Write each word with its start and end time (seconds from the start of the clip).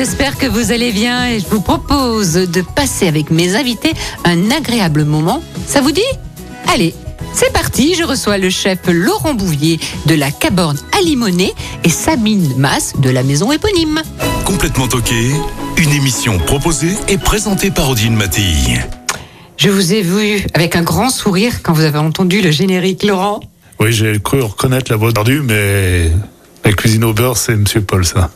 J'espère 0.00 0.38
que 0.38 0.46
vous 0.46 0.72
allez 0.72 0.92
bien 0.92 1.28
et 1.28 1.40
je 1.40 1.46
vous 1.48 1.60
propose 1.60 2.32
de 2.32 2.62
passer 2.62 3.06
avec 3.06 3.30
mes 3.30 3.54
invités 3.54 3.92
un 4.24 4.50
agréable 4.50 5.04
moment. 5.04 5.42
Ça 5.66 5.82
vous 5.82 5.92
dit? 5.92 6.00
Allez, 6.72 6.94
c'est 7.34 7.52
parti, 7.52 7.94
je 7.94 8.04
reçois 8.04 8.38
le 8.38 8.48
chef 8.48 8.78
Laurent 8.88 9.34
Bouvier 9.34 9.78
de 10.06 10.14
la 10.14 10.30
Caborne 10.30 10.78
à 10.98 11.02
Limonest 11.02 11.54
et 11.84 11.90
Sabine 11.90 12.54
Masse 12.56 12.94
de 12.96 13.10
la 13.10 13.22
maison 13.22 13.52
éponyme. 13.52 14.00
Complètement 14.46 14.88
toqué, 14.88 15.32
une 15.76 15.90
émission 15.90 16.38
proposée 16.38 16.96
et 17.08 17.18
présentée 17.18 17.70
par 17.70 17.90
Odile 17.90 18.12
Mattei. 18.12 18.80
Je 19.58 19.68
vous 19.68 19.92
ai 19.92 20.00
vu 20.00 20.46
avec 20.54 20.76
un 20.76 20.82
grand 20.82 21.10
sourire 21.10 21.62
quand 21.62 21.74
vous 21.74 21.84
avez 21.84 21.98
entendu 21.98 22.40
le 22.40 22.50
générique 22.50 23.02
Laurent. 23.02 23.40
Oui, 23.78 23.92
j'ai 23.92 24.18
cru 24.18 24.40
reconnaître 24.40 24.90
la 24.90 24.96
voix 24.96 25.12
perdue, 25.12 25.42
mais 25.42 26.10
la 26.64 26.72
cuisine 26.72 27.04
au 27.04 27.12
beurre, 27.14 27.36
c'est 27.36 27.54
Monsieur 27.56 27.80
Paul, 27.80 28.04
ça. 28.04 28.30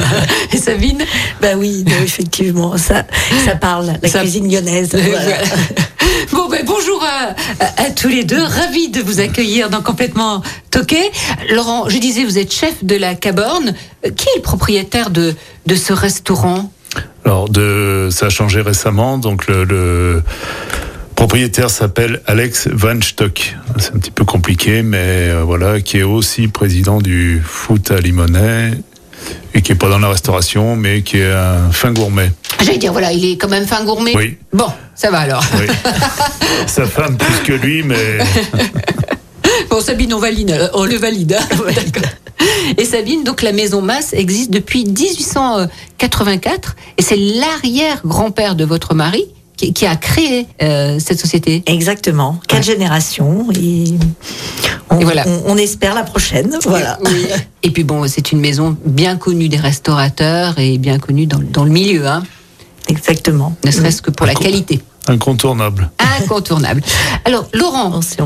Et 0.52 0.56
Sabine 0.56 1.04
Bah 1.40 1.48
oui, 1.56 1.84
non, 1.86 1.96
effectivement, 2.02 2.76
ça, 2.78 3.04
ça 3.44 3.54
parle, 3.56 3.92
la 4.02 4.08
Ça- 4.08 4.20
cuisine 4.20 4.50
lyonnaise. 4.50 4.90
Voilà. 4.92 5.38
Bon, 6.32 6.48
ben, 6.48 6.64
bonjour 6.64 7.04
à, 7.04 7.34
à- 7.64 7.82
à 7.86 7.90
tous 7.90 8.08
les 8.08 8.24
deux. 8.24 8.42
Ravi 8.42 8.88
de 8.88 9.00
vous 9.00 9.20
accueillir 9.20 9.70
dans 9.70 9.82
Complètement 9.82 10.42
Toqué. 10.70 10.98
Laurent, 11.50 11.88
je 11.88 11.98
disais, 11.98 12.24
vous 12.24 12.38
êtes 12.38 12.52
chef 12.52 12.82
de 12.84 12.96
la 12.96 13.14
Caborne. 13.14 13.74
Euh, 14.04 14.10
Qui 14.10 14.26
est 14.30 14.36
le 14.36 14.42
propriétaire 14.42 15.10
de, 15.10 15.34
de 15.66 15.74
ce 15.74 15.92
restaurant? 15.92 16.70
Alors, 17.24 17.48
de, 17.48 18.08
ça 18.10 18.26
a 18.26 18.28
changé 18.30 18.60
récemment, 18.60 19.18
donc 19.18 19.46
le, 19.46 19.64
le 19.64 20.22
propriétaire 21.16 21.70
s'appelle 21.70 22.20
Alex 22.26 22.68
Van 22.72 23.00
Stock. 23.00 23.56
C'est 23.78 23.94
un 23.94 23.98
petit 23.98 24.10
peu 24.10 24.24
compliqué, 24.24 24.82
mais 24.82 24.98
euh, 25.30 25.42
voilà, 25.44 25.80
qui 25.80 25.98
est 25.98 26.02
aussi 26.02 26.46
président 26.48 27.00
du 27.00 27.40
foot 27.44 27.90
à 27.90 27.98
Limonest 28.00 28.76
et 29.54 29.62
qui 29.62 29.72
est 29.72 29.76
pas 29.76 29.88
dans 29.88 29.98
la 29.98 30.08
restauration, 30.10 30.76
mais 30.76 31.02
qui 31.02 31.18
est 31.18 31.32
un 31.32 31.70
fin 31.72 31.92
gourmet. 31.92 32.30
J'allais 32.62 32.78
dire, 32.78 32.92
voilà, 32.92 33.12
il 33.12 33.24
est 33.24 33.36
quand 33.38 33.48
même 33.48 33.66
fin 33.66 33.84
gourmet. 33.84 34.12
Oui. 34.14 34.36
Bon, 34.52 34.68
ça 34.94 35.10
va 35.10 35.20
alors. 35.20 35.44
Oui. 35.58 35.66
Sa 36.66 36.84
femme 36.86 37.16
plus 37.16 37.38
que 37.44 37.52
lui, 37.54 37.82
mais 37.82 38.18
Bon, 39.70 39.80
Sabine, 39.80 40.12
on 40.14 40.18
valide. 40.18 40.50
euh, 40.50 40.68
On 40.74 40.84
le 40.84 40.96
valide. 40.96 41.36
hein. 41.40 41.56
D'accord. 41.74 42.10
Et 42.78 42.84
Sabine, 42.84 43.24
donc 43.24 43.40
la 43.42 43.52
maison 43.52 43.80
Masse 43.80 44.12
existe 44.12 44.50
depuis 44.50 44.84
1884 44.84 46.76
et 46.98 47.02
c'est 47.02 47.16
l'arrière-grand-père 47.16 48.54
de 48.54 48.64
votre 48.64 48.94
mari 48.94 49.24
qui, 49.56 49.72
qui 49.72 49.86
a 49.86 49.96
créé 49.96 50.46
euh, 50.62 50.98
cette 50.98 51.18
société. 51.18 51.62
Exactement, 51.66 52.38
quatre 52.46 52.64
générations 52.64 53.48
et 53.52 53.84
on, 54.90 55.00
Et 55.00 55.04
voilà. 55.04 55.24
on, 55.26 55.52
on 55.52 55.56
espère 55.56 55.94
la 55.94 56.02
prochaine. 56.04 56.56
Voilà. 56.64 56.98
Oui. 57.04 57.26
Et 57.62 57.70
puis 57.70 57.82
bon, 57.84 58.06
c'est 58.06 58.30
une 58.32 58.40
maison 58.40 58.76
bien 58.84 59.16
connue 59.16 59.48
des 59.48 59.56
restaurateurs 59.56 60.58
et 60.58 60.78
bien 60.78 60.98
connue 61.00 61.26
dans, 61.26 61.40
dans 61.40 61.64
le 61.64 61.70
milieu, 61.70 62.06
hein, 62.06 62.22
Exactement. 62.88 63.56
ne 63.64 63.70
serait-ce 63.72 64.00
que 64.02 64.12
pour 64.12 64.26
la 64.26 64.34
qualité. 64.34 64.80
incontournable. 65.08 65.90
Incontournable. 66.20 66.82
Alors, 67.24 67.48
Laurent, 67.52 67.90
On 67.94 68.00
c'est- 68.02 68.20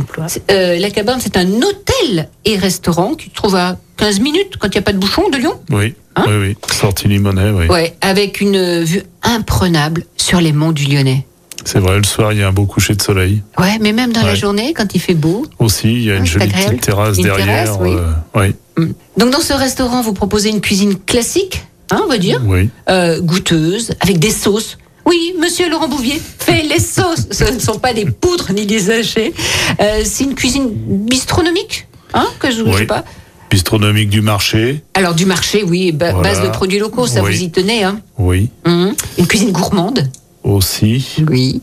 euh, 0.50 0.78
la 0.78 0.90
cabane, 0.90 1.20
c'est 1.22 1.36
un 1.38 1.46
hôtel 1.62 2.28
et 2.44 2.56
restaurant 2.58 3.14
qui 3.14 3.30
se 3.30 3.34
trouve 3.34 3.56
à 3.56 3.78
15 3.96 4.20
minutes 4.20 4.56
quand 4.58 4.68
il 4.68 4.72
n'y 4.72 4.78
a 4.78 4.82
pas 4.82 4.92
de 4.92 4.98
bouchon 4.98 5.28
de 5.30 5.38
Lyon? 5.38 5.54
Oui, 5.70 5.94
Hein 6.16 6.24
oui, 6.28 6.34
oui. 6.40 6.56
Sortie 6.72 7.08
Limonest, 7.08 7.54
oui. 7.56 7.66
Ouais, 7.68 7.94
avec 8.00 8.40
une 8.40 8.82
vue 8.82 9.02
imprenable 9.22 10.04
sur 10.16 10.40
les 10.40 10.52
monts 10.52 10.72
du 10.72 10.84
Lyonnais. 10.86 11.26
C'est 11.64 11.78
vrai, 11.78 11.98
le 11.98 12.04
soir, 12.04 12.32
il 12.32 12.38
y 12.38 12.42
a 12.42 12.48
un 12.48 12.52
beau 12.52 12.64
coucher 12.64 12.94
de 12.94 13.02
soleil. 13.02 13.42
Ouais, 13.58 13.78
mais 13.80 13.92
même 13.92 14.12
dans 14.12 14.22
la 14.22 14.34
journée, 14.34 14.72
quand 14.72 14.94
il 14.94 15.00
fait 15.00 15.14
beau. 15.14 15.44
Aussi, 15.58 15.92
il 15.92 16.02
y 16.04 16.10
a 16.10 16.16
une 16.16 16.24
jolie 16.26 16.48
petite 16.48 16.80
terrasse 16.80 17.18
Une 17.18 17.24
derrière. 17.24 17.46
terrasse, 17.46 17.78
oui. 17.80 17.90
euh, 17.92 18.12
oui. 18.34 18.54
Mm. 18.78 18.92
Donc, 19.18 19.30
dans 19.30 19.40
ce 19.40 19.52
restaurant, 19.52 20.00
vous 20.00 20.14
proposez 20.14 20.48
une 20.48 20.62
cuisine 20.62 20.96
classique, 20.98 21.62
hein, 21.90 22.00
on 22.04 22.08
va 22.08 22.16
dire, 22.18 22.40
oui. 22.46 22.70
euh, 22.88 23.20
goûteuse, 23.20 23.92
avec 24.00 24.18
des 24.18 24.30
sauces. 24.30 24.78
Oui, 25.06 25.34
monsieur 25.38 25.68
Laurent 25.68 25.88
Bouvier 25.88 26.20
fait 26.38 26.62
les 26.62 26.78
sauces. 26.80 27.26
Ce 27.30 27.44
ne 27.52 27.58
sont 27.58 27.78
pas 27.78 27.92
des 27.92 28.06
poudres 28.06 28.52
ni 28.52 28.64
des 28.64 28.78
sachets. 28.80 29.32
Euh, 29.80 30.00
c'est 30.04 30.24
une 30.24 30.34
cuisine 30.34 30.70
bistronomique, 30.72 31.86
hein, 32.14 32.26
que 32.38 32.50
je 32.50 32.62
ne 32.62 32.70
Oui. 32.70 32.78
sais 32.78 32.86
pas. 32.86 33.04
Bistronomique 33.50 34.08
du 34.10 34.20
marché, 34.20 34.84
Alors, 34.94 35.14
du 35.14 35.26
marché, 35.26 35.64
oui, 35.64 35.90
ba- 35.92 36.12
Voilà. 36.12 36.28
base 36.34 36.42
de 36.42 36.48
produits 36.48 36.78
locaux, 36.78 37.06
ça 37.08 37.20
Oui. 37.22 37.34
vous 37.36 37.42
y 37.42 37.50
tenez. 37.50 37.82
Hein. 37.84 38.00
oui, 38.18 38.48
Mhm. 38.64 38.94
Une 39.18 39.26
cuisine 39.26 39.50
gourmande, 39.50 40.08
aussi. 40.44 41.16
oui. 41.28 41.60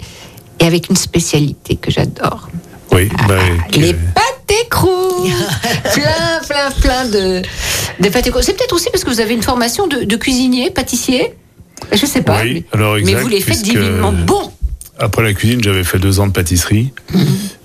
Et 0.60 0.66
avec 0.66 0.90
une 0.90 0.96
spécialité 0.98 1.76
que 1.78 1.90
j'adore. 1.92 2.50
Oui, 2.92 3.08
bah, 3.28 3.36
Ah, 3.40 3.68
Les 3.78 3.90
est- 3.90 3.94
pâtés 3.94 4.68
croûtes 4.70 5.28
Plein, 5.94 6.40
plein, 6.48 6.72
plein 6.82 7.06
de, 7.06 7.42
de 8.02 8.10
pâtés 8.10 8.32
croûtes. 8.32 8.44
C'est 8.44 8.54
peut-être 8.58 8.74
aussi 8.76 8.90
parce 8.92 9.04
que 9.04 9.10
vous 9.10 9.20
avez 9.22 9.34
une 9.34 9.44
formation 9.44 9.88
de, 9.88 10.04
de 10.04 10.16
cuisinier, 10.18 10.70
pâtissier? 10.72 11.34
Je 11.94 12.06
sais 12.06 12.22
pas. 12.22 12.42
Oui, 12.42 12.66
mais, 12.74 12.80
alors 12.80 12.98
mais 13.04 13.14
vous 13.16 13.28
les 13.30 13.40
faites 13.40 13.62
divinement 13.62 14.12
bon. 14.12 14.52
Après 15.00 15.22
la 15.24 15.34
cuisine, 15.34 15.64
j'avais 15.64 15.84
fait 15.84 16.00
deux 16.00 16.20
ans 16.20 16.28
de 16.28 16.32
pâtisserie. 16.32 16.92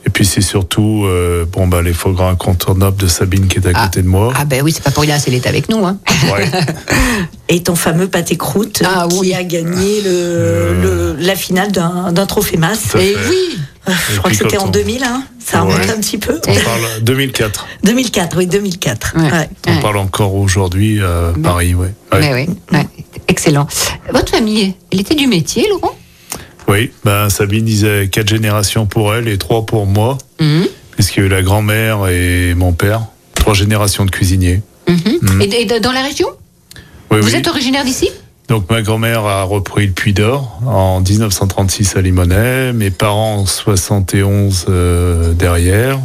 Et 0.05 0.11
puis 0.11 0.27
c'est 0.27 0.41
surtout 0.43 1.05
euh, 1.07 1.45
bon 1.51 1.67
bah 1.69 1.81
les 1.81 1.93
faux 1.95 2.11
gras 2.13 2.29
incontournables 2.31 2.97
de 2.97 3.07
Sabine 3.07 3.47
qui 3.47 3.59
est 3.59 3.67
à 3.67 3.71
Ah. 3.75 3.85
côté 3.85 4.03
de 4.03 4.09
moi. 4.09 4.33
Ah 4.37 4.45
ben 4.45 4.61
oui, 4.63 4.73
c'est 4.73 4.83
pas 4.83 4.91
pour 4.91 5.03
rien, 5.05 5.19
c'est 5.19 5.31
l'est 5.31 5.47
avec 5.47 5.69
nous. 5.69 5.87
Hein. 5.87 5.99
Ouais. 6.33 6.51
Et 7.49 7.63
ton 7.63 7.75
fameux 7.77 8.09
pâté 8.09 8.37
croûte 8.37 8.83
Ah 8.85 9.07
qui 9.11 9.19
oui. 9.19 9.35
a 9.35 9.45
gagné 9.45 10.03
le, 10.03 10.81
le- 10.83 11.17
la 11.19 11.37
finale 11.37 11.71
d'un 11.73 12.13
d'un 12.13 12.27
trophée 12.27 12.57
masse. 12.57 12.89
Tout 12.91 12.99
à 12.99 13.03
Et 13.03 13.15
fait. 13.15 13.29
oui 13.31 13.59
Euh, 13.89 13.93
Je 14.13 14.19
crois 14.19 14.31
que 14.31 14.37
c'était 14.37 14.59
en 14.59 14.67
on- 14.67 14.71
2000, 14.71 15.03
hein. 15.03 15.25
ça 15.45 15.63
remonte 15.63 15.79
Ouais. 15.79 15.91
un 15.91 15.97
petit 16.01 16.19
peu. 16.19 16.35
On 16.47 16.55
parle 16.55 16.83
2004. 17.03 17.67
2004, 17.83 18.37
oui, 18.37 18.47
2004. 18.47 19.15
Ouais. 19.17 19.23
Ouais. 19.33 19.49
On 19.67 19.77
parle 19.81 19.97
encore 19.99 20.35
aujourd'hui 20.35 21.01
à 21.03 21.33
Paris, 21.43 21.75
ouais. 21.75 21.93
Ouais. 22.13 22.21
Mais 22.21 22.33
oui, 22.47 22.55
ouais, 22.73 22.87
excellent. 23.29 23.67
Votre 24.13 24.31
famille, 24.33 24.75
elle 24.93 25.01
était 25.01 25.15
du 25.17 25.27
métier, 25.27 25.67
Laurent? 25.69 25.97
Oui, 26.73 26.91
ben 27.05 27.29
Sabine 27.29 27.67
disait 27.67 28.09
quatre 28.11 28.29
générations 28.31 28.87
pour 28.87 29.15
elle 29.15 29.29
et 29.29 29.37
trois 29.37 29.67
pour 29.67 29.85
moi, 29.87 30.17
puisqu'il 30.93 31.21
y 31.21 31.23
a 31.25 31.27
eu 31.27 31.29
la 31.29 31.43
grand-mère 31.43 32.09
et 32.09 32.55
mon 32.55 32.73
père, 32.73 33.03
trois 33.35 33.53
générations 33.53 34.07
de 34.07 34.11
cuisiniers. 34.11 34.63
mhm. 34.89 34.97
Mhm. 35.21 35.43
Et, 35.43 35.61
et 35.63 35.81
dans 35.81 35.93
la 35.93 36.03
région 36.03 36.29
Oui, 37.11 37.19
Vous 37.21 37.29
oui. 37.29 37.35
êtes 37.37 37.47
originaire 37.49 37.85
d'ici 37.85 38.09
Donc 38.49 38.71
ma 38.71 38.81
grand-mère 38.81 39.27
a 39.27 39.43
repris 39.43 39.87
le 39.87 39.93
Puy 39.93 40.15
d'Or 40.15 40.61
en 40.67 41.01
1936 41.03 41.95
à 41.97 42.01
Limonest, 42.01 42.75
mes 42.75 42.91
parents 42.91 43.37
en 43.41 43.45
71 43.47 44.65
euh, 44.71 45.35
derrière, 45.35 45.99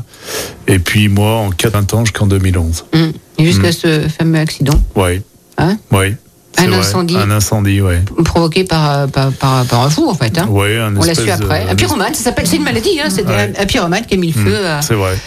et 0.67 0.79
puis 0.79 1.07
moi 1.07 1.35
en 1.37 1.49
80 1.51 1.93
ans 1.97 2.03
jusqu'en 2.03 2.27
2011. 2.27 2.83
Mhm. 2.93 3.13
Jusqu'à 3.39 3.71
ce 3.71 4.07
fameux 4.09 4.39
accident 4.39 4.77
Oui. 4.97 5.21
Hein 5.57 5.77
Oui. 5.91 6.15
Un 6.57 6.71
incendie. 6.73 7.15
Un 7.15 7.29
incendie, 7.31 7.81
oui. 7.81 7.95
provoqué 8.25 8.63
par, 8.63 8.91
euh, 8.91 9.07
par, 9.07 9.31
par, 9.31 9.65
par 9.65 9.81
un 9.83 9.89
fou, 9.89 10.09
en 10.09 10.15
fait. 10.15 10.37
Hein. 10.37 10.47
Ouais, 10.49 10.77
un 10.77 10.95
On 10.97 11.03
l'a 11.03 11.13
su 11.15 11.25
de- 11.25 11.29
après. 11.31 11.65
Un 11.69 11.75
pyromane, 11.75 12.13
ça 12.13 12.23
s'appelle, 12.23 12.47
c'est 12.47 12.55
une 12.57 12.63
maladie, 12.63 12.99
hein. 12.99 13.09
c'est 13.09 13.25
Ouais. 13.25 13.53
un, 13.57 13.65
pyromane 13.65 14.05
qui 14.05 14.15
a 14.15 14.17
mis 14.17 14.31
le 14.31 14.41
Hmm, 14.41 14.45
feu 14.45 14.65
à, 14.67 14.79
vrai. 14.95 15.17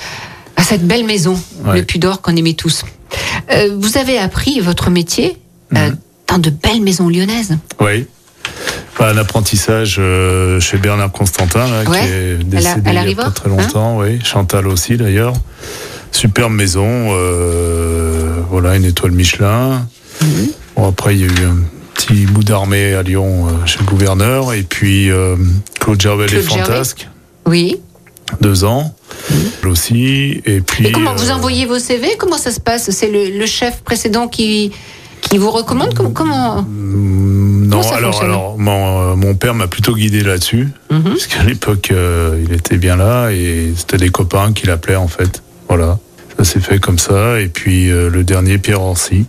à 0.57 0.63
cette 0.63 0.87
belle 0.87 1.05
maison, 1.07 1.41
Ouais. 1.65 1.77
le 1.79 1.83
Pudor 1.85 2.21
qu'on 2.21 2.35
aimait 2.37 2.55
tous. 2.55 2.83
Euh, 3.53 3.77
vous 3.79 3.97
avez 3.97 4.19
appris 4.19 4.61
votre 4.61 4.91
métier 4.91 5.37
euh, 5.77 5.91
Mhm. 5.91 5.97
dans 6.29 6.39
de 6.39 6.51
belles 6.51 6.81
maisons 6.83 7.09
lyonnaises. 7.09 7.57
Oui. 7.81 8.07
Bah, 8.99 9.09
un 9.11 9.17
apprentissage 9.17 9.97
euh, 9.99 10.59
chez 10.61 10.77
Bernard 10.79 11.13
Constantin, 11.13 11.67
là, 11.67 11.89
Ouais. 11.89 12.01
qui 12.01 12.07
est 12.09 12.35
décédé 12.45 12.81
elle 12.87 12.93
il 12.93 12.95
y 12.95 12.99
arrive, 12.99 13.21
a 13.21 13.25
pas 13.25 13.31
très 13.31 13.49
hein 13.49 13.57
longtemps. 13.57 13.99
oui. 13.99 14.19
Chantal 14.25 14.67
aussi, 14.67 14.97
d'ailleurs. 14.97 15.33
Superbe 16.13 16.53
maison. 16.53 17.15
voilà, 18.51 18.75
une 18.77 18.85
étoile 18.85 19.13
Michelin. 19.13 19.87
Mhm. 20.21 20.49
Bon, 20.77 20.89
après, 20.89 21.15
il 21.17 21.21
y 21.21 21.25
a 21.25 21.27
eu 21.27 21.47
un 21.47 21.57
petit 21.95 22.27
bout 22.27 22.43
d'armée 22.45 22.95
à 22.95 23.03
Lyon 23.03 23.47
euh, 23.49 23.67
chez 23.67 23.79
le 23.81 23.85
gouverneur. 23.85 24.53
Et 24.53 24.63
puis, 24.63 25.11
euh, 25.11 25.37
Claude 25.81 26.01
Gervais 26.01 26.29
Gervais. 26.29 26.47
Fantasques, 26.47 27.09
Oui. 27.47 27.81
deux 28.41 28.65
ans. 28.65 28.95
Aussi. 29.65 30.41
Et 30.47 30.61
puis. 30.61 30.87
Et 30.87 30.93
comment 30.93 31.15
vous 31.15 31.31
euh, 31.31 31.35
envoyez 31.35 31.67
vos 31.67 31.79
CV 31.79 32.09
Comment 32.19 32.39
ça 32.39 32.51
se 32.51 32.61
passe? 32.61 32.91
C'est 32.91 33.11
le, 33.11 33.37
le 33.39 33.47
chef 33.47 33.83
précédent 33.83 34.29
qui, 34.29 34.73
qui 35.21 35.37
vous 35.39 35.51
recommande? 35.51 35.95
Comment, 35.95 36.11
comment... 36.11 36.63
Mm, 36.63 37.67
Non, 37.69 37.81
Comment 37.83 37.93
alors, 37.97 38.23
alors 38.23 38.59
mon, 38.59 39.17
mon 39.17 39.35
père 39.35 39.55
m'a 39.55 39.67
plutôt 39.67 39.95
guidé 39.95 40.23
là-dessus, 40.23 40.69
Mhm. 40.91 41.03
parce 41.05 41.27
qu'à 41.27 41.43
l'époque, 41.45 41.93
il 41.93 42.53
était 42.55 42.77
bien 42.79 42.97
là 42.97 43.31
et 43.31 43.73
c'était 43.77 43.97
des 43.99 44.09
copains 44.11 44.53
qui 44.53 44.67
l'appelaient 44.67 44.97
en 44.97 45.09
fait. 45.09 45.43
Voilà, 45.69 45.99
ça 46.39 46.45
s'est 46.45 46.61
fait 46.61 46.79
comme 46.81 46.99
ça. 46.99 47.41
Et 47.41 47.49
puis 47.49 47.91
euh, 47.91 48.09
le 48.11 48.25
dernier, 48.25 48.59
Pierre 48.59 48.83
Orsi, 48.83 49.27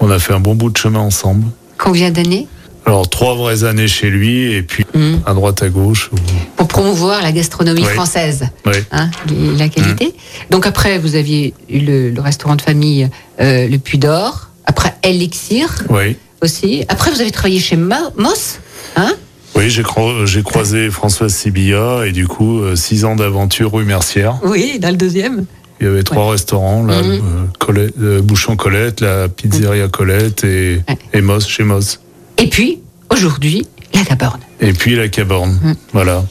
on 0.00 0.10
a 0.10 0.18
fait 0.18 0.32
un 0.32 0.40
bon 0.40 0.54
bout 0.54 0.70
de 0.70 0.76
chemin 0.76 1.00
ensemble. 1.00 1.44
Combien 1.78 2.10
d'années 2.10 2.46
Alors 2.86 3.08
trois 3.08 3.34
vraies 3.34 3.64
années 3.64 3.88
chez 3.88 4.10
lui 4.10 4.52
et 4.52 4.62
puis 4.62 4.84
Mhm. 4.94 5.20
à 5.26 5.34
droite 5.34 5.62
à 5.62 5.68
gauche. 5.68 6.10
ou- 6.12 6.16
Pour 6.56 6.68
promouvoir 6.68 7.22
la 7.22 7.32
gastronomie 7.32 7.82
Oui. 7.86 7.92
française. 7.94 8.44
Ouais. 8.66 8.84
hein, 8.92 9.10
la 9.56 9.68
qualité. 9.68 10.14
Donc 10.50 10.66
après, 10.66 10.98
vous 10.98 11.14
aviez 11.14 11.54
eu 11.68 11.80
le, 11.80 12.10
le 12.10 12.20
restaurant 12.20 12.56
de 12.56 12.62
famille 12.62 13.08
euh, 13.40 13.68
Le 13.68 13.78
Puy 13.78 13.98
d'Or. 13.98 14.48
Après, 14.66 14.94
Elixir 15.02 15.84
Oui. 15.90 16.16
aussi. 16.42 16.84
Après, 16.88 17.10
vous 17.10 17.20
avez 17.20 17.30
travaillé 17.30 17.58
chez 17.60 17.76
Mo- 17.76 17.94
Moss. 18.16 18.58
Hein 18.96 19.12
Oui, 19.54 19.70
j'ai 19.70 19.82
cro- 19.82 20.24
j'ai 20.26 20.42
croisé 20.42 20.90
Françoise 20.90 21.32
Sibilla 21.34 22.04
et 22.06 22.12
du 22.12 22.26
coup 22.28 22.60
euh, 22.60 22.76
six 22.76 23.04
ans 23.04 23.16
d'aventure 23.16 23.72
rue 23.72 23.84
Mercière. 23.84 24.38
oui, 24.44 24.78
dans 24.78 24.90
le 24.90 24.96
deuxième. 24.96 25.44
Il 25.80 25.86
y 25.86 25.90
avait 25.90 26.02
trois 26.02 26.30
restaurants, 26.32 26.82
là, 26.84 27.02
Mhm. 27.02 27.10
euh, 27.12 27.20
Colette- 27.58 27.94
euh, 28.00 28.20
Bouchon 28.20 28.56
Colette, 28.56 29.00
la 29.00 29.28
pizzeria 29.28 29.88
Colette 29.88 30.42
et, 30.44 30.80
Ouais. 30.88 30.98
et 31.12 31.20
Moss 31.20 31.46
chez 31.46 31.62
Moss. 31.62 32.00
Et 32.38 32.48
puis, 32.48 32.80
aujourd'hui, 33.10 33.66
la 33.94 34.02
Gaborne. 34.02 34.40
Et 34.60 34.72
puis 34.72 34.96
la 34.96 35.08
Caborne. 35.08 35.58
Mhm. 35.62 35.74
Voilà. 35.92 36.24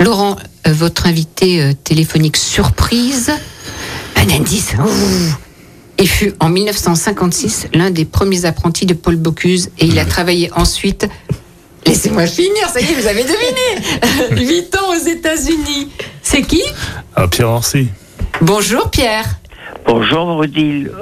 Laurent, 0.00 0.36
euh, 0.66 0.72
votre 0.72 1.06
invité 1.06 1.62
euh, 1.62 1.72
téléphonique 1.84 2.36
surprise, 2.36 3.30
un 4.16 4.28
indice. 4.30 4.74
Ouh. 4.78 5.34
Il 5.98 6.08
fut 6.08 6.32
en 6.40 6.48
1956 6.50 7.68
l'un 7.72 7.90
des 7.90 8.04
premiers 8.04 8.44
apprentis 8.44 8.84
de 8.84 8.94
Paul 8.94 9.16
Bocuse 9.16 9.70
et 9.78 9.86
il 9.86 9.98
a 9.98 10.04
travaillé 10.04 10.50
ensuite. 10.56 11.06
Laissez-moi 11.86 12.26
finir, 12.26 12.68
ça 12.72 12.80
y 12.80 12.84
est, 12.84 13.00
vous 13.00 13.06
avez 13.06 13.22
deviné. 13.22 14.46
Huit 14.50 14.74
ans 14.76 14.90
aux 14.94 15.06
États-Unis. 15.08 15.88
C'est 16.22 16.42
qui? 16.42 16.62
À 17.14 17.28
Pierre 17.28 17.50
Orsi. 17.50 17.88
Bonjour 18.44 18.90
Pierre. 18.90 19.24
Bonjour 19.86 20.36
Odile. 20.36 20.92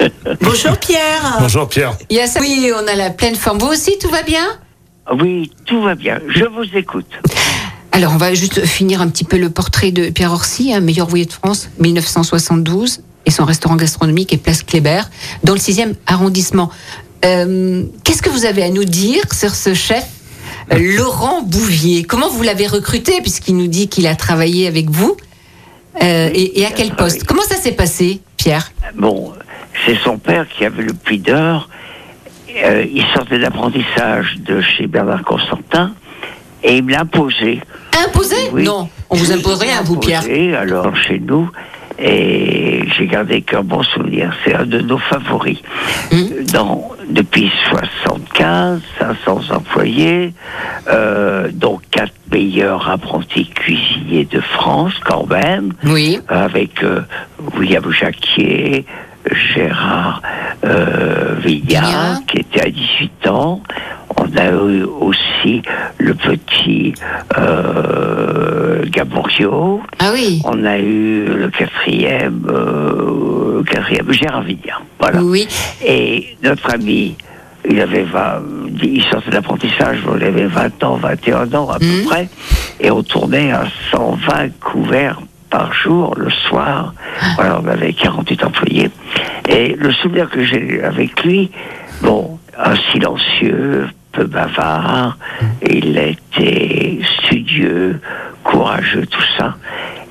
Bonjour 0.40 0.74
Pierre. 0.78 1.36
Bonjour 1.38 1.68
Pierre. 1.68 1.94
Oui, 2.40 2.72
on 2.74 2.86
a 2.86 2.94
la 2.94 3.10
pleine 3.10 3.34
forme. 3.34 3.58
Vous 3.58 3.66
aussi, 3.66 3.98
tout 3.98 4.08
va 4.08 4.22
bien? 4.22 4.46
Oui, 5.20 5.52
tout 5.66 5.82
va 5.82 5.94
bien. 5.94 6.18
Je 6.34 6.44
vous 6.44 6.64
écoute. 6.74 7.10
Alors, 7.92 8.14
on 8.14 8.16
va 8.16 8.32
juste 8.32 8.64
finir 8.64 9.02
un 9.02 9.08
petit 9.08 9.24
peu 9.24 9.36
le 9.36 9.50
portrait 9.50 9.90
de 9.90 10.08
Pierre 10.08 10.32
Orsi, 10.32 10.72
hein, 10.72 10.80
meilleur 10.80 11.08
ouvrier 11.08 11.26
de 11.26 11.32
France, 11.32 11.68
1972, 11.78 13.00
et 13.26 13.30
son 13.30 13.44
restaurant 13.44 13.76
gastronomique 13.76 14.32
est 14.32 14.38
Place 14.38 14.62
Kléber, 14.62 15.02
dans 15.44 15.52
le 15.52 15.58
6e 15.58 15.92
arrondissement. 16.06 16.70
Euh, 17.26 17.84
Qu'est-ce 18.02 18.22
que 18.22 18.30
vous 18.30 18.46
avez 18.46 18.62
à 18.62 18.70
nous 18.70 18.84
dire 18.86 19.24
sur 19.30 19.54
ce 19.54 19.74
chef 19.74 20.06
euh, 20.72 20.96
Laurent 20.96 21.42
Bouvier? 21.42 22.04
Comment 22.04 22.30
vous 22.30 22.42
l'avez 22.42 22.66
recruté, 22.66 23.20
puisqu'il 23.20 23.58
nous 23.58 23.66
dit 23.66 23.88
qu'il 23.88 24.06
a 24.06 24.16
travaillé 24.16 24.66
avec 24.66 24.88
vous? 24.88 25.18
Euh, 26.02 26.30
et, 26.32 26.60
et 26.60 26.66
à 26.66 26.70
quel 26.70 26.90
poste? 26.94 27.24
Comment 27.24 27.42
ça 27.42 27.56
s'est 27.56 27.72
passé, 27.72 28.20
Pierre? 28.36 28.70
Bon, 28.94 29.32
c'est 29.84 29.96
son 29.96 30.18
père 30.18 30.46
qui 30.48 30.64
avait 30.64 30.82
le 30.82 30.92
puits 30.92 31.18
d'or. 31.18 31.68
Euh, 32.64 32.84
il 32.92 33.04
sortait 33.14 33.38
d'apprentissage 33.38 34.36
de 34.38 34.60
chez 34.60 34.86
Bernard 34.86 35.22
Constantin 35.22 35.92
et 36.62 36.78
il 36.78 36.84
me 36.84 36.92
l'a 36.92 37.00
imposé. 37.00 37.60
Imposé? 38.06 38.36
Oui. 38.52 38.64
Non, 38.64 38.88
on 39.10 39.16
vous 39.16 39.32
impose 39.32 39.60
rien, 39.60 39.82
vous, 39.82 39.96
Pierre. 39.98 40.22
Alors 40.58 40.96
chez 40.96 41.18
nous. 41.18 41.50
Et 42.00 42.67
j'ai 42.96 43.06
gardé 43.06 43.42
qu'un 43.42 43.62
bon 43.62 43.82
souvenir. 43.82 44.32
C'est 44.44 44.54
un 44.54 44.64
de 44.66 44.80
nos 44.80 44.98
favoris. 44.98 45.58
Hum. 46.12 46.28
Dans, 46.52 46.90
depuis 47.08 47.50
75, 47.70 48.80
500 48.98 49.54
employés, 49.54 50.32
euh, 50.88 51.48
dont 51.52 51.78
quatre 51.90 52.12
meilleurs 52.32 52.88
apprentis 52.88 53.48
cuisiniers 53.48 54.24
de 54.26 54.40
France 54.40 54.94
quand 55.04 55.26
même, 55.28 55.72
Oui. 55.84 56.18
avec 56.28 56.82
euh, 56.82 57.02
William 57.56 57.90
Jacquier, 57.90 58.84
Gérard 59.54 60.22
euh, 60.64 61.34
qui 62.26 62.38
était 62.38 62.60
à 62.62 62.70
18 62.70 63.26
ans. 63.28 63.62
On 64.20 64.36
a 64.36 64.50
eu 64.50 64.82
aussi 64.84 65.62
le 65.98 66.14
petit 66.14 66.92
euh, 67.36 68.84
Gaborio. 68.88 69.80
Ah 69.98 70.10
oui. 70.12 70.40
On 70.44 70.64
a 70.64 70.78
eu 70.78 71.24
le 71.26 71.48
quatrième, 71.50 72.42
euh, 72.48 73.62
quatrième 73.64 74.10
Gérard 74.12 74.42
Vignat. 74.42 74.80
Voilà. 75.00 75.22
Oui. 75.22 75.46
Et 75.84 76.36
notre 76.42 76.74
ami, 76.74 77.16
il 77.68 77.80
avait 77.80 78.02
20, 78.02 78.42
il 78.82 79.02
sortait 79.04 79.30
d'apprentissage, 79.30 79.98
il 80.16 80.24
avait 80.24 80.46
20 80.46 80.82
ans, 80.84 80.96
21 80.96 81.54
ans 81.54 81.70
à 81.70 81.78
peu 81.78 81.86
Mhm. 81.86 82.04
près, 82.06 82.28
et 82.80 82.90
on 82.90 83.02
tournait 83.02 83.50
à 83.52 83.64
120 83.92 84.48
couverts 84.60 85.20
par 85.50 85.72
jour 85.72 86.14
le 86.16 86.30
soir. 86.30 86.94
Voilà, 87.36 87.60
on 87.62 87.66
avait 87.68 87.92
48 87.92 88.44
employés. 88.44 88.90
Et 89.48 89.74
le 89.78 89.92
souvenir 89.92 90.28
que 90.28 90.44
j'ai 90.44 90.82
avec 90.82 91.22
lui, 91.24 91.50
bon, 92.02 92.38
un 92.58 92.74
silencieux, 92.92 93.86
peu 94.12 94.24
bavard, 94.24 95.16
il 95.62 95.96
était 95.98 96.98
studieux, 97.24 98.00
courageux, 98.44 99.06
tout 99.06 99.22
ça. 99.36 99.56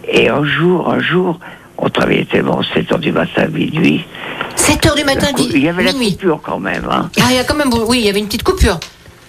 Et 0.10 0.30
un 0.30 0.44
jour, 0.46 0.90
un 0.92 1.00
jour, 1.00 1.40
on 1.78 1.90
travaillait 1.90 2.26
tellement 2.26 2.62
7 2.74 2.92
heures 2.92 3.00
du 3.00 3.12
matin 3.12 3.44
à 3.44 3.48
minuit. 3.48 4.04
7 4.56 4.86
heures 4.86 4.96
du 4.96 5.04
matin, 5.04 5.28
La 5.28 5.34
cou- 5.34 5.48
il 5.54 5.64
y 5.64 5.70
avait 5.70 5.84
la 5.84 5.94
minuit. 5.94 6.12
coupure 6.14 6.42
quand 6.42 6.60
même, 6.60 6.88
hein. 6.90 7.10
Ah, 7.20 7.26
il 7.30 7.36
y 7.36 7.40
a 7.40 7.44
quand 7.44 7.56
même, 7.56 7.70
oui, 7.88 8.00
il 8.00 8.06
y 8.06 8.10
avait 8.10 8.20
une 8.20 8.28
petite 8.28 8.44
coupure. 8.44 8.80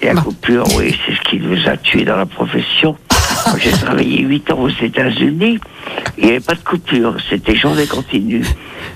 Et 0.00 0.06
la 0.06 0.14
Bon. 0.14 0.22
coupure, 0.22 0.64
oui, 0.76 0.96
c'est 1.04 1.14
ce 1.14 1.20
qui 1.22 1.40
nous 1.40 1.68
a 1.68 1.76
tués 1.76 2.04
dans 2.04 2.16
la 2.16 2.26
profession. 2.26 2.96
J'ai 3.58 3.72
travaillé 3.72 4.20
8 4.22 4.50
ans 4.52 4.58
aux 4.60 4.68
États-Unis. 4.68 5.58
Il 6.18 6.24
n'y 6.24 6.30
avait 6.30 6.40
pas 6.40 6.54
de 6.54 6.60
coupure. 6.60 7.16
C'était 7.28 7.56
journée 7.56 7.86
continue. 7.86 8.44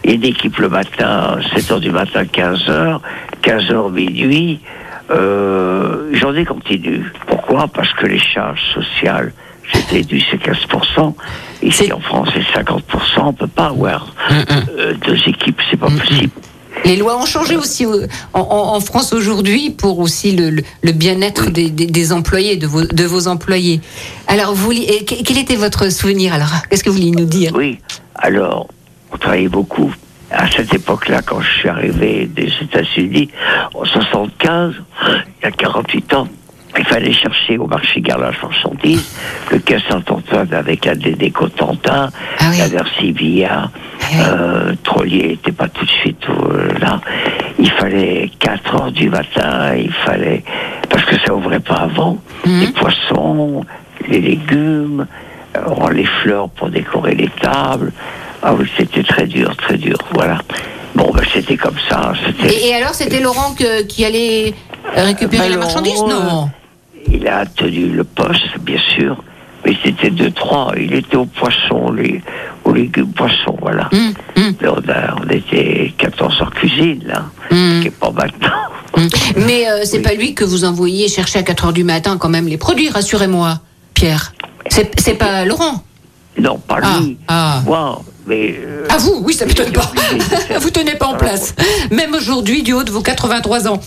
Et 0.04 0.14
une 0.14 0.24
équipe 0.24 0.58
le 0.58 0.68
matin, 0.68 1.38
7 1.54 1.70
h 1.70 1.80
du 1.80 1.90
matin, 1.90 2.24
15 2.24 2.60
h 2.68 3.00
15 3.42 3.64
h 3.64 3.90
minuit, 3.92 4.60
euh, 5.12 6.14
journée 6.14 6.44
continue. 6.44 7.04
Pourquoi? 7.26 7.68
Parce 7.68 7.92
que 7.94 8.06
les 8.06 8.18
charges 8.18 8.62
sociales, 8.74 9.32
c'était 9.72 10.02
dû, 10.02 10.20
c'est 10.30 10.38
15%. 10.42 11.14
Ici 11.62 11.84
C'est- 11.86 11.92
en 11.92 12.00
France, 12.00 12.28
c'est 12.34 12.58
50%. 12.58 13.26
On 13.28 13.32
peut 13.32 13.46
pas 13.46 13.66
avoir 13.66 14.14
euh, 14.30 14.94
deux 15.06 15.18
équipes, 15.26 15.60
c'est 15.70 15.76
pas 15.78 15.90
possible. 15.90 16.30
Les 16.84 16.96
lois 16.96 17.16
ont 17.20 17.26
changé 17.26 17.56
aussi 17.56 17.84
euh, 17.86 18.06
en, 18.32 18.40
en- 18.40 18.80
France 18.80 19.12
aujourd'hui 19.12 19.70
pour 19.70 20.00
aussi 20.00 20.34
le, 20.34 20.50
le- 20.50 20.62
le 20.82 20.92
bien-être 20.92 21.50
des, 21.50 21.70
des- 21.70 21.86
des 21.86 22.12
employés, 22.12 22.56
de 22.56 22.66
vos, 22.66 22.82
de 22.84 23.04
vos 23.04 23.28
employés. 23.28 23.80
Alors, 24.26 24.54
vous, 24.54 24.72
et 24.72 25.04
quel 25.04 25.38
était 25.38 25.54
votre 25.56 25.90
souvenir 25.92 26.32
alors? 26.34 26.48
Qu'est-ce 26.68 26.82
que 26.82 26.90
vous 26.90 26.96
vouliez 26.96 27.12
nous 27.12 27.26
dire? 27.26 27.52
Oui, 27.54 27.78
alors, 28.16 28.68
on 29.12 29.16
travaillait 29.18 29.48
beaucoup. 29.48 29.92
À 30.32 30.50
cette 30.50 30.72
époque-là, 30.74 31.20
quand 31.22 31.40
je 31.40 31.50
suis 31.58 31.68
arrivé 31.68 32.26
des 32.26 32.50
États-Unis, 32.62 33.28
en 33.74 33.84
75, 33.84 34.74
il 35.06 35.44
y 35.44 35.46
a 35.46 35.50
48 35.50 36.14
ans, 36.14 36.28
il 36.78 36.84
fallait 36.86 37.12
chercher 37.12 37.58
au 37.58 37.66
marché 37.66 38.00
Garlage 38.00 38.36
marchandises 38.42 39.14
le 39.50 39.58
quai 39.58 39.78
Saint-Antoine 39.90 40.48
avec 40.54 40.86
la 40.86 40.94
Dédé 40.94 41.30
Cotentin, 41.30 42.08
Ah 42.40 42.44
oui. 42.50 42.58
la 42.58 42.68
Ah 43.52 43.68
oui. 44.10 44.16
euh, 44.20 44.72
Trollier 44.82 45.28
n'était 45.28 45.52
pas 45.52 45.68
tout 45.68 45.84
de 45.84 45.90
suite 45.90 46.24
euh, 46.30 46.78
là. 46.80 47.00
Il 47.58 47.70
fallait 47.72 48.30
4 48.38 48.74
heures 48.74 48.92
du 48.92 49.10
matin, 49.10 49.74
il 49.76 49.92
fallait, 49.92 50.42
parce 50.88 51.04
que 51.04 51.18
ça 51.20 51.34
ouvrait 51.34 51.60
pas 51.60 51.76
avant, 51.90 52.16
Mhm. 52.46 52.60
les 52.60 52.66
poissons, 52.68 53.64
les 54.08 54.20
légumes, 54.20 55.06
euh, 55.56 55.90
les 55.92 56.06
fleurs 56.06 56.48
pour 56.48 56.70
décorer 56.70 57.14
les 57.14 57.28
tables. 57.40 57.92
Ah 58.42 58.54
oui, 58.54 58.66
c'était 58.76 59.02
très 59.02 59.26
dur, 59.26 59.56
très 59.56 59.76
dur, 59.76 59.96
voilà. 60.14 60.40
Bon, 60.94 61.10
ben, 61.14 61.22
c'était 61.32 61.56
comme 61.56 61.76
ça, 61.88 62.12
c'était... 62.26 62.52
et, 62.54 62.68
et 62.68 62.74
alors, 62.74 62.94
c'était 62.94 63.20
Laurent 63.20 63.54
que- 63.54 63.82
qui 63.82 64.04
allait 64.04 64.52
récupérer 64.94 65.44
Ben, 65.44 65.48
la 65.50 65.54
Laurent, 65.56 65.66
marchandise 65.66 66.02
Non. 66.08 66.50
Il 67.10 67.26
a 67.28 67.46
tenu 67.46 67.86
le 67.86 68.04
poste, 68.04 68.58
bien 68.60 68.78
sûr, 68.94 69.22
mais 69.64 69.76
c'était 69.84 70.10
deux, 70.10 70.30
trois. 70.30 70.72
Il 70.76 70.92
était 70.94 71.16
aux 71.16 71.24
poissons, 71.26 71.90
les, 71.92 72.20
aux 72.64 72.72
légumes 72.72 73.12
poissons, 73.12 73.56
voilà. 73.60 73.88
Hum, 73.92 74.12
Mais 74.60 74.68
on, 74.68 74.90
a- 74.90 75.14
on 75.24 75.28
était 75.30 75.92
14 75.98 76.40
heures 76.42 76.50
cuisine, 76.50 77.02
là, 77.06 77.24
hum, 77.50 77.80
qui 77.80 77.88
est 77.88 77.90
pas 77.90 78.10
maintenant. 78.10 78.50
Mais 79.36 79.68
euh, 79.70 79.80
c'est 79.84 79.96
Oui. 79.98 80.02
pas 80.02 80.14
lui 80.14 80.34
que 80.34 80.44
vous 80.44 80.64
envoyez 80.64 81.08
chercher 81.08 81.38
à 81.38 81.42
4 81.42 81.66
heures 81.66 81.72
du 81.72 81.84
matin 81.84 82.18
quand 82.18 82.28
même 82.28 82.46
les 82.46 82.58
produits, 82.58 82.90
rassurez-moi, 82.90 83.58
Pierre. 83.94 84.32
C'est 84.68 85.14
pas 85.14 85.44
Laurent? 85.44 85.82
Non, 86.38 86.58
pas 86.58 86.78
Ah, 86.82 86.98
lui. 87.00 87.18
ah. 87.28 87.60
Moi, 87.66 88.02
mais... 88.26 88.54
euh, 88.58 88.86
Ah 88.90 88.96
vous, 88.98 89.20
oui, 89.24 89.32
ça 89.34 89.46
m'étonne 89.46 89.72
pas. 89.72 89.90
vous 90.60 90.70
tenez 90.70 90.94
pas 90.94 91.06
en 91.06 91.16
place, 91.16 91.54
même 91.90 92.14
aujourd'hui 92.14 92.62
du 92.62 92.72
haut 92.72 92.82
de 92.84 92.90
vos 92.90 93.00
83 93.02 93.68
ans. 93.68 93.80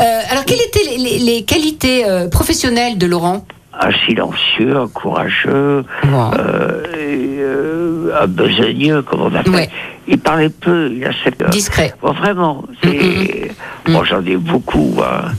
Euh, 0.00 0.20
alors, 0.30 0.44
quelles 0.44 0.62
étaient 0.62 0.84
les, 0.90 0.98
les- 0.98 1.18
les 1.18 1.42
qualités 1.44 2.04
euh, 2.08 2.28
professionnelles 2.28 2.98
de 2.98 3.06
Laurent? 3.06 3.44
Un 3.78 3.90
silencieux, 4.06 4.76
un 4.76 4.86
courageux, 4.88 5.84
Wow. 6.04 6.34
euh, 6.38 6.82
et, 6.96 8.20
un 8.22 8.26
besogneux, 8.28 9.02
comme 9.02 9.22
on 9.22 9.34
appelle. 9.34 9.52
Ouais. 9.52 9.70
Il 10.06 10.18
parlait 10.18 10.48
peu, 10.50 10.90
il 10.94 11.04
a 11.04 11.10
cette... 11.24 11.42
Discret. 11.50 11.92
Bon, 12.00 12.12
vraiment, 12.12 12.62
c'est... 12.82 13.50
Mm, 13.88 13.92
Bon, 13.92 14.04
j'en 14.04 14.24
ai 14.24 14.36
beaucoup, 14.36 14.94
hein. 15.02 15.32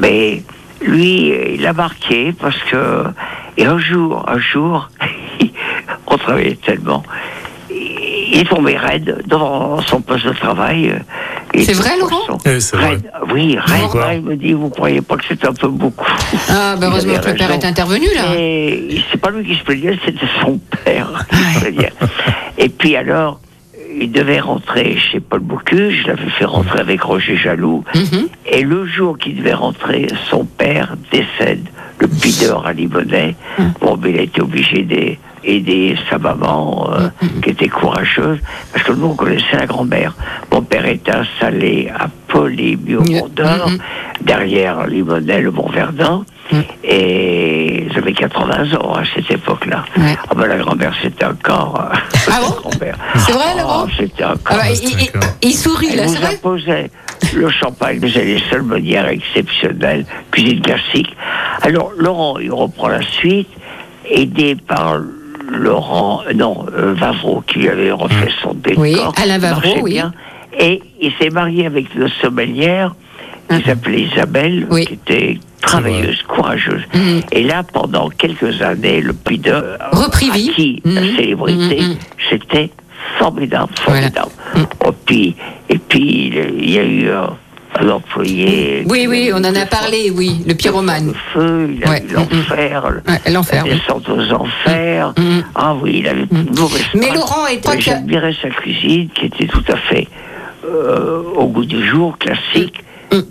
Mais 0.00 0.42
lui, 0.80 1.32
il 1.54 1.66
a 1.66 1.72
marqué 1.72 2.32
parce 2.32 2.58
que... 2.70 3.04
Et 3.56 3.66
un 3.66 3.78
jour, 3.78 4.24
un 4.28 4.38
jour, 4.38 4.88
on 6.06 6.16
travaillait 6.18 6.56
tellement... 6.64 7.02
Il 8.34 8.44
tombé 8.48 8.76
raide 8.76 9.22
dans 9.26 9.80
son 9.82 10.00
poste 10.00 10.26
de 10.26 10.32
travail. 10.32 10.88
euh, 10.90 10.98
il 11.54 11.64
C'est 11.64 11.74
vrai, 11.74 11.90
Laurent. 11.98 12.38
Eh, 12.46 12.60
c'est 12.60 12.76
vrai. 12.76 12.88
Raide, 12.88 13.10
Oui, 13.32 13.56
raide. 13.58 13.80
Pourquoi 13.82 14.14
il 14.14 14.22
me 14.22 14.36
dit, 14.36 14.52
vous 14.52 14.68
croyez 14.70 15.00
pas 15.02 15.16
que 15.16 15.24
c'est 15.28 15.44
un 15.46 15.52
peu 15.52 15.68
beaucoup 15.68 16.06
Ah, 16.48 16.76
bah 16.78 16.88
heureusement 16.90 17.14
que 17.18 17.28
le 17.28 17.34
père 17.36 17.50
est 17.50 17.64
intervenu 17.64 18.06
là. 18.14 18.34
Et 18.36 19.00
c'est 19.10 19.20
pas 19.20 19.30
lui 19.30 19.44
qui 19.44 19.54
se 19.58 19.64
plaignait, 19.64 19.98
c'était 20.04 20.26
son 20.42 20.58
père 20.84 21.26
qui 21.30 21.36
se 21.54 21.60
plaignait. 21.60 21.92
Et 22.58 22.68
puis 22.70 22.96
alors, 22.96 23.38
il 24.00 24.10
devait 24.10 24.40
rentrer 24.40 24.96
chez 24.98 25.20
Paul 25.20 25.40
Bocuse, 25.40 25.94
je 26.02 26.06
l'avais 26.08 26.30
fait 26.30 26.46
rentrer 26.46 26.80
avec 26.80 27.02
Roger 27.02 27.36
Jaloux. 27.36 27.84
Mhm. 27.94 28.28
Et 28.46 28.62
le 28.62 28.86
jour 28.86 29.18
qu'il 29.18 29.36
devait 29.36 29.52
rentrer, 29.54 30.08
son 30.30 30.44
père 30.44 30.94
décède, 31.10 31.66
le 31.98 32.08
pideur 32.08 32.66
à 32.66 32.72
Limonnet. 32.72 33.34
Hum. 33.58 33.72
Bon, 33.80 33.98
mais 34.02 34.10
il 34.10 34.18
a 34.18 34.22
été 34.22 34.40
obligé 34.40 34.82
d'aider 34.82 35.18
aider 35.44 35.96
sa 36.10 36.18
maman, 36.18 36.88
euh, 36.92 37.08
Hum, 37.22 37.40
qui 37.42 37.50
était 37.50 37.68
courageuse, 37.68 38.38
parce 38.72 38.84
que 38.84 38.92
nous, 38.92 39.06
on 39.06 39.14
connaissait 39.14 39.56
la 39.56 39.66
grand-mère. 39.66 40.14
Mon 40.50 40.62
père 40.62 40.86
était 40.86 41.12
installé 41.14 41.90
à 41.94 42.06
Polémie 42.28 42.94
au 42.94 43.02
Mont 43.02 43.28
d'Or, 43.28 43.66
hum. 43.66 43.78
derrière 44.20 44.86
Limonnet, 44.86 45.40
le 45.40 45.50
Mont 45.50 45.68
Verdun. 45.68 46.24
Hum. 46.52 46.62
Et 46.84 47.86
j'avais 47.94 48.12
80 48.12 48.74
ans 48.74 48.94
à 48.94 49.02
cette 49.14 49.30
époque-là. 49.30 49.84
Ouais. 49.96 50.16
Ah 50.28 50.34
ben, 50.34 50.46
la 50.46 50.58
grand-mère, 50.58 50.92
c'était 51.02 51.24
un 51.24 51.34
corps. 51.34 51.80
euh, 51.92 51.96
Ah 52.30 52.40
bon 52.40 52.48
la 52.54 52.70
grand-mère. 52.70 52.96
C'est 53.16 53.32
vrai, 53.32 53.44
Laurent 53.58 53.86
Ah, 53.88 53.92
C'était 53.98 54.22
un 54.24 54.34
Ah 54.46 54.56
bah, 54.56 54.70
il, 54.70 54.90
il- 55.00 55.10
il 55.42 55.52
sourit 55.54 55.94
là, 55.96 56.04
nous 56.06 56.12
c'est 56.12 56.18
vrai 56.20 56.34
imposait 56.34 56.90
le 57.34 57.48
champagne, 57.50 57.98
vous 58.00 58.16
avez 58.18 58.34
les 58.34 58.42
seules 58.50 58.62
meunières 58.62 59.08
exceptionnelles, 59.08 60.04
cuisine 60.30 60.60
classique. 60.60 61.16
Alors, 61.62 61.92
Laurent, 61.96 62.38
il 62.38 62.52
reprend 62.52 62.88
la 62.88 63.00
suite, 63.02 63.48
aidé 64.10 64.56
par 64.56 64.98
Laurent, 65.52 66.22
euh, 66.28 66.32
non, 66.34 66.66
euh, 66.76 66.94
Vavreau, 66.94 67.42
qui 67.46 67.68
avait 67.68 67.90
refait 67.92 68.30
son 68.42 68.54
décor. 68.54 68.82
Oui, 68.82 68.96
Alain 69.22 69.38
Vavreau, 69.38 69.80
oui. 69.82 69.92
bien. 69.92 70.12
Et 70.58 70.82
il 71.00 71.12
s'est 71.20 71.30
marié 71.30 71.66
avec 71.66 71.94
une 71.94 72.08
sommelière 72.20 72.94
qui 73.48 73.56
Mhm. 73.56 73.62
s'appelait 73.64 74.00
Isabelle, 74.02 74.66
Oui. 74.70 74.86
qui 74.86 74.94
était 74.94 75.38
travailleuse, 75.60 76.22
courageuse. 76.22 76.82
Mhm. 76.94 77.20
Et 77.32 77.44
là, 77.44 77.62
pendant 77.62 78.08
quelques 78.10 78.60
années, 78.62 79.00
le 79.00 79.12
Pideur 79.12 79.78
Repris 79.92 80.30
vie. 80.30 80.80
la 80.84 81.00
célébrité, 81.16 81.82
c'était 82.30 82.70
formidable, 83.18 83.72
Voilà. 83.86 84.00
formidable. 84.10 84.30
Et 84.56 84.92
puis, 85.06 85.36
et 85.68 85.78
puis 85.78 86.32
il 86.58 86.70
y 86.70 86.78
a 86.78 86.84
eu 86.84 87.08
euh, 87.80 87.84
un 87.84 87.88
employé. 87.90 88.84
Oui, 88.88 89.06
oui, 89.08 89.30
on 89.34 89.38
en 89.38 89.54
a 89.54 89.66
parlé, 89.66 90.10
oui, 90.14 90.42
le 90.46 90.54
pyromane. 90.54 91.08
Le 91.08 91.14
feu, 91.32 91.70
il 91.76 91.84
a 91.84 91.90
Ouais. 91.90 92.04
eu 92.08 92.12
l'enfer, 92.14 92.90
le- 92.90 93.12
Ouais, 93.12 93.32
l'enfer, 93.32 93.64
la 93.66 93.72
oui. 93.74 93.80
aux 94.08 94.32
enfers. 94.32 95.14
Mhm. 95.18 95.44
Ah 95.54 95.74
oui, 95.80 95.98
il 96.00 96.08
avait 96.08 96.26
une 96.30 96.54
mauvaise 96.54 96.82
Mais. 96.94 97.10
Laurent 97.12 97.46
est 97.46 97.62
pas 97.64 97.78
J'admirais 97.78 98.34
sa 98.40 98.48
cuisine 98.50 99.08
qui 99.14 99.26
était 99.26 99.46
tout 99.46 99.64
à 99.68 99.76
fait 99.76 100.08
euh, 100.64 101.22
au 101.36 101.46
goût 101.48 101.64
du 101.64 101.86
jour, 101.88 102.16
classique. 102.18 102.82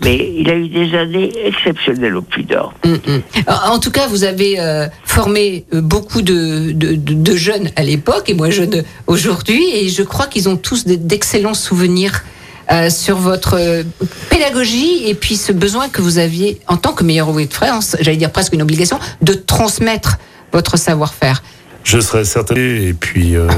Mais 0.04 0.32
il 0.38 0.48
a 0.48 0.54
eu 0.54 0.68
des 0.68 0.94
années 0.96 1.32
exceptionnelles 1.44 2.14
au 2.16 2.22
Puy 2.22 2.44
d'Or. 2.44 2.72
Mm, 2.84 2.90
mm. 2.92 3.20
En 3.68 3.80
tout 3.80 3.90
cas, 3.90 4.06
vous 4.06 4.22
avez 4.22 4.60
euh, 4.60 4.86
formé 5.02 5.64
euh, 5.74 5.80
beaucoup 5.80 6.22
de, 6.22 6.70
de- 6.70 6.94
de- 6.94 7.34
jeunes 7.36 7.68
à 7.74 7.82
l'époque, 7.82 8.28
et 8.30 8.34
moi 8.34 8.50
jeune 8.50 8.84
aujourd'hui, 9.08 9.64
et 9.74 9.88
je 9.88 10.04
crois 10.04 10.26
qu'ils 10.28 10.48
ont 10.48 10.56
tous 10.56 10.86
de- 10.86 10.94
d'excellents 10.94 11.54
souvenirs 11.54 12.22
euh, 12.70 12.90
sur 12.90 13.16
votre 13.16 13.56
euh, 13.58 13.82
pédagogie 14.30 15.02
et 15.06 15.14
puis 15.14 15.36
ce 15.36 15.52
besoin 15.52 15.88
que 15.88 16.00
vous 16.02 16.18
aviez 16.18 16.60
en 16.68 16.76
tant 16.76 16.92
que 16.92 17.04
meilleur 17.04 17.28
ouvrier 17.28 17.48
de 17.48 17.54
France, 17.54 17.96
j'allais 18.00 18.16
dire 18.16 18.30
presque 18.30 18.52
une 18.54 18.62
obligation, 18.62 18.98
de 19.20 19.32
transmettre 19.34 20.18
votre 20.52 20.76
savoir-faire. 20.76 21.42
Je 21.84 21.98
serais 21.98 22.24
certain. 22.24 22.54
Et 22.56 22.94
puis, 22.98 23.34
euh, 23.36 23.48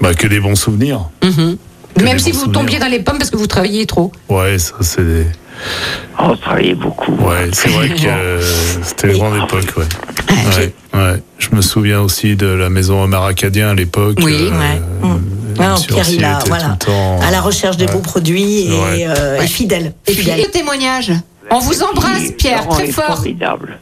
bah, 0.00 0.14
que 0.14 0.26
des 0.28 0.38
bons 0.40 0.54
souvenirs. 0.54 1.08
Mhm. 1.24 1.56
Même 2.02 2.18
si 2.18 2.30
vous 2.32 2.38
souvenirs. 2.40 2.60
tombiez 2.60 2.78
dans 2.78 2.86
les 2.86 3.00
pommes 3.00 3.18
parce 3.18 3.30
que 3.30 3.36
vous 3.36 3.46
travailliez 3.48 3.86
trop. 3.86 4.12
Ouais, 4.28 4.58
ça, 4.58 4.74
c'est. 4.80 5.02
des- 5.04 5.26
Oh, 6.18 6.28
on 6.30 6.36
travaillait 6.36 6.74
beaucoup. 6.74 7.12
Ouais, 7.12 7.50
c'est 7.52 7.68
vrai 7.68 7.88
que 7.90 8.06
euh, 8.06 8.40
c'était 8.82 9.08
une 9.12 9.18
grande 9.18 9.36
époque, 9.36 9.66
ouais. 9.76 9.84
Ouais, 10.56 10.72
ouais. 10.94 11.22
Je 11.38 11.48
me 11.54 11.60
souviens 11.60 12.00
aussi 12.00 12.36
de 12.36 12.46
la 12.46 12.70
maison 12.70 13.02
Omar 13.02 13.24
Acadien 13.24 13.70
à 13.70 13.74
l'époque. 13.74 14.18
Oui, 14.22 14.32
ouais. 14.32 14.80
euh, 15.04 15.06
Mm. 15.06 15.20
Ouais, 15.58 15.68
Monsieur 15.68 15.92
Pierre, 15.92 16.10
il 16.10 16.24
a, 16.24 16.38
voilà, 16.46 16.76
tout 16.80 16.90
le 16.90 16.94
temps- 16.96 17.20
à 17.26 17.30
la 17.30 17.40
recherche 17.40 17.76
des 17.76 17.86
Ouais. 17.86 17.92
bons 17.92 18.00
produits 18.00 18.66
et, 18.66 18.70
Ouais. 18.70 19.06
euh, 19.08 19.40
et 19.40 19.46
fidèle. 19.46 19.92
Et 20.06 20.12
puis 20.12 20.22
fidèle. 20.22 20.40
le 20.40 20.46
témoignage. 20.50 21.12
On 21.50 21.58
vous 21.58 21.82
embrasse, 21.82 22.30
Pierre, 22.38 22.66
très 22.68 22.88
est 22.88 22.92
fort. 22.92 23.06
formidable. 23.16 23.78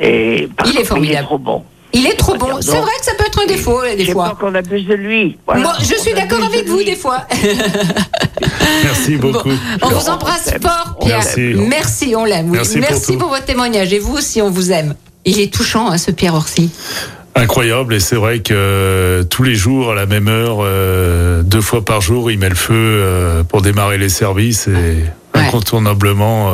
Et 0.00 0.48
par 0.56 0.66
Il 0.66 0.78
est 0.78 0.84
formidable. 0.84 1.14
Il 1.14 1.18
est 1.18 1.22
trop 1.26 1.38
bon. 1.38 1.62
Il 1.94 2.06
est 2.06 2.14
trop 2.16 2.34
bon. 2.36 2.48
C'est 2.62 2.70
vrai 2.78 2.90
que 2.98 3.04
ça 3.04 3.12
peut 3.18 3.24
être 3.26 3.42
un 3.42 3.46
défaut, 3.46 3.80
des 3.96 4.06
fois. 4.12 4.30
pas 4.30 4.34
qu'on 4.40 4.54
abuse 4.54 4.86
de 4.86 4.94
lui. 4.94 5.36
Voilà. 5.46 5.60
Moi, 5.62 5.72
je 5.80 5.94
suis 6.00 6.14
d'accord 6.14 6.42
avec 6.42 6.64
de 6.64 6.70
vous 6.70 6.78
lui. 6.78 6.84
des 6.86 6.96
fois. 6.96 7.26
Merci 8.84 9.16
beaucoup. 9.16 9.50
Bon, 9.50 9.54
on 9.82 9.88
vous 9.90 10.08
embrasse 10.08 10.50
fort, 10.62 10.96
Pierre. 11.00 11.20
Merci, 11.68 12.14
on 12.16 12.24
l'aime. 12.24 12.46
oui. 12.50 12.56
Merci 12.58 12.78
Merci, 12.78 13.16
pour 13.16 13.28
votre 13.28 13.44
témoignage. 13.44 13.92
Et 13.92 13.98
vous 13.98 14.14
aussi, 14.16 14.40
on 14.42 14.50
vous 14.50 14.72
aime. 14.72 14.94
Il 15.24 15.38
est 15.38 15.52
touchant, 15.52 15.90
hein, 15.90 15.98
ce 15.98 16.10
Pierre 16.10 16.34
Orsi. 16.34 16.70
Incroyable, 17.34 17.94
et 17.94 18.00
c'est 18.00 18.16
vrai 18.16 18.40
que 18.40 18.52
euh, 18.54 19.24
tous 19.24 19.42
les 19.42 19.54
jours, 19.54 19.92
à 19.92 19.94
la 19.94 20.04
même 20.06 20.28
heure, 20.28 20.58
euh, 20.60 21.42
deux 21.42 21.62
fois 21.62 21.82
par 21.84 22.02
jour, 22.02 22.30
il 22.30 22.38
met 22.38 22.50
le 22.50 22.54
feu 22.54 22.74
euh, 22.74 23.42
pour 23.42 23.62
démarrer 23.62 23.96
les 23.96 24.10
services 24.10 24.68
et 24.68 25.04
incontournablement. 25.32 26.52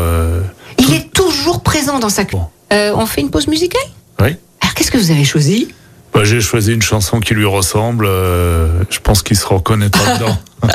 Il 0.78 0.94
est 0.94 1.12
toujours 1.12 1.62
présent 1.62 1.98
dans 1.98 2.08
sa. 2.08 2.24
Bon. 2.24 2.46
On 2.70 3.06
fait 3.06 3.20
une 3.20 3.30
pause 3.30 3.48
musicale? 3.48 3.82
Oui. 4.20 4.36
Alors, 4.60 4.74
qu'est-ce 4.74 4.90
que 4.90 4.98
vous 4.98 5.10
avez 5.10 5.24
choisi? 5.24 5.68
Bah, 6.14 6.22
J'ai 6.24 6.40
choisi 6.40 6.72
une 6.72 6.82
chanson 6.82 7.18
qui 7.20 7.34
lui 7.34 7.44
ressemble. 7.44 8.06
je 8.06 8.98
pense 9.02 9.22
qu'il 9.22 9.36
se 9.36 9.46
reconnaîtra 9.46 10.14
dedans. 10.18 10.38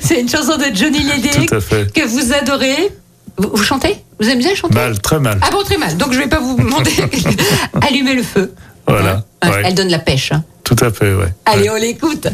C'est 0.00 0.20
une 0.20 0.28
chanson 0.28 0.56
de 0.56 0.74
Johnny 0.74 1.08
Hallyday 1.10 1.46
que 1.46 2.06
vous 2.06 2.32
adorez. 2.32 2.90
Vous, 3.38 3.50
vous 3.54 3.62
chantez? 3.62 3.96
Vous 4.20 4.28
aimez 4.28 4.42
bien 4.44 4.54
chanter? 4.54 4.74
Mal, 4.74 5.00
très 5.00 5.18
mal. 5.18 5.38
Ah 5.42 5.50
bon, 5.50 5.62
très 5.62 5.78
mal. 5.78 5.96
Donc, 5.96 6.12
je 6.12 6.18
vais 6.18 6.28
pas 6.28 6.40
vous 6.40 6.56
demander. 6.56 6.92
Allumez 7.88 8.14
le 8.14 8.22
feu. 8.22 8.52
Voilà. 8.86 9.24
Ouais. 9.44 9.62
Elle 9.64 9.74
donne 9.74 9.88
la 9.88 9.98
pêche. 9.98 10.32
hein. 10.32 10.44
Tout 10.64 10.76
à 10.80 10.90
fait, 10.90 11.14
ouais. 11.14 11.32
Allez, 11.44 11.62
Ouais. 11.64 11.70
on 11.70 11.74
l'écoute. 11.80 12.28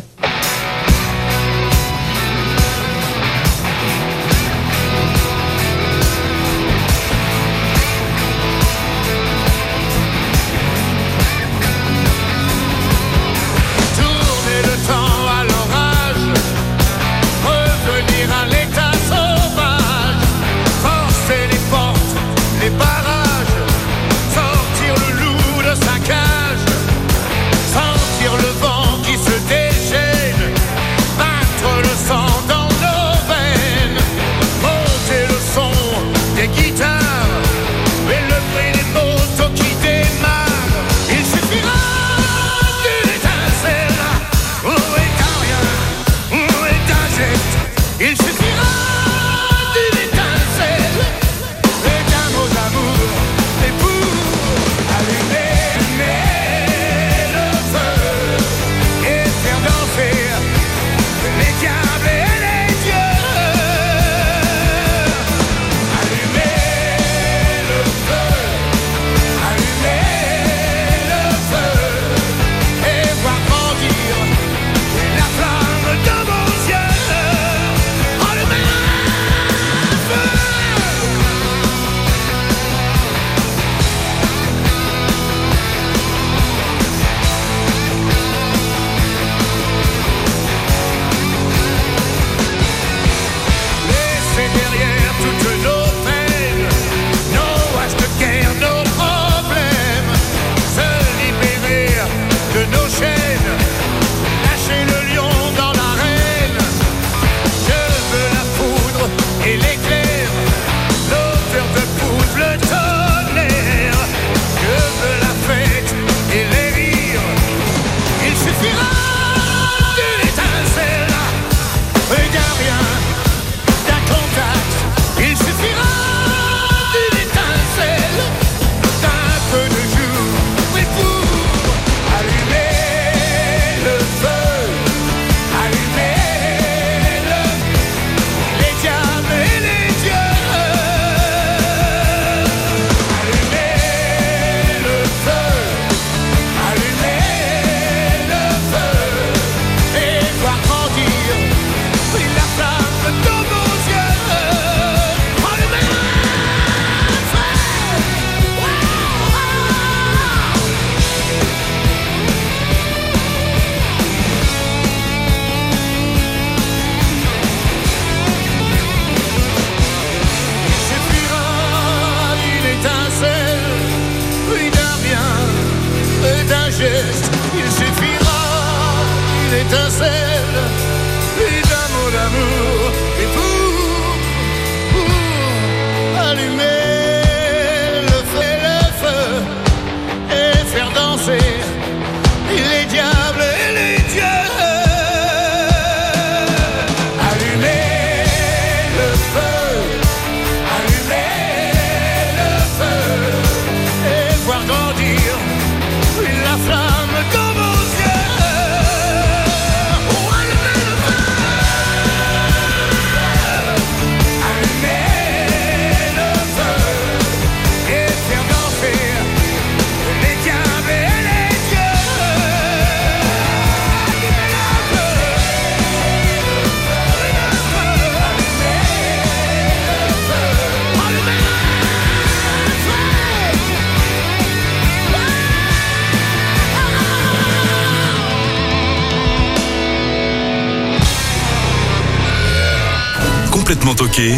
Complètement 243.68 243.94
toqué 243.94 244.32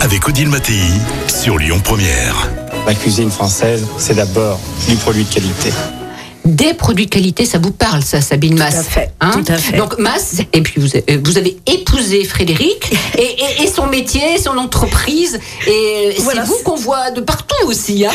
avec 0.00 0.26
Odile 0.26 0.48
Mattei 0.48 0.80
sur 1.28 1.58
Lyon 1.58 1.80
Première. 1.80 2.50
La 2.86 2.94
cuisine 2.94 3.30
française, 3.30 3.86
c'est 3.98 4.14
d'abord 4.14 4.58
du 4.88 4.96
produit 4.96 5.24
de 5.24 5.28
qualité. 5.28 5.70
Produits 6.74 7.06
de 7.06 7.10
qualité, 7.10 7.44
ça 7.44 7.58
vous 7.58 7.72
parle, 7.72 8.02
ça, 8.02 8.20
Sabine 8.20 8.56
Mass 8.58 8.76
à 8.76 8.82
fait, 8.82 9.10
Hein 9.20 9.32
tout 9.32 9.52
à 9.52 9.56
fait. 9.56 9.76
Donc, 9.76 9.98
Mass, 9.98 10.36
et 10.52 10.60
puis 10.62 10.80
vous, 10.80 10.88
avez- 10.96 11.16
vous 11.18 11.36
avez 11.38 11.56
épousé 11.66 12.24
Frédéric, 12.24 12.92
et, 13.18 13.22
et- 13.22 13.62
et 13.62 13.66
son 13.66 13.86
métier, 13.86 14.38
son 14.38 14.56
entreprise, 14.56 15.38
et 15.66 16.14
Voilà, 16.20 16.42
c'est 16.42 16.48
vous 16.48 16.58
qu'on 16.64 16.76
voit 16.76 17.10
de 17.10 17.20
partout 17.20 17.66
aussi. 17.66 18.06
Hein 18.06 18.10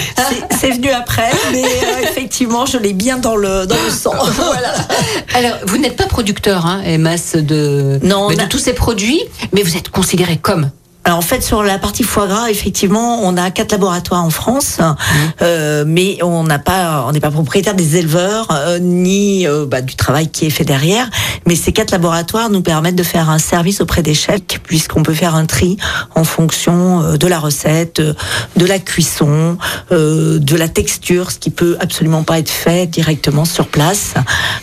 C'est- 0.60 0.72
venu 0.72 0.90
après, 0.90 1.30
mais 1.52 1.64
euh, 1.64 2.02
effectivement, 2.04 2.66
je 2.66 2.78
l'ai 2.78 2.94
bien 2.94 3.18
dans 3.18 3.36
le, 3.36 3.66
dans 3.66 3.76
le 3.86 3.92
sang. 3.92 4.14
voilà. 4.36 4.74
Alors, 5.36 5.58
vous 5.68 5.78
n'êtes 5.78 5.96
pas 5.96 6.06
producteur, 6.08 6.66
hein, 6.66 6.82
et 6.86 6.98
Mass, 6.98 7.36
de, 7.36 8.00
Non, 8.04 8.30
de 8.30 8.40
a- 8.42 8.46
tous 8.48 8.60
ces 8.60 8.74
produits, 8.74 9.22
mais 9.54 9.62
vous 9.64 9.78
êtes 9.78 9.90
considéré 9.90 10.38
comme. 10.38 10.70
Alors 11.06 11.20
en 11.20 11.22
fait 11.22 11.44
sur 11.44 11.62
la 11.62 11.78
partie 11.78 12.02
foie 12.02 12.26
gras, 12.26 12.50
effectivement, 12.50 13.20
on 13.22 13.38
a 13.38 13.52
quatre 13.52 13.72
laboratoires 13.72 14.24
en 14.24 14.32
France, 14.32 14.80
euh, 15.44 15.84
mais 15.86 16.18
on 16.24 16.44
n'a 16.44 16.58
pas, 16.58 17.06
on 17.08 17.12
n'est 17.12 17.20
pas 17.20 17.30
propriétaire 17.30 17.76
des 17.76 17.98
éleveurs 17.98 18.48
euh, 18.52 18.80
ni 18.80 19.46
euh, 19.48 19.68
bah, 19.68 19.82
du 19.82 19.96
travail 19.96 20.30
qui 20.30 20.48
est 20.48 20.50
fait 20.50 20.64
derrière. 20.66 21.08
Mais 21.46 21.56
ces 21.56 21.72
quatre 21.72 21.92
laboratoires 21.92 22.50
nous 22.50 22.64
permettent 22.64 22.96
de 22.96 23.04
faire 23.04 23.30
un 23.30 23.38
service 23.38 23.82
auprès 23.82 24.02
des 24.02 24.16
chefs, 24.16 24.42
puisqu'on 24.64 25.04
peut 25.04 25.14
faire 25.14 25.36
un 25.36 25.46
tri 25.46 25.78
en 26.16 26.24
fonction 26.24 27.04
euh, 27.04 27.18
de 27.18 27.28
la 27.28 27.38
recette, 27.38 28.02
de 28.02 28.66
la 28.66 28.80
cuisson, 28.80 29.60
euh, 29.92 30.40
de 30.40 30.56
la 30.56 30.70
texture, 30.70 31.30
ce 31.30 31.38
qui 31.38 31.52
peut 31.52 31.78
absolument 31.80 32.24
pas 32.24 32.40
être 32.40 32.50
fait 32.50 32.88
directement 32.88 33.46
sur 33.46 33.68
place. 33.68 34.16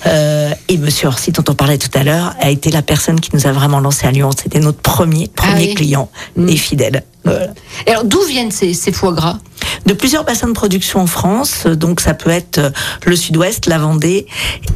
Euh, 0.07 0.50
et 0.68 0.76
Monsieur 0.76 1.07
Orsi, 1.07 1.31
dont 1.31 1.44
on 1.48 1.55
parlait 1.55 1.78
tout 1.78 1.96
à 1.96 2.02
l'heure, 2.02 2.35
a 2.40 2.50
été 2.50 2.72
la 2.72 2.83
personne 2.83 3.20
qui 3.20 3.31
nous 3.33 3.46
a 3.46 3.52
vraiment 3.52 3.78
lancé 3.78 4.09
à 4.09 4.11
Lyon. 4.11 4.31
C'était 4.37 4.59
notre 4.59 4.81
premier 4.81 5.28
premier 5.28 5.52
Ah 5.52 5.68
oui. 5.68 5.74
client 5.74 6.11
Mm. 6.37 6.49
et 6.49 6.57
fidèle. 6.57 7.03
Voilà. 7.24 7.48
Et 7.87 7.90
alors, 7.90 8.04
d'où 8.04 8.20
viennent 8.24 8.50
ces, 8.50 8.74
ces 8.74 8.92
foie 8.92 9.12
gras? 9.12 9.38
De 9.87 9.94
plusieurs 9.94 10.24
bassins 10.24 10.48
de 10.48 10.52
production 10.52 11.00
en 11.00 11.06
France, 11.06 11.66
donc 11.66 12.00
ça 12.00 12.14
peut 12.14 12.30
être 12.30 12.58
euh, 12.58 12.70
le 13.04 13.16
Sud-Ouest, 13.16 13.66
la 13.66 13.78
Vendée 13.78 14.26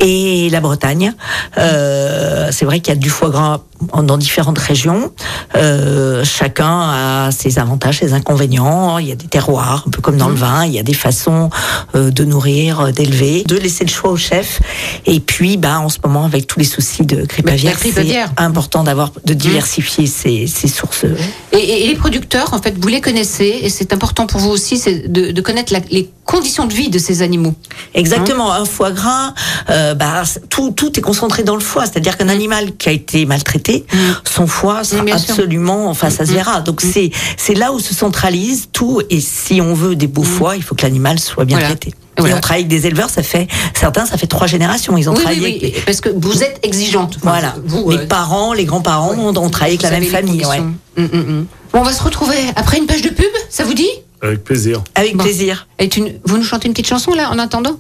et 0.01 0.49
la 0.51 0.61
Bretagne. 0.61 1.15
Euh, 1.59 2.49
c'est 2.51 2.65
vrai 2.65 2.81
qu'il 2.81 2.93
y 2.95 2.97
a 2.97 3.01
du 3.01 3.11
foie 3.11 3.31
gras 3.31 3.61
dans 4.03 4.17
différentes 4.17 4.59
régions. 4.59 5.13
Euh, 5.55 6.25
chacun 6.25 6.91
a 7.27 7.31
ses 7.31 7.59
avantages, 7.59 7.99
ses 7.99 8.15
inconvénients. 8.15 8.99
Il 8.99 9.07
y 9.07 9.13
a 9.13 9.17
des 9.17 9.27
terroirs, 9.27 9.85
un 9.87 9.91
peu 9.91 10.01
comme 10.01 10.17
dans 10.17 10.29
le 10.29 10.35
vin. 10.35 10.65
Il 10.65 10.73
y 10.73 10.79
a 10.79 10.83
des 10.83 10.95
façons 10.95 11.51
euh, 11.95 12.11
de 12.11 12.25
nourrir, 12.25 12.93
d'élever, 12.93 13.45
de 13.45 13.57
laisser 13.57 13.85
le 13.85 13.91
choix 13.91 14.11
au 14.11 14.17
chef. 14.17 14.61
Et 15.05 15.21
puis, 15.21 15.57
bah, 15.57 15.79
en 15.81 15.89
ce 15.89 15.99
moment, 16.05 16.25
avec 16.25 16.47
tous 16.47 16.59
les 16.59 16.65
soucis 16.65 17.05
de 17.05 17.25
grippe 17.25 17.47
Bah, 17.47 17.53
aviaire, 17.53 17.77
c'est 17.81 18.25
important 18.39 18.83
d'avoir 18.83 19.13
de 19.25 19.35
diversifier 19.35 20.07
ses, 20.07 20.47
ses 20.47 20.69
sources. 20.69 21.05
et 21.53 21.87
les 21.87 21.95
producteurs, 21.97 22.36
en 22.45 22.61
fait, 22.63 22.75
vous 22.79 22.89
les 22.89 23.01
connaissez, 23.01 23.61
et 23.63 23.69
c'est 23.71 23.93
important 23.93 24.27
pour 24.27 24.41
vous 24.41 24.51
aussi 24.51 24.81
de, 25.07 25.31
de 25.33 25.41
connaître 25.41 25.73
la- 25.73 25.81
les 25.91 26.11
conditions 26.25 26.67
de 26.67 26.73
vie 26.75 26.89
de 26.91 26.99
ces 26.99 27.23
animaux. 27.23 27.55
Exactement, 27.95 28.53
un 28.53 28.65
foie 28.65 28.91
gras, 28.91 29.33
euh, 29.71 29.95
bah, 29.95 30.23
tout, 30.51 30.73
tout 30.73 30.99
est 30.99 31.03
concentré 31.03 31.43
dans 31.45 31.55
le 31.55 31.61
foie. 31.61 31.85
C'est-à-dire 31.87 32.17
qu'un 32.17 32.29
animal 32.29 32.77
qui 32.77 32.89
a 32.89 32.93
été 32.93 33.27
maltraité, 33.27 33.85
son 34.25 34.47
foie 34.47 34.83
sera 34.85 35.03
Mm, 35.03 35.05
bien 35.07 35.19
sûr. 35.19 35.31
absolument, 35.35 35.89
enfin 35.89 36.11
ça 36.11 36.27
se 36.27 36.33
verra. 36.33 36.61
Donc 36.61 36.81
c'est 36.81 37.11
c'est 37.37 37.55
là 37.55 37.73
où 37.73 37.79
se 37.79 37.95
centralise 37.95 38.69
tout. 38.73 39.01
Et 39.11 39.21
si 39.21 39.61
on 39.61 39.73
veut 39.75 39.95
des 39.97 40.07
beaux 40.09 40.23
foies, 40.25 40.57
il 40.57 40.63
faut 40.63 40.75
que 40.75 40.83
l'animal 40.83 41.19
soit 41.21 41.45
bien 41.45 41.59
Voilà. 41.59 41.71
traité. 41.75 41.95
Voilà. 42.19 42.35
Et 42.35 42.39
on 42.39 42.41
travaille 42.41 42.63
avec 42.63 42.69
des 42.69 42.87
éleveurs, 42.87 43.11
ça 43.11 43.23
fait 43.23 43.47
certains, 43.75 44.07
ça 44.07 44.17
fait 44.17 44.27
trois 44.27 44.47
générations. 44.47 44.97
Ils 44.97 45.09
ont 45.11 45.13
Oui, 45.15 45.21
travaillé 45.21 45.41
oui, 45.43 45.59
avec 45.75 45.85
parce 45.85 46.01
que 46.01 46.09
vous 46.09 46.43
êtes 46.43 46.59
exigeante. 46.63 47.17
Enfin, 47.19 47.31
voilà, 47.33 47.55
vous, 47.67 47.91
les 47.91 47.99
euh, 47.99 48.07
parents, 48.07 48.53
les 48.55 48.65
grands-parents, 48.65 49.15
on, 49.19 49.37
on 49.37 49.51
travaille 49.51 49.75
avec 49.75 49.85
vous 49.85 49.93
la 49.93 50.01
même 50.01 50.09
famille. 50.09 50.45
ouais. 50.47 50.59
hum, 50.61 51.09
hum. 51.13 51.47
Bon, 51.77 51.83
on 51.83 51.85
va 51.85 51.93
se 51.93 52.03
retrouver 52.03 52.39
après 52.57 52.79
une 52.79 52.87
page 52.87 53.03
de 53.03 53.11
pub, 53.11 53.27
ça 53.51 53.63
vous 53.65 53.75
dit? 53.75 53.91
Avec 54.23 54.43
plaisir. 54.45 54.83
Avec 54.95 55.15
Bon. 55.15 55.25
plaisir. 55.25 55.67
Et 55.79 55.91
tu- 55.91 56.03
Vous 56.25 56.39
nous 56.39 56.43
chantez 56.43 56.69
une 56.69 56.73
petite 56.73 56.89
chanson 56.89 57.13
là 57.13 57.29
en 57.31 57.39
attendant? 57.39 57.77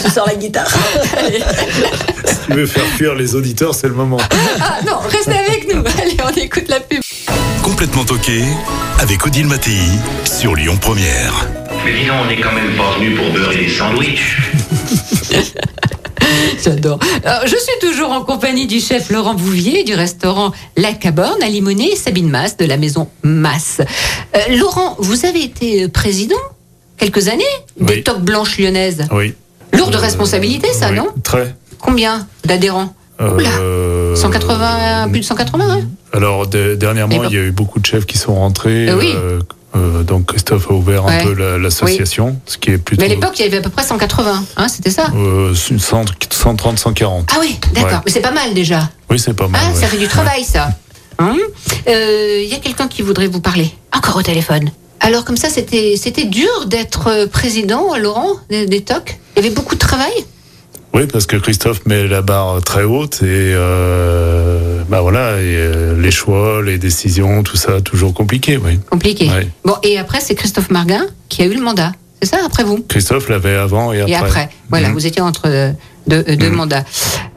Tu 0.00 0.08
sors 0.14 0.24
la 0.28 0.36
guitare. 0.36 0.68
Si 2.24 2.36
tu 2.46 2.52
veux 2.52 2.66
faire 2.66 2.84
fuir 2.96 3.16
les 3.16 3.34
auditeurs, 3.34 3.74
c'est 3.74 3.88
le 3.88 3.94
moment. 3.94 4.18
Ah 4.60 4.78
non, 4.86 4.98
restez 5.08 5.32
avec 5.36 5.74
nous. 5.74 5.80
Allez, 6.00 6.16
on 6.24 6.30
écoute 6.40 6.68
la 6.68 6.78
pub. 6.78 7.00
Complètement 7.64 8.04
toqué 8.04 8.44
avec 9.00 9.26
Odile 9.26 9.48
Mattei 9.48 9.80
sur 10.24 10.54
Lyon 10.54 10.76
Première. 10.80 11.48
Mais 11.84 11.94
dis 11.94 12.06
donc, 12.06 12.14
on 12.22 12.26
n'est 12.28 12.40
quand 12.40 12.52
même 12.52 12.76
pas 12.76 12.96
venu 12.96 13.16
pour 13.16 13.28
beurrer 13.32 13.56
des 13.56 13.68
sandwichs. 13.68 14.36
J'adore. 16.64 16.98
Je 17.44 17.56
suis 17.56 17.78
toujours 17.88 18.10
en 18.10 18.22
compagnie 18.24 18.66
du 18.66 18.80
chef 18.80 19.10
Laurent 19.10 19.34
Bouvier 19.34 19.84
du 19.84 19.94
restaurant 19.94 20.52
La 20.76 20.92
Caborne 20.92 21.42
à 21.42 21.48
Limonest 21.48 21.92
et 21.92 21.96
Sabine 21.96 22.28
Masse 22.30 22.56
de 22.56 22.64
la 22.64 22.76
maison 22.76 23.08
Masse. 23.22 23.80
Euh, 24.36 24.56
Laurent, 24.56 24.96
vous 24.98 25.24
avez 25.26 25.42
été 25.42 25.84
euh, 25.84 25.88
président 25.88 26.36
quelques 26.96 27.28
années 27.28 27.44
des 27.80 27.94
Oui. 27.96 28.02
Toques 28.02 28.22
Blanches 28.22 28.58
Lyonnaises. 28.58 29.06
Oui. 29.12 29.34
Lourde 29.72 29.94
responsabilité, 29.94 30.68
ça, 30.72 30.90
oui, 30.90 30.96
non? 30.96 31.08
Très. 31.22 31.54
Combien 31.78 32.26
d'adhérents? 32.44 32.94
Oula, 33.20 33.48
Euh, 33.60 33.81
180, 34.22 35.08
plus 35.10 35.20
de 35.20 35.24
180, 35.24 35.70
hein 35.70 35.80
Alors, 36.12 36.46
de- 36.46 36.74
dernièrement, 36.74 37.24
il 37.24 37.32
y 37.34 37.38
a 37.38 37.42
eu 37.42 37.52
beaucoup 37.52 37.80
de 37.80 37.86
chefs 37.86 38.06
qui 38.06 38.18
sont 38.18 38.34
rentrés. 38.34 38.88
Euh, 38.88 38.96
oui. 38.98 39.12
euh, 39.14 39.40
euh, 39.74 40.02
donc, 40.02 40.26
Christophe 40.26 40.70
a 40.70 40.74
ouvert 40.74 41.04
Ouais. 41.06 41.20
un 41.20 41.24
peu 41.24 41.32
la- 41.34 41.58
l'association, 41.58 42.36
ce 42.46 42.58
qui 42.58 42.70
est 42.70 42.78
plutôt. 42.78 43.00
Mais 43.02 43.10
à 43.10 43.14
l'époque, 43.14 43.38
il 43.38 43.42
y 43.44 43.48
avait 43.48 43.58
à 43.58 43.62
peu 43.62 43.70
près 43.70 43.84
180, 43.84 44.44
hein, 44.56 44.68
c'était 44.68 44.90
ça 44.90 45.06
euh, 45.14 45.54
100 45.54 46.04
130, 46.30 46.78
140. 46.78 47.28
Ah 47.32 47.38
oui, 47.40 47.58
d'accord. 47.74 47.90
Ouais. 47.90 47.96
Mais 48.06 48.12
c'est 48.12 48.20
pas 48.20 48.32
mal 48.32 48.52
déjà. 48.54 48.90
Oui, 49.10 49.18
c'est 49.18 49.34
pas 49.34 49.48
mal. 49.48 49.60
Ah, 49.64 49.72
ouais. 49.74 49.80
ça 49.80 49.86
fait 49.86 49.98
du 49.98 50.08
travail, 50.08 50.44
ça. 50.44 50.68
Hein 51.18 51.36
Euh, 51.88 52.40
Il 52.42 52.48
y 52.50 52.54
a 52.54 52.58
quelqu'un 52.58 52.88
qui 52.88 53.02
voudrait 53.02 53.26
vous 53.28 53.40
parler. 53.40 53.70
Encore 53.96 54.16
au 54.16 54.22
téléphone. 54.22 54.70
Alors, 55.00 55.24
comme 55.24 55.36
ça, 55.36 55.48
c'était 55.48 56.24
dur 56.26 56.66
d'être 56.66 57.08
euh, 57.08 57.26
président, 57.26 57.96
Laurent, 57.96 58.36
des, 58.50 58.66
des 58.66 58.82
TOC 58.82 59.18
Il 59.36 59.42
y 59.42 59.46
avait 59.46 59.54
beaucoup 59.54 59.74
de 59.74 59.80
travail 59.80 60.12
Oui, 60.94 61.06
parce 61.10 61.26
que 61.26 61.36
Christophe 61.36 61.86
met 61.86 62.06
la 62.06 62.20
barre 62.20 62.60
très 62.62 62.82
haute 62.84 63.22
et 63.22 63.26
euh, 63.54 64.82
bah 64.90 65.00
voilà, 65.00 65.38
et, 65.40 65.56
euh, 65.56 65.98
les 65.98 66.10
choix, 66.10 66.62
les 66.62 66.76
décisions, 66.76 67.42
tout 67.42 67.56
ça, 67.56 67.80
toujours 67.80 68.12
compliqué, 68.12 68.58
oui. 68.58 68.78
Compliqué. 68.90 69.30
Bon, 69.64 69.74
et 69.82 69.98
après, 69.98 70.20
c'est 70.20 70.34
Christophe 70.34 70.70
Marguin 70.70 71.06
qui 71.30 71.40
a 71.42 71.46
eu 71.46 71.54
le 71.54 71.62
mandat. 71.62 71.92
C'est 72.20 72.28
ça, 72.28 72.38
après 72.44 72.62
vous? 72.62 72.84
Christophe 72.88 73.30
l'avait 73.30 73.56
avant 73.56 73.92
et 73.92 74.02
après. 74.02 74.12
Et 74.12 74.16
après. 74.16 74.48
Voilà, 74.68 74.88
Mhm. 74.88 74.94
vous 74.94 75.06
étiez 75.06 75.22
entre 75.22 75.48
deux, 76.06 76.24
euh, 76.28 76.36
deux 76.36 76.50
Mhm. 76.50 76.56
mandats. 76.56 76.84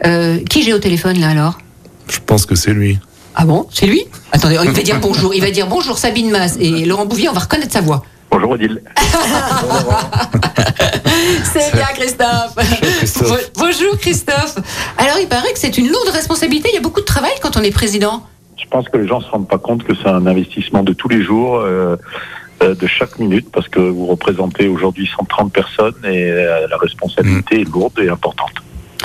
Euh, 0.06 0.40
qui 0.50 0.64
j'ai 0.64 0.74
au 0.74 0.80
téléphone, 0.80 1.20
là, 1.20 1.30
alors? 1.30 1.58
Je 2.10 2.20
pense 2.26 2.46
que 2.46 2.56
c'est 2.56 2.72
lui. 2.74 3.00
Ah 3.36 3.46
bon? 3.46 3.68
C'est 3.74 3.86
lui? 3.88 4.04
Attendez, 4.34 4.58
il 4.64 4.72
va 4.72 4.82
dire 4.82 5.00
bonjour. 5.00 5.34
Il 5.34 5.42
va 5.42 5.50
dire 5.52 5.68
bonjour 5.68 5.98
Sabine 5.98 6.30
Masse 6.30 6.58
et 6.60 6.86
Laurent 6.86 7.06
Bouvier, 7.06 7.30
on 7.30 7.34
va 7.34 7.40
reconnaître 7.42 7.72
sa 7.74 7.82
voix. 7.82 8.04
Bonjour 8.32 8.52
Odile. 8.52 8.82
C'est 11.44 11.72
bien, 11.74 11.86
Christophe. 11.94 12.56
Christophe. 12.98 13.30
Bo- 13.30 13.66
Bonjour, 13.66 13.98
Christophe. 14.00 14.56
Alors, 14.98 15.18
il 15.22 15.28
paraît 15.28 15.54
que 15.54 15.60
c'est 15.60 15.78
une 15.78 15.88
lourde 15.88 16.10
responsabilité. 16.12 16.70
Il 16.72 16.76
y 16.76 16.78
a 16.78 16.82
beaucoup 16.82 17.00
de 17.02 17.06
travail 17.06 17.32
quand 17.42 17.56
on 17.58 17.62
est 17.64 17.72
président. 17.72 18.24
Je 18.58 18.66
pense 18.70 18.90
que 18.90 18.98
les 18.98 19.08
gens 19.08 19.22
se 19.22 19.30
rendent 19.30 19.48
pas 19.48 19.58
compte 19.58 19.84
que 19.84 19.94
c'est 19.96 20.10
un 20.10 20.26
investissement 20.28 20.84
de 20.84 20.94
tous 20.94 21.08
les 21.10 21.24
jours. 21.24 21.58
euh, 21.58 21.96
euh, 22.64 22.74
de 22.74 22.88
chaque 22.88 23.20
minute 23.20 23.48
parce 23.52 23.68
que 23.68 23.82
vous 23.82 24.06
représentez 24.06 24.70
aujourd'hui 24.70 25.10
130 25.18 25.52
personnes 25.52 25.94
et 26.06 26.32
euh, 26.32 26.66
la 26.70 26.78
responsabilité 26.78 27.60
est 27.62 27.70
lourde 27.70 28.00
et 28.00 28.08
importante. 28.08 28.52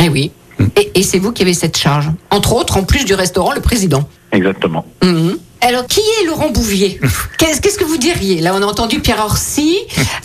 Eh 0.01 0.09
oui. 0.09 0.31
Et, 0.77 0.93
et 0.95 1.03
c'est 1.03 1.19
vous 1.19 1.33
qui 1.33 1.43
avez 1.43 1.53
cette 1.53 1.77
charge. 1.77 2.11
Entre 2.31 2.53
autres, 2.53 2.77
en 2.77 2.85
plus 2.85 3.05
du 3.05 3.13
restaurant, 3.15 3.51
le 3.53 3.61
président. 3.61 4.09
Exactement. 4.33 4.85
Mhm. 5.03 5.39
Alors, 5.63 5.87
qui 5.87 6.01
est 6.01 6.27
Laurent 6.27 6.51
Bouvier 6.51 7.01
Qu'est-ce 7.39 7.79
que 7.79 7.85
vous 7.85 7.99
diriez 7.99 8.41
Là, 8.41 8.55
on 8.55 8.63
a 8.63 8.67
entendu 8.67 9.01
Pierre 9.01 9.21
Orsi. 9.21 9.77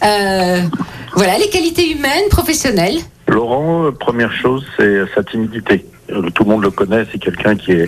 Euh, 0.03 0.61
voilà, 1.15 1.37
les 1.37 1.49
qualités 1.49 1.91
humaines, 1.91 2.29
professionnelles. 2.29 2.99
Laurent, 3.27 3.85
euh, 3.85 3.91
première 3.91 4.33
chose, 4.33 4.65
c'est 4.77 5.03
sa 5.13 5.23
timidité. 5.23 5.85
Euh, 6.11 6.29
Tout 6.33 6.43
le 6.43 6.49
monde 6.51 6.63
le 6.63 6.69
connaît, 6.69 7.05
c'est 7.11 7.19
quelqu'un 7.19 7.55
qui 7.55 7.71
est 7.71 7.87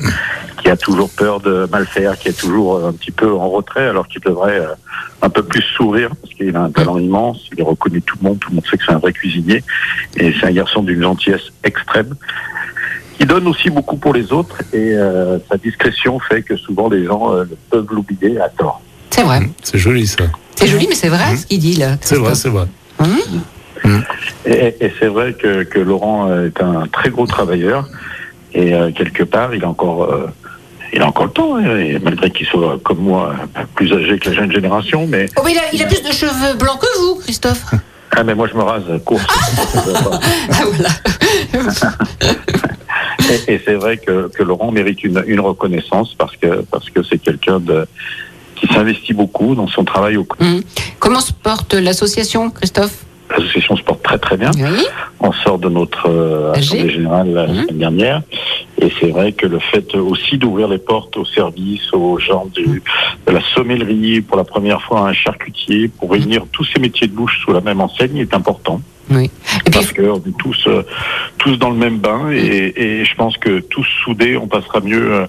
qui 0.62 0.70
a 0.70 0.76
toujours 0.76 1.10
peur 1.12 1.40
de 1.40 1.68
mal 1.72 1.86
faire, 1.86 2.18
qui 2.18 2.30
est 2.30 2.38
toujours 2.38 2.84
un 2.84 2.92
petit 2.92 3.12
peu 3.12 3.32
en 3.32 3.48
retrait, 3.48 3.88
alors 3.88 4.08
qu'il 4.08 4.22
devrait 4.22 4.60
un 5.22 5.30
peu 5.30 5.44
plus 5.44 5.62
sourire 5.62 6.10
parce 6.20 6.34
qu'il 6.34 6.56
a 6.56 6.64
un 6.64 6.72
talent 6.72 6.98
immense. 6.98 7.48
Il 7.54 7.60
est 7.60 7.64
reconnu 7.64 8.02
tout 8.02 8.18
le 8.22 8.30
monde, 8.30 8.40
tout 8.40 8.50
le 8.50 8.56
monde 8.56 8.66
sait 8.70 8.78
que 8.78 8.84
c'est 8.86 8.94
un 8.94 8.98
vrai 8.98 9.14
cuisinier 9.14 9.64
et 10.16 10.34
c'est 10.34 10.48
un 10.48 10.52
garçon 10.52 10.82
d'une 10.82 11.02
gentillesse 11.02 11.52
extrême. 11.64 12.16
Qui 13.18 13.26
donne 13.26 13.48
aussi 13.48 13.70
beaucoup 13.70 13.98
pour 13.98 14.14
les 14.14 14.32
autres 14.32 14.62
et 14.74 14.94
euh, 14.94 15.40
sa 15.50 15.58
discrétion 15.58 16.20
fait 16.20 16.42
que 16.44 16.56
souvent 16.56 16.90
les 16.90 17.06
gens 17.06 17.34
euh, 17.34 17.46
peuvent 17.70 17.88
l'oublier 17.92 18.40
à 18.40 18.50
tort. 18.50 18.82
C'est 19.10 19.24
vrai. 19.24 19.42
C'est 19.64 19.78
joli 19.78 20.06
ça. 20.06 20.26
C'est 20.56 20.68
joli, 20.68 20.88
mais 20.88 20.96
c'est 20.96 21.10
vrai 21.10 21.36
ce 21.36 21.46
qu'il 21.46 21.60
dit 21.60 21.76
là. 21.76 21.98
C'est 22.02 22.16
vrai, 22.16 22.36
c'est 22.36 22.50
vrai. 22.50 22.66
Et, 24.46 24.76
et 24.80 24.94
c'est 25.00 25.08
vrai 25.08 25.34
que, 25.34 25.64
que 25.64 25.80
Laurent 25.80 26.30
est 26.44 26.62
un 26.62 26.88
très 26.88 27.10
gros 27.10 27.26
travailleur 27.28 27.88
et 28.54 28.74
euh, 28.74 28.92
quelque 28.92 29.24
part 29.24 29.54
il 29.54 29.64
a 29.64 29.70
encore 29.70 30.04
euh, 30.04 30.28
il 30.94 31.02
a 31.02 31.08
encore 31.08 31.26
le 31.26 31.32
temps, 31.32 31.56
hein, 31.58 31.78
et 31.78 32.00
malgré 32.00 32.32
qu'il 32.32 32.48
soit 32.48 32.80
comme 32.84 33.00
moi 33.00 33.36
plus 33.76 33.92
âgé 33.92 34.18
que 34.20 34.30
la 34.30 34.36
jeune 34.36 34.52
génération, 34.52 35.06
mais 35.06 35.26
Oh, 35.38 35.42
mais 35.44 35.52
il 35.52 35.58
a, 35.58 35.62
il 35.74 35.84
a 35.84 35.86
plus 35.86 36.02
de 36.02 36.12
cheveux 36.12 36.58
blancs 36.58 36.80
que 36.80 37.00
vous, 37.00 37.16
Christophe. 37.16 37.66
ah 38.16 38.24
mais 38.24 38.34
moi 38.34 38.48
je 38.52 38.58
me 38.58 38.64
rase 38.64 38.84
court. 39.06 39.20
Ah, 39.30 40.64
voilà. 40.72 40.90
Et, 43.30 43.54
et 43.54 43.62
c'est 43.66 43.76
vrai 43.76 43.98
que, 43.98 44.30
que 44.30 44.44
Laurent 44.44 44.72
mérite 44.72 45.04
une, 45.04 45.24
une 45.28 45.40
reconnaissance 45.40 46.14
parce 46.16 46.36
que 46.38 46.62
parce 46.72 46.90
que 46.90 47.04
c'est 47.04 47.18
quelqu'un 47.18 47.60
de 47.60 47.88
qui 48.56 48.68
s'investit 48.68 49.14
beaucoup 49.14 49.56
dans 49.56 49.68
son 49.68 49.84
travail 49.84 50.18
au 50.18 50.28
Hum. 50.40 50.62
Comment 51.00 51.20
se 51.22 51.32
porte 51.32 51.74
l'association, 51.74 52.50
Christophe? 52.50 53.06
L'association 53.30 53.76
se 53.76 53.84
porte 53.84 54.04
très 54.04 54.18
très 54.18 54.38
bien. 54.38 54.52
On 55.20 55.32
sort 55.34 55.60
de 55.60 55.70
notre 55.70 56.10
euh, 56.10 56.54
assemblée 56.54 56.90
générale 56.90 57.34
la 57.34 57.48
semaine 57.48 57.78
dernière. 57.78 58.22
Et 58.80 58.92
c'est 59.00 59.10
vrai 59.10 59.34
que 59.34 59.48
le 59.48 59.60
fait 59.60 59.96
aussi 59.96 60.38
d'ouvrir 60.38 60.68
les 60.70 60.78
portes 60.78 61.18
aux 61.18 61.26
services, 61.26 61.92
aux 61.94 62.20
gens 62.20 62.46
du, 62.46 62.82
de 63.26 63.32
la 63.32 63.42
sommellerie, 63.54 64.22
pour 64.22 64.38
la 64.38 64.44
première 64.44 64.82
fois 64.82 65.02
un 65.10 65.14
charcutier, 65.14 65.90
pour 65.90 66.12
réunir 66.12 66.46
tous 66.52 66.64
ces 66.64 66.80
métiers 66.80 67.08
de 67.08 67.14
bouche 67.14 67.40
sous 67.44 67.52
la 67.52 67.62
même 67.62 67.82
enseigne 67.82 68.18
est 68.18 68.34
important. 68.34 68.82
Oui. 69.10 69.30
Parce 69.72 69.94
qu'on 69.94 70.18
est 70.18 70.38
tous, 70.38 70.68
euh, 70.68 70.84
tous 71.38 71.58
dans 71.58 71.70
le 71.70 71.78
même 71.78 72.00
bain 72.00 72.30
et, 72.32 72.74
et 72.76 73.06
je 73.06 73.16
pense 73.16 73.38
que 73.38 73.60
tous 73.60 73.86
soudés, 74.04 74.38
on 74.38 74.48
passera 74.48 74.82
mieux 74.82 75.14
euh, 75.14 75.26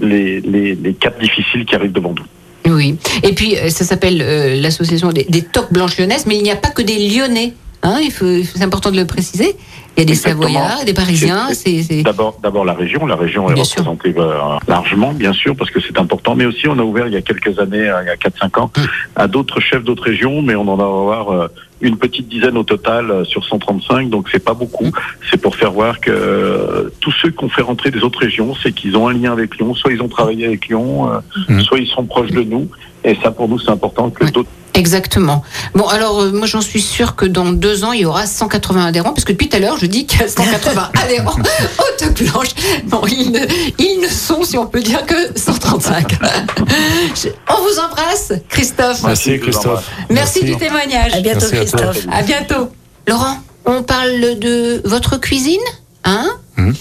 les, 0.00 0.40
les, 0.40 0.74
les 0.74 0.94
caps 0.94 1.18
difficiles 1.20 1.64
qui 1.64 1.74
arrivent 1.74 1.92
devant 1.92 2.14
nous. 2.14 2.72
Oui. 2.74 2.96
Et 3.22 3.32
puis, 3.32 3.56
euh, 3.56 3.68
ça 3.70 3.84
s'appelle 3.84 4.22
euh, 4.22 4.60
l'association 4.60 5.12
des, 5.12 5.24
des 5.24 5.42
toques 5.42 5.72
blanches 5.72 5.98
lyonnaises, 5.98 6.26
mais 6.26 6.36
il 6.36 6.42
n'y 6.42 6.50
a 6.50 6.56
pas 6.56 6.70
que 6.70 6.82
des 6.82 7.08
Lyonnais. 7.08 7.54
Hein, 7.84 7.98
c'est 8.10 8.62
important 8.62 8.90
de 8.92 8.96
le 8.96 9.06
préciser. 9.06 9.56
Il 9.96 10.00
y 10.00 10.02
a 10.02 10.04
des 10.06 10.12
Exactement. 10.12 10.42
Savoyards, 10.44 10.84
des 10.84 10.94
Parisiens. 10.94 11.48
C'est, 11.52 11.82
c'est- 11.82 12.02
D'abord, 12.02 12.38
d'abord 12.42 12.64
la 12.64 12.72
région. 12.74 13.04
La 13.06 13.16
région 13.16 13.50
est 13.50 13.64
sûr. 13.64 13.84
représentée 13.84 14.14
euh, 14.18 14.34
largement, 14.68 15.12
bien 15.12 15.32
sûr, 15.32 15.54
parce 15.56 15.70
que 15.70 15.80
c'est 15.80 15.98
important. 15.98 16.34
Mais 16.36 16.46
aussi, 16.46 16.68
on 16.68 16.78
a 16.78 16.82
ouvert 16.82 17.08
il 17.08 17.12
y 17.12 17.16
a 17.16 17.22
quelques 17.22 17.58
années, 17.58 17.88
euh, 17.88 18.02
il 18.02 18.06
y 18.06 18.10
a 18.10 18.16
4-5 18.16 18.58
ans, 18.60 18.70
Hum. 18.76 18.86
à 19.16 19.26
d'autres 19.26 19.60
chefs 19.60 19.82
d'autres 19.84 20.04
régions, 20.04 20.40
mais 20.42 20.54
on 20.54 20.66
en 20.68 20.76
va 20.76 20.84
avoir 20.84 21.30
euh, 21.32 21.48
une 21.80 21.96
petite 21.98 22.28
dizaine 22.28 22.56
au 22.56 22.62
total 22.62 23.26
sur 23.26 23.44
135, 23.44 24.08
donc 24.08 24.28
c'est 24.30 24.42
pas 24.44 24.54
beaucoup. 24.54 24.86
Hum. 24.86 24.92
C'est 25.30 25.40
pour 25.40 25.56
faire 25.56 25.72
voir 25.72 26.00
que 26.00 26.10
euh, 26.10 26.88
tous 27.00 27.12
ceux 27.20 27.32
qu'on 27.32 27.48
fait 27.48 27.62
rentrer 27.62 27.90
des 27.90 28.02
autres 28.04 28.20
régions, 28.20 28.54
c'est 28.62 28.72
qu'ils 28.72 28.96
ont 28.96 29.08
un 29.08 29.12
lien 29.12 29.32
avec 29.32 29.58
Lyon. 29.58 29.74
Soit 29.74 29.92
ils 29.92 30.00
ont 30.00 30.08
travaillé 30.08 30.46
avec 30.46 30.68
Lyon, 30.68 31.10
euh, 31.10 31.18
Hum. 31.50 31.60
soit 31.60 31.78
ils 31.80 31.88
sont 31.88 32.04
proches 32.04 32.30
de 32.30 32.42
nous. 32.42 32.68
Et 33.04 33.16
ça, 33.22 33.32
pour 33.32 33.48
nous, 33.48 33.58
c'est 33.58 33.70
important 33.70 34.08
que 34.10 34.24
d'autres 34.30 34.48
Exactement. 34.74 35.42
Bon, 35.74 35.86
alors, 35.86 36.20
euh, 36.22 36.32
moi, 36.32 36.46
j'en 36.46 36.62
suis 36.62 36.80
sûre 36.80 37.14
que 37.14 37.26
dans 37.26 37.52
deux 37.52 37.84
ans, 37.84 37.92
il 37.92 38.00
y 38.00 38.04
aura 38.06 38.26
180 38.26 38.86
adhérents, 38.86 39.12
parce 39.12 39.24
que 39.24 39.32
depuis 39.32 39.48
tout 39.50 39.56
à 39.56 39.60
l'heure, 39.60 39.76
je 39.78 39.84
dis 39.86 40.06
qu'il 40.06 40.20
y 40.20 40.24
a 40.24 40.28
180 40.28 40.90
adhérents 41.04 41.36
aux 41.78 41.98
toques 42.04 42.22
blanches. 42.22 42.48
Bon, 42.84 43.02
ils 43.06 43.30
ne, 43.32 43.40
ils 43.78 44.00
ne 44.02 44.08
sont, 44.08 44.42
si 44.44 44.56
on 44.56 44.66
peut 44.66 44.80
dire, 44.80 45.04
que 45.04 45.38
135. 45.38 46.12
Je- 47.14 47.28
on 47.50 47.62
vous 47.62 47.78
embrasse, 47.80 48.32
Christophe. 48.48 49.02
Merci 49.04 49.38
Christophe. 49.40 49.90
Merci, 50.08 50.44
du 50.44 50.56
témoignage. 50.56 51.12
À 51.14 51.20
bientôt, 51.20 51.46
Merci. 51.52 51.72
Christophe. 51.72 52.06
À 52.10 52.22
bientôt. 52.22 52.70
Laurent, 53.06 53.36
on 53.66 53.82
parle 53.82 54.38
de 54.38 54.80
votre 54.84 55.18
cuisine, 55.18 55.60
hein? 56.04 56.30
Mhm. 56.56 56.74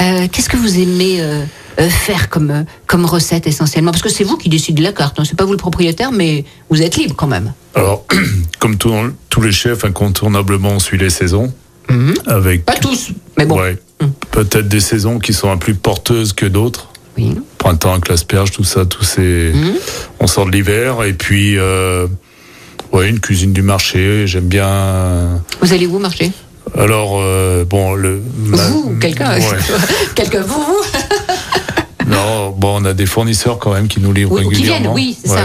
Euh, 0.00 0.26
Qu'est-ce 0.30 0.48
que 0.50 0.56
vous 0.56 0.78
aimez 0.78 1.18
euh, 1.20 1.44
faire 1.82 2.28
comme, 2.28 2.50
euh, 2.50 2.62
comme 2.86 3.04
recette 3.04 3.46
essentiellement 3.46 3.90
Parce 3.92 4.02
que 4.02 4.08
c'est 4.08 4.24
vous 4.24 4.36
qui 4.36 4.48
décidez 4.48 4.80
de 4.80 4.82
la 4.86 4.92
carte, 4.92 5.18
hein. 5.20 5.24
c'est 5.24 5.36
pas 5.36 5.44
vous 5.44 5.52
le 5.52 5.58
propriétaire, 5.58 6.10
mais 6.12 6.44
vous 6.70 6.82
êtes 6.82 6.96
libre 6.96 7.14
quand 7.16 7.26
même. 7.28 7.52
Alors, 7.74 8.04
comme 8.58 8.76
tout- 8.76 8.92
tous 9.28 9.40
les 9.40 9.52
chefs, 9.52 9.84
incontournablement, 9.84 10.70
on 10.72 10.78
suit 10.80 10.98
les 10.98 11.10
saisons. 11.10 11.52
Avec 12.26 12.66
Pas 12.66 12.74
tous, 12.76 13.12
mais 13.38 13.46
bon. 13.46 13.58
Ouais. 13.60 13.78
Peut-être 14.30 14.68
des 14.68 14.80
saisons 14.80 15.18
qui 15.18 15.32
sont 15.32 15.50
un 15.50 15.56
plus 15.56 15.74
porteuses 15.74 16.32
que 16.34 16.44
d'autres. 16.44 16.88
Oui. 17.16 17.34
Printemps 17.56 17.92
avec 17.92 18.08
l'asperge, 18.08 18.50
tout 18.52 18.62
ça, 18.64 18.84
tous 18.84 19.04
ces. 19.04 19.52
Mhm. 19.54 19.74
On 20.20 20.26
sort 20.26 20.44
de 20.46 20.50
l'hiver 20.52 21.02
et 21.04 21.12
puis. 21.14 21.56
euh, 21.58 22.06
Ouais, 22.92 23.08
une 23.10 23.20
cuisine 23.20 23.52
du 23.52 23.60
marché. 23.62 24.26
J'aime 24.26 24.46
bien. 24.48 25.40
Vous 25.60 25.72
allez 25.74 25.86
où 25.86 25.98
marcher 25.98 26.30
Alors, 26.76 27.18
euh, 27.20 27.64
bon, 27.64 27.94
le. 27.94 28.20
Vous, 28.36 28.96
quelqu'un 29.00 29.34
Ouais. 29.38 29.42
Quelqu'un, 30.14 30.40
vous, 30.42 30.62
vous 30.62 30.82
Non, 32.18 32.50
bon, 32.50 32.80
on 32.82 32.84
a 32.84 32.94
des 32.94 33.06
fournisseurs 33.06 33.58
quand 33.58 33.72
même 33.72 33.88
qui 33.88 34.00
nous 34.00 34.12
livrent 34.12 34.32
Oui, 34.32 34.44
ou 34.44 34.48
qui 34.50 34.56
régulièrement. 34.56 34.94
viennent, 34.94 35.08
oui, 35.08 35.16
c'est 35.24 35.30
Ouais. 35.30 35.36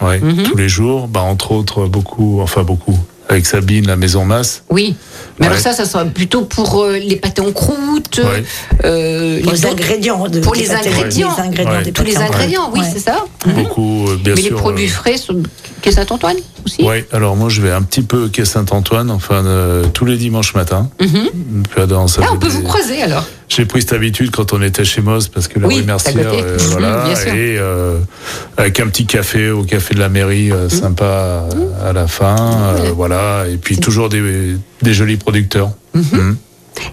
ça. 0.00 0.06
Ouais, 0.06 0.18
Mhm. 0.20 0.42
tous 0.44 0.56
les 0.56 0.68
jours. 0.68 1.06
Bah, 1.06 1.20
entre 1.20 1.52
autres, 1.52 1.86
beaucoup, 1.86 2.40
enfin 2.40 2.62
beaucoup, 2.64 2.98
avec 3.28 3.46
Sabine, 3.46 3.86
la 3.86 3.96
Maison 3.96 4.24
Masse. 4.24 4.64
Oui. 4.68 4.96
Mais 5.38 5.46
alors 5.46 5.58
ça, 5.58 5.72
ça 5.72 5.84
sera 5.84 6.04
plutôt 6.04 6.42
pour 6.42 6.82
euh, 6.82 6.98
les 6.98 7.16
pâtés 7.16 7.40
en 7.40 7.52
croûte, 7.52 8.18
Ouais. 8.22 8.44
euh, 8.84 9.40
les 9.40 9.66
ingrédients 9.66 10.26
de- 10.28 10.40
pour 10.40 10.54
les 10.54 10.70
ingrédients, 10.72 11.34
les 11.36 11.42
ingrédients 11.42 11.72
Ouais. 11.72 11.82
des 11.84 11.92
tous 11.92 12.02
les 12.04 12.16
ingrédients, 12.16 12.70
oui, 12.74 12.80
Ouais. 12.80 12.86
c'est 12.92 12.98
ça. 12.98 13.24
Beaucoup, 13.46 14.08
euh, 14.08 14.16
bien 14.16 14.34
Mais 14.34 14.40
sûr. 14.42 14.50
les 14.50 14.56
produits 14.56 14.86
euh, 14.86 14.90
frais 14.90 15.16
sont 15.16 15.40
quai 15.80 15.92
Saint-Antoine 15.92 16.36
aussi. 16.66 16.82
Oui, 16.82 17.04
alors 17.12 17.36
moi 17.36 17.48
je 17.48 17.62
vais 17.62 17.70
un 17.70 17.82
petit 17.82 18.02
peu 18.02 18.28
quai 18.28 18.44
Saint-Antoine, 18.44 19.10
enfin 19.10 19.44
euh, 19.46 19.84
tous 19.92 20.04
les 20.04 20.16
dimanches 20.16 20.54
matins. 20.54 20.90
Mhm. 21.00 21.86
Dans- 21.86 22.06
Ah, 22.20 22.26
on 22.32 22.36
peut 22.38 22.48
des- 22.48 22.54
vous 22.54 22.62
croiser 22.62 23.02
alors. 23.02 23.24
J'ai 23.54 23.66
pris 23.66 23.82
cette 23.82 23.92
habitude 23.92 24.30
quand 24.30 24.54
on 24.54 24.62
était 24.62 24.84
chez 24.84 25.02
Moss 25.02 25.28
parce 25.28 25.46
que 25.46 25.58
la 25.58 25.66
Oui, 25.66 25.76
rue 25.76 25.82
Mercière, 25.82 26.32
euh, 26.32 26.56
voilà, 26.70 27.04
et 27.26 27.58
euh, 27.58 27.98
avec 28.56 28.80
un 28.80 28.86
petit 28.86 29.04
café 29.04 29.50
au 29.50 29.62
café 29.62 29.94
de 29.94 30.00
la 30.00 30.08
mairie, 30.08 30.50
euh, 30.50 30.70
sympa 30.70 31.04
euh, 31.04 31.88
à 31.88 31.92
la 31.92 32.06
fin, 32.06 32.36
euh, 32.38 32.92
voilà, 32.96 33.44
et 33.52 33.58
puis 33.58 33.76
toujours 33.76 34.08
des, 34.08 34.56
des 34.80 34.94
jolis 34.94 35.18
producteurs. 35.18 35.70
Mhm. 35.92 36.36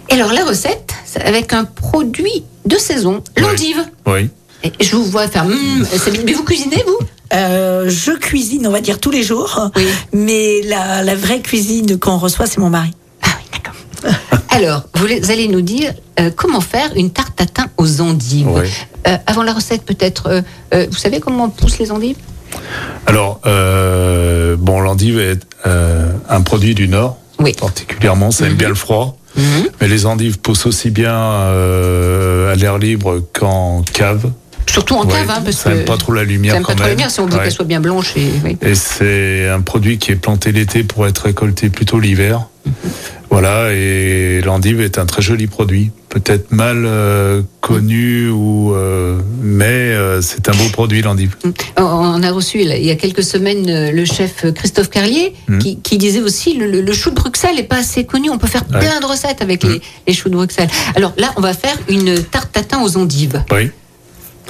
Et 0.10 0.15
alors 0.15 0.34
la 0.34 0.43
recette, 0.43 0.91
c'est 1.06 1.22
avec 1.24 1.54
un 1.54 1.63
produit 1.63 2.43
de 2.65 2.76
saison, 2.78 3.24
l'endive. 3.38 3.78
Oui. 4.06 4.30
Et 4.63 4.74
Je 4.82 4.98
vous 4.98 5.06
vois 5.06 5.30
faire. 5.30 5.45
mais 6.26 6.34
vous 6.34 6.43
cuisinez 6.43 6.84
vous? 6.86 7.00
Euh, 7.32 7.89
je 7.89 8.12
cuisine, 8.12 8.67
on 8.67 8.72
va 8.72 8.82
dire, 8.82 9.00
tous 9.00 9.12
les 9.12 9.24
jours. 9.24 9.69
Mais 10.12 10.62
la, 10.65 11.04
la 11.04 11.15
vraie 11.15 11.39
cuisine 11.41 11.98
qu'on 12.00 12.17
reçoit, 12.17 12.48
c'est 12.48 12.58
mon 12.58 12.69
mari. 12.69 12.91
Alors, 14.49 14.83
vous 14.95 15.31
allez 15.31 15.47
nous 15.47 15.62
dire 15.62 15.93
euh, 16.19 16.31
comment 16.35 16.62
faire 16.62 16.89
une 16.95 17.12
tarte 17.12 17.35
tatin 17.35 17.67
aux 17.77 18.01
endives. 18.01 18.47
Euh, 19.07 19.17
avant 19.25 19.43
la 19.43 19.53
recette, 19.53 19.83
peut-être, 19.83 20.43
euh, 20.73 20.88
vous 20.89 20.97
savez 20.97 21.19
comment 21.19 21.45
on 21.45 21.49
pousse 21.49 21.79
les 21.79 21.91
endives 21.91 22.17
Alors, 23.05 23.39
bon, 23.43 24.79
l'endive 24.81 25.19
est 25.19 25.41
un 25.65 26.41
produit 26.41 26.75
du 26.75 26.88
Nord, 26.88 27.17
particulièrement, 27.59 28.31
ça 28.31 28.47
aime 28.47 28.55
bien 28.55 28.69
le 28.69 28.75
froid. 28.75 29.17
Mais 29.79 29.88
les 29.88 30.05
endives 30.05 30.39
poussent 30.39 30.65
aussi 30.65 30.89
bien 30.89 31.15
à 31.15 32.55
l'air 32.55 32.77
libre 32.77 33.21
qu'en 33.33 33.83
cave. 33.83 34.31
Surtout 34.71 34.95
en 34.95 35.05
Ouais, 35.05 35.12
cave, 35.13 35.29
hein, 35.29 35.41
parce 35.43 35.58
ça 35.58 35.71
que. 35.71 35.77
aime 35.79 35.86
pas 35.86 35.97
trop 35.97 36.13
la 36.13 36.23
lumière 36.23 36.53
Ça 36.55 36.60
quand 36.62 36.67
pas 36.67 36.73
trop 36.75 36.84
la 36.86 36.89
lumière 36.91 37.12
si 37.12 37.19
on 37.19 37.25
veut 37.25 37.36
Ouais. 37.38 37.43
qu'elle 37.43 37.51
soit 37.51 37.65
bien 37.65 37.79
blanche. 37.79 38.13
Et, 38.15 38.29
oui. 38.43 38.58
Et 38.62 38.75
c'est 38.75 39.47
un 39.49 39.62
produit 39.62 39.97
qui 39.97 40.12
est 40.12 40.15
planté 40.15 40.51
l'été 40.51 40.84
pour 40.84 41.08
être 41.08 41.19
récolté 41.25 41.69
plutôt 41.69 41.99
l'hiver. 41.99 42.47
Voilà, 43.32 43.71
et 43.73 44.41
l'endive 44.43 44.82
est 44.82 44.97
un 44.97 45.05
très 45.05 45.21
joli 45.21 45.45
produit. 45.47 45.91
Peut-être 46.10 46.51
mal 46.51 46.84
euh, 46.88 47.43
connu, 47.62 48.27
ou, 48.29 48.73
euh, 48.73 49.19
mais 49.41 49.65
euh, 49.65 50.21
c'est 50.21 50.49
un 50.49 50.53
beau 50.53 50.67
produit, 50.73 51.03
l'endive. 51.03 51.36
On- 51.77 51.84
On 51.84 52.23
a 52.23 52.32
reçu 52.32 52.60
il 52.62 52.84
y 52.84 52.89
a 52.89 52.95
quelques 52.95 53.23
semaines 53.23 53.91
le 53.91 54.05
chef 54.05 54.51
Christophe 54.53 54.89
Carlier 54.89 55.34
Mhm. 55.47 55.60
qui, 55.60 55.79
qui 55.79 55.97
disait 55.99 56.21
aussi 56.21 56.55
le, 56.58 56.82
le- 56.82 56.93
chou 56.93 57.12
de 57.12 57.15
Bruxelles 57.15 57.55
n'est 57.55 57.63
pas 57.63 57.77
assez 57.77 58.03
connu. 58.03 58.29
On 58.32 58.39
peut 58.39 58.47
faire 58.47 58.63
Ouais. 58.73 58.79
plein 58.79 58.99
de 58.99 59.05
recettes 59.05 59.41
avec 59.43 59.63
les, 59.63 59.79
les 60.08 60.13
choux 60.13 60.29
de 60.29 60.36
Bruxelles. 60.36 60.69
Alors 60.95 61.13
là, 61.17 61.32
on 61.38 61.41
va 61.41 61.53
faire 61.53 61.75
une 61.88 62.21
tarte 62.23 62.51
tatin 62.51 62.82
aux 62.82 62.97
endives. 62.97 63.43
Oui. 63.51 63.69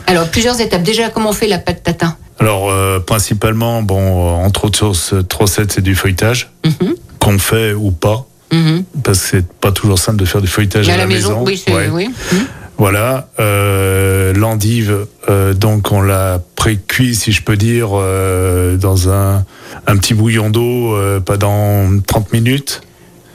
Alors, 0.07 0.27
plusieurs 0.29 0.59
étapes. 0.61 0.83
Déjà, 0.83 1.09
comment 1.09 1.29
on 1.29 1.33
fait 1.33 1.47
la 1.47 1.59
pâte 1.59 1.83
tatin 1.83 2.15
Alors, 2.39 2.69
euh, 2.71 2.99
principalement, 2.99 3.81
bon, 3.81 3.97
euh, 3.99 4.45
entre 4.45 4.65
autres 4.65 4.79
choses, 4.79 5.13
recette, 5.37 5.71
c'est 5.71 5.81
du 5.81 5.95
feuilletage, 5.95 6.51
Mhm. 6.65 6.95
qu'on 7.19 7.37
fait 7.39 7.73
ou 7.73 7.91
pas, 7.91 8.25
Mhm. 8.51 8.83
parce 9.03 9.19
que 9.19 9.25
c'est 9.27 9.47
pas 9.47 9.71
toujours 9.71 9.99
simple 9.99 10.17
de 10.17 10.25
faire 10.25 10.41
du 10.41 10.47
feuilletage 10.47 10.89
À 10.89 10.93
à, 10.93 10.97
la 10.97 11.05
maison, 11.07 11.43
oui, 11.45 11.61
c'est. 11.63 11.73
Ouais. 11.73 11.89
Oui. 11.91 12.07
Mhm. 12.07 12.39
Voilà, 12.77 13.27
euh, 13.41 14.33
l'endive, 14.33 15.05
euh, 15.27 15.53
donc 15.53 15.91
on 15.91 16.01
l'a 16.01 16.39
pré-cuit, 16.55 17.13
si 17.13 17.33
je 17.33 17.43
peux 17.43 17.57
dire, 17.57 17.89
euh, 17.93 18.77
dans 18.77 19.09
un, 19.09 19.43
un 19.85 19.97
petit 19.97 20.13
bouillon 20.13 20.49
d'eau 20.49 20.95
pendant 21.25 21.89
30 22.07 22.31
minutes. 22.31 22.81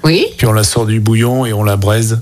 Oui. 0.03 0.27
Puis 0.38 0.46
on 0.46 0.53
la 0.53 0.64
sort 0.64 0.87
du 0.87 0.98
bouillon 1.00 1.44
et 1.44 1.53
on 1.53 1.62
la 1.62 1.77
braise. 1.77 2.20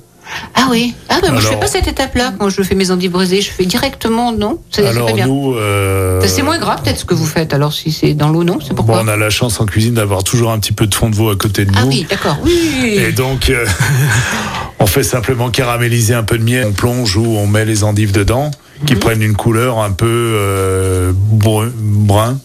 Ah 0.54 0.68
oui. 0.70 0.94
Ah, 1.08 1.18
ben 1.22 1.32
moi, 1.32 1.40
je 1.40 1.46
fais 1.48 1.56
pas 1.56 1.66
cette 1.66 1.88
étape-là 1.88 2.32
quand 2.38 2.48
je 2.48 2.62
fais 2.62 2.74
mes 2.74 2.90
endives 2.90 3.10
braisées. 3.10 3.40
Je 3.40 3.50
fais 3.50 3.64
directement, 3.64 4.32
non 4.32 4.58
C'est 4.70 4.86
Alors 4.86 5.06
très 5.06 5.14
bien. 5.14 5.26
nous, 5.26 5.54
euh, 5.54 6.22
C'est 6.26 6.42
moins 6.42 6.58
grave, 6.58 6.82
peut-être, 6.82 6.98
ce 6.98 7.04
que 7.04 7.14
vous 7.14 7.26
faites. 7.26 7.52
Alors, 7.54 7.72
si 7.72 7.90
c'est 7.92 8.14
dans 8.14 8.28
l'eau, 8.28 8.44
non 8.44 8.58
C'est 8.60 8.70
bon, 8.70 8.76
pourquoi 8.84 9.02
on 9.04 9.08
a 9.08 9.16
la 9.16 9.30
chance 9.30 9.60
en 9.60 9.66
cuisine 9.66 9.94
d'avoir 9.94 10.24
toujours 10.24 10.50
un 10.50 10.58
petit 10.58 10.72
peu 10.72 10.86
de 10.86 10.94
fond 10.94 11.10
de 11.10 11.14
veau 11.16 11.30
à 11.30 11.36
côté 11.36 11.64
de 11.64 11.72
Ah 11.76 11.82
nous. 11.82 11.88
oui, 11.88 12.06
d'accord. 12.08 12.38
Oui. 12.44 12.94
Et 12.96 13.12
donc, 13.12 13.50
euh, 13.50 13.66
on 14.78 14.86
fait 14.86 15.02
simplement 15.02 15.50
caraméliser 15.50 16.14
un 16.14 16.22
peu 16.22 16.38
de 16.38 16.44
miel, 16.44 16.66
on 16.68 16.72
plonge 16.72 17.16
ou 17.16 17.24
on 17.24 17.46
met 17.46 17.64
les 17.64 17.84
endives 17.84 18.12
dedans, 18.12 18.50
qui 18.86 18.94
prennent 18.96 19.22
une 19.22 19.36
couleur 19.36 19.78
un 19.78 19.92
peu 19.92 20.06
euh, 20.08 21.12
brun. 21.14 21.70
brun. 21.76 22.38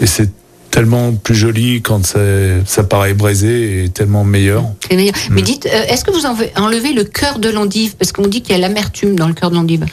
Et 0.00 0.06
c'est 0.06 0.30
tellement 0.70 1.12
plus 1.12 1.34
joli 1.34 1.82
quand 1.82 2.04
ça 2.04 2.84
paraît 2.84 3.14
braisé 3.14 3.84
et 3.84 3.88
tellement 3.88 4.24
meilleur. 4.24 4.64
Meilleur. 4.90 5.14
Mm. 5.14 5.34
Mais 5.34 5.42
dites, 5.42 5.66
euh, 5.66 5.84
est-ce 5.88 6.04
que 6.04 6.10
vous 6.10 6.26
enlevez- 6.26 6.92
le 6.92 7.04
cœur 7.04 7.38
de 7.38 7.48
l'endive? 7.48 7.96
Parce 7.96 8.12
qu'on 8.12 8.26
dit 8.26 8.42
qu'il 8.42 8.52
y 8.52 8.58
a 8.58 8.60
l'amertume 8.60 9.16
dans 9.16 9.28
le 9.28 9.34
cœur 9.34 9.50
de 9.50 9.56
l'endive. 9.56 9.86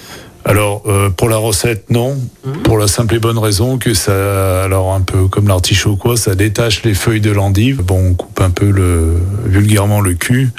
Alors, 0.46 0.84
euh, 0.88 1.10
pour 1.10 1.30
la 1.30 1.38
recette, 1.38 1.90
non. 1.90 2.18
Pour 2.64 2.78
la 2.78 2.88
simple 2.88 3.16
et 3.16 3.20
bonne 3.20 3.38
raison 3.38 3.78
que 3.78 3.94
ça, 3.94 4.64
alors 4.64 4.94
un 4.94 5.00
peu 5.00 5.28
comme 5.30 5.48
l'artichaut, 5.48 5.96
quoi, 5.96 6.18
ça 6.18 6.36
détache 6.36 6.84
les 6.84 6.94
feuilles 6.94 7.22
de 7.22 7.32
l'endive. 7.32 7.82
Bon, 7.82 8.10
on 8.10 8.14
coupe 8.14 8.42
un 8.42 8.50
peu 8.50 8.70
le, 8.70 9.16
vulgairement 9.46 10.02
le 10.02 10.16
cul. 10.16 10.50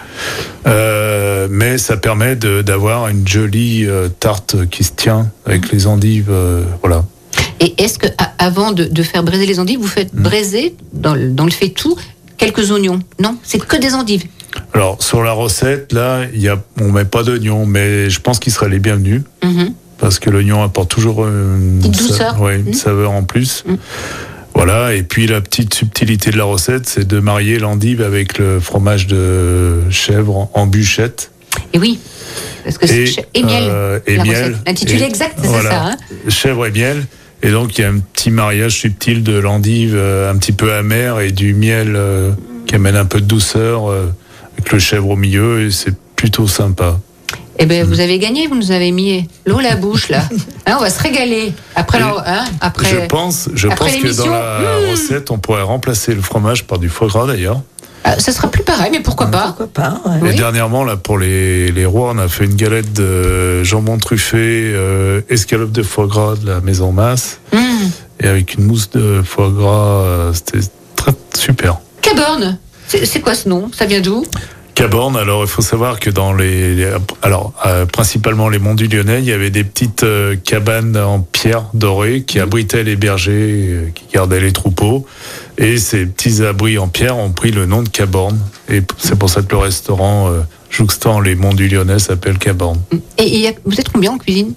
Euh, 0.66 1.48
mais 1.50 1.76
ça 1.76 1.98
permet 1.98 2.34
d'avoir 2.34 3.08
une 3.08 3.28
jolie 3.28 3.84
euh, 3.84 4.08
tarte 4.08 4.66
qui 4.70 4.84
se 4.84 4.92
tient 4.92 5.30
avec 5.44 5.70
les 5.70 5.86
endives, 5.86 6.32
voilà. 6.80 7.04
Et 7.64 7.74
est-ce 7.82 7.98
que, 7.98 8.06
avant 8.38 8.72
de, 8.72 8.84
de 8.84 9.02
faire 9.02 9.22
braiser 9.22 9.46
les 9.46 9.58
endives, 9.58 9.80
vous 9.80 9.86
faites 9.88 10.12
Mm. 10.12 10.22
braiser, 10.22 10.74
dans 10.92 11.14
le, 11.14 11.30
dans 11.30 11.44
le 11.46 11.50
fait 11.50 11.70
tout, 11.70 11.96
quelques 12.36 12.70
oignons? 12.70 13.00
Non, 13.18 13.36
c'est 13.42 13.58
que 13.58 13.76
des 13.76 13.94
endives. 13.94 14.24
Alors, 14.74 15.02
sur 15.02 15.22
la 15.22 15.32
recette, 15.32 15.92
là, 15.92 16.26
y 16.34 16.48
a, 16.48 16.62
on 16.80 16.92
met 16.92 17.04
pas 17.06 17.22
d'oignon, 17.22 17.64
mais 17.66 18.10
je 18.10 18.20
pense 18.20 18.38
qu'il 18.38 18.52
serait 18.52 18.68
les 18.68 18.78
bienvenus. 18.78 19.22
Mhm. 19.42 19.72
parce 19.96 20.18
que 20.18 20.28
l'oignon 20.28 20.62
apporte 20.62 20.90
toujours 20.90 21.26
une, 21.26 21.78
Petite 21.80 21.94
sa- 21.96 22.02
douceur. 22.08 22.40
ouais, 22.42 22.56
une 22.56 22.70
Mm. 22.70 22.74
saveur 22.74 23.12
en 23.12 23.22
plus. 23.22 23.64
Mm. 23.66 23.76
Voilà, 24.54 24.92
et 24.94 25.02
puis 25.02 25.26
la 25.26 25.40
petite 25.40 25.72
subtilité 25.72 26.30
de 26.30 26.36
la 26.36 26.44
recette, 26.44 26.86
c'est 26.86 27.06
de 27.06 27.18
marier 27.20 27.58
l'endive 27.58 28.02
avec 28.02 28.36
le 28.38 28.60
fromage 28.60 29.06
de 29.06 29.88
chèvre 29.90 30.50
en 30.52 30.66
bûchette. 30.66 31.30
Et 31.72 31.78
oui, 31.78 31.98
parce 32.64 32.76
que 32.76 32.86
c'est 32.86 33.04
Et, 33.04 33.38
et 33.40 33.42
miel. 33.44 33.64
euh, 33.68 33.98
et 34.06 34.16
la 34.16 34.24
miel. 34.24 34.58
L'intitulé 34.66 35.04
exact, 35.04 35.38
c'est 35.40 35.46
voilà. 35.46 35.70
ça. 35.70 35.84
hein 35.86 35.96
Chèvre 36.28 36.66
et 36.66 36.70
miel. 36.72 37.06
Et 37.44 37.50
donc 37.50 37.76
il 37.76 37.82
y 37.82 37.84
a 37.84 37.90
un 37.90 37.98
petit 37.98 38.30
mariage 38.30 38.72
subtil 38.72 39.22
de 39.22 39.38
l'endive 39.38 39.94
euh, 39.94 40.32
un 40.32 40.38
petit 40.38 40.52
peu 40.52 40.72
amer 40.72 41.20
et 41.20 41.30
du 41.30 41.52
miel 41.52 41.92
euh, 41.94 42.30
qui 42.66 42.74
amène 42.74 42.96
un 42.96 43.04
peu 43.04 43.20
de 43.20 43.26
douceur 43.26 43.90
euh, 43.90 44.10
avec 44.54 44.72
le 44.72 44.78
chèvre 44.78 45.10
au 45.10 45.16
milieu 45.16 45.66
et 45.66 45.70
c'est 45.70 45.94
plutôt 46.16 46.46
sympa. 46.46 46.98
Eh 47.58 47.66
ben, 47.66 47.86
vous 47.86 48.00
avez 48.00 48.18
gagné, 48.18 48.46
vous 48.46 48.56
nous 48.56 48.72
avez 48.72 48.90
mis 48.90 49.28
l'eau 49.46 49.58
à 49.58 49.62
la 49.62 49.76
bouche, 49.76 50.08
là. 50.08 50.22
Hein, 50.66 50.76
on 50.78 50.80
va 50.80 50.88
se 50.88 51.02
régaler. 51.02 51.52
Après, 51.76 51.98
la- 51.98 52.24
hein, 52.26 52.44
après. 52.62 52.88
je 52.88 53.06
pense, 53.06 53.50
je 53.54 53.68
après 53.68 53.92
pense 53.92 54.02
que 54.02 54.16
dans 54.16 54.30
la 54.30 54.60
hmm. 54.60 54.90
recette, 54.90 55.30
on 55.30 55.36
pourrait 55.36 55.62
remplacer 55.62 56.14
le 56.14 56.22
fromage 56.22 56.64
par 56.64 56.78
du 56.78 56.88
foie 56.88 57.06
gras 57.08 57.26
d'ailleurs. 57.26 57.60
Ah, 58.06 58.18
ça 58.18 58.32
sera 58.32 58.50
plus 58.50 58.62
pareil, 58.62 58.90
mais 58.92 59.00
pourquoi 59.00 59.26
pas 59.28 59.46
Pourquoi 59.56 59.66
pas 59.68 60.00
ouais. 60.06 60.18
Et 60.18 60.22
Oui. 60.30 60.36
dernièrement, 60.36 60.84
là, 60.84 60.96
pour 60.96 61.16
les, 61.18 61.72
les 61.72 61.86
rois, 61.86 62.12
on 62.14 62.18
a 62.18 62.28
fait 62.28 62.44
une 62.44 62.54
galette 62.54 62.92
de 62.92 63.62
jambon 63.62 63.96
truffé, 63.96 64.36
euh, 64.74 65.22
escalope 65.30 65.72
de 65.72 65.82
foie 65.82 66.06
gras 66.06 66.34
de 66.36 66.46
la 66.46 66.60
maison 66.60 66.92
Masse, 66.92 67.40
Mmh. 67.52 67.58
et 68.20 68.26
avec 68.28 68.54
une 68.54 68.64
mousse 68.64 68.90
de 68.90 69.22
foie 69.24 69.50
gras, 69.50 70.02
euh, 70.02 70.32
c'était 70.34 70.66
très 70.96 71.12
super. 71.34 71.78
Caborne. 72.02 72.58
C'est 72.88 73.20
quoi 73.20 73.34
ce 73.34 73.48
nom? 73.48 73.70
Ça 73.72 73.86
vient 73.86 74.00
d'où? 74.02 74.22
Caborne, 74.74 75.16
alors 75.16 75.42
il 75.42 75.48
faut 75.48 75.62
savoir 75.62 75.98
que 76.00 76.10
dans 76.10 76.32
les, 76.34 76.74
les- 76.74 76.90
alors 77.22 77.52
euh, 77.64 77.86
principalement 77.86 78.48
les 78.48 78.58
monts 78.58 78.74
du 78.74 78.88
Lyonnais, 78.88 79.20
il 79.20 79.24
y 79.24 79.32
avait 79.32 79.50
des 79.50 79.62
petites 79.64 80.02
euh, 80.02 80.34
cabanes 80.36 80.96
en 80.96 81.20
pierre 81.20 81.66
dorée 81.74 82.22
qui 82.24 82.40
abritaient 82.40 82.82
les 82.82 82.96
bergers, 82.96 83.32
euh, 83.70 83.88
qui 83.94 84.04
gardaient 84.12 84.40
les 84.40 84.52
troupeaux, 84.52 85.06
et 85.58 85.78
ces 85.78 86.06
petits 86.06 86.42
abris 86.44 86.78
en 86.78 86.88
pierre 86.88 87.16
ont 87.16 87.30
pris 87.30 87.50
le 87.50 87.66
nom 87.66 87.82
de 87.82 87.88
Caborne, 87.88 88.38
et 88.68 88.82
c'est 88.98 89.18
pour 89.18 89.30
ça 89.30 89.42
que 89.42 89.50
le 89.52 89.58
restaurant 89.58 90.28
euh, 90.30 90.40
jouxtant 90.70 91.20
les 91.20 91.34
monts 91.34 91.54
du 91.54 91.68
Lyonnais 91.68 91.98
s'appelle 91.98 92.38
Caborne. 92.38 92.80
Et 93.18 93.54
vous 93.64 93.78
êtes 93.80 93.88
combien 93.90 94.12
en 94.12 94.18
cuisine? 94.18 94.52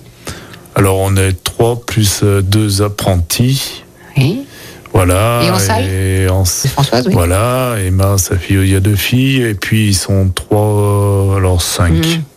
Alors 0.76 0.98
on 1.00 1.16
est 1.16 1.34
trois 1.44 1.80
plus 1.82 2.22
euh, 2.24 2.42
deux 2.42 2.82
apprentis, 2.82 3.84
Oui. 4.18 4.46
voilà. 4.94 5.42
Et 5.46 5.50
en 5.52 5.60
salle? 5.60 5.84
et 5.86 6.30
en- 6.30 6.46
C'est 6.46 6.68
Françoise, 6.70 7.06
oui. 7.08 7.14
Voilà, 7.14 7.76
Emma, 7.80 8.18
sa 8.18 8.38
fille, 8.38 8.58
il 8.62 8.70
y 8.70 8.76
a 8.76 8.80
deux 8.80 8.96
filles, 8.96 9.42
et 9.42 9.54
puis 9.54 9.90
ils 9.90 9.96
sont 9.96 10.30
trois, 10.34 11.36
alors 11.38 11.62
cinq. 11.62 11.94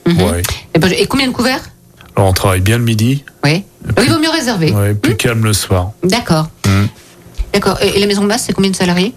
Ouais. 0.07 0.43
Et, 0.75 0.79
ben, 0.79 0.91
et 0.93 1.07
combien 1.07 1.29
de 1.29 1.33
couverts? 1.33 1.63
Alors 2.17 2.29
on 2.29 2.33
travaille 2.33 2.61
bien 2.61 2.77
le 2.79 2.85
midi, 2.85 3.25
Oui. 3.45 3.63
Oui, 3.97 4.05
il 4.07 4.13
vaut 4.13 4.19
mieux 4.21 4.31
réserver. 4.31 4.73
ouais, 4.73 4.93
plus 4.95 5.17
calme 5.17 5.45
le 5.45 5.53
soir. 5.55 5.93
D'accord. 6.03 6.49
Mhm. 6.67 6.89
D'accord. 7.53 7.79
Et 7.83 7.99
la 7.99 8.07
maison 8.07 8.25
basse, 8.25 8.45
c'est 8.47 8.53
combien 8.53 8.71
de 8.71 8.77
salariés? 8.77 9.13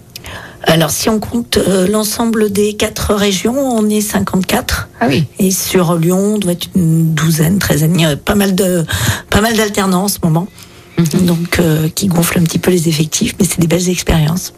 Alors, 0.66 0.90
si 0.90 1.10
on 1.10 1.20
compte 1.20 1.58
euh, 1.58 1.86
l'ensemble 1.86 2.50
des 2.50 2.72
quatre 2.74 3.14
régions, 3.14 3.54
on 3.58 3.88
est 3.90 4.00
54. 4.00 4.88
Ah 5.00 5.06
oui. 5.08 5.24
Et 5.38 5.50
sur 5.50 5.96
Lyon, 5.96 6.34
on 6.36 6.38
doit 6.38 6.52
être 6.52 6.68
une 6.74 7.12
douzaine, 7.14 7.58
treizaine. 7.58 7.94
Il 7.94 8.00
y 8.02 8.06
a 8.06 8.16
pas 8.16 8.34
mal 8.34 8.54
de, 8.54 8.84
pas 9.28 9.42
mal 9.42 9.54
d'alternants 9.56 10.04
en 10.04 10.08
ce 10.08 10.18
moment. 10.22 10.48
Mhm. 10.96 11.26
Donc, 11.26 11.58
euh, 11.58 11.88
qui 11.94 12.06
gonflent 12.06 12.38
un 12.38 12.44
petit 12.44 12.58
peu 12.60 12.70
les 12.70 12.88
effectifs, 12.88 13.34
mais 13.38 13.44
c'est 13.46 13.60
des 13.60 13.66
belles 13.66 13.88
expériences. 13.90 14.54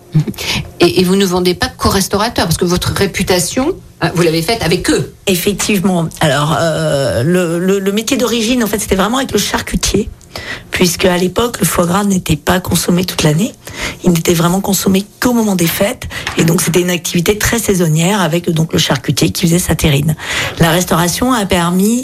Et, 0.81 1.01
et 1.01 1.05
vous 1.05 1.17
ne 1.17 1.25
vendez 1.25 1.55
pas 1.55 1.69
qu'aux 1.69 1.89
restaurateurs, 1.89 2.45
parce 2.45 2.59
que 2.59 2.67
votre 2.67 2.93
réputation, 2.93 3.75
hein, 4.01 4.11
vous 4.15 4.23
l'avez 4.23 4.43
faite 4.43 4.63
avec 4.63 4.89
eux. 4.91 5.13
Effectivement. 5.27 6.09
Alors, 6.21 6.57
euh, 6.61 7.23
le, 7.25 7.59
le- 7.59 7.79
le 7.81 7.93
métier 7.93 8.17
d'origine, 8.17 8.63
en 8.63 8.67
fait, 8.69 8.79
c'était 8.79 8.97
vraiment 8.97 9.17
avec 9.17 9.33
le 9.33 9.39
charcutier, 9.39 10.09
puisque 10.71 11.05
à 11.07 11.17
l'époque, 11.17 11.59
le 11.61 11.67
foie 11.67 11.87
gras 11.87 12.05
n'était 12.05 12.37
pas 12.37 12.61
consommé 12.61 13.05
toute 13.05 13.23
l'année. 13.23 13.53
Il 14.05 14.11
n'était 14.13 14.35
vraiment 14.35 14.61
consommé 14.61 15.05
qu'au 15.21 15.33
moment 15.33 15.55
des 15.57 15.67
fêtes, 15.67 16.05
et 16.39 16.45
donc 16.45 16.61
c'était 16.61 16.81
une 16.81 16.91
activité 16.91 17.39
très 17.39 17.59
saisonnière 17.59 18.21
avec 18.21 18.51
donc 18.51 18.73
le 18.73 18.79
charcutier 18.79 19.31
qui 19.31 19.47
faisait 19.47 19.59
sa 19.59 19.75
terrine. 19.75 20.15
La 20.61 20.71
restauration 20.71 21.33
a 21.33 21.45
permis 21.47 22.03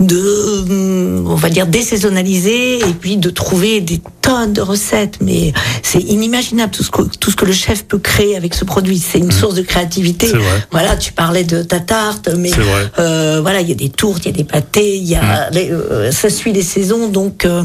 de, 0.00 0.64
hum, 0.68 1.26
on 1.30 1.34
va 1.34 1.48
dire, 1.50 1.66
désaisonnaliser 1.66 2.78
et 2.78 2.92
puis 2.98 3.16
de 3.16 3.30
trouver 3.30 3.80
des 3.80 4.00
tonnes 4.22 4.52
de 4.52 4.60
recettes, 4.62 5.18
mais 5.20 5.52
c'est 5.82 6.00
inimaginable 6.00 6.72
tout 6.72 6.82
ce 6.82 6.90
que 6.90 7.02
tout 7.02 7.30
ce 7.30 7.36
que 7.36 7.44
le 7.44 7.52
chef 7.52 7.84
peut 7.84 7.98
créer 7.98 8.36
avec 8.36 8.54
ce 8.54 8.64
produit. 8.64 8.98
C'est 8.98 9.18
une 9.18 9.32
source 9.32 9.54
de 9.54 9.62
créativité. 9.62 10.28
Voilà, 10.70 10.96
tu 10.96 11.12
parlais 11.12 11.44
de 11.44 11.62
ta 11.62 11.80
tarte, 11.80 12.28
mais 12.38 12.50
euh, 12.98 13.40
voilà, 13.42 13.60
il 13.60 13.68
y 13.68 13.72
a 13.72 13.74
des 13.74 13.90
tourtes, 13.90 14.24
il 14.24 14.28
y 14.30 14.34
a 14.34 14.36
des 14.36 14.44
pâtés, 14.44 14.96
il 14.96 15.04
y 15.04 15.14
a 15.14 15.50
les- 15.50 15.70
euh, 15.70 16.10
ça 16.12 16.30
suit 16.30 16.52
les 16.52 16.62
saisons, 16.62 17.08
donc 17.08 17.44
euh, 17.44 17.63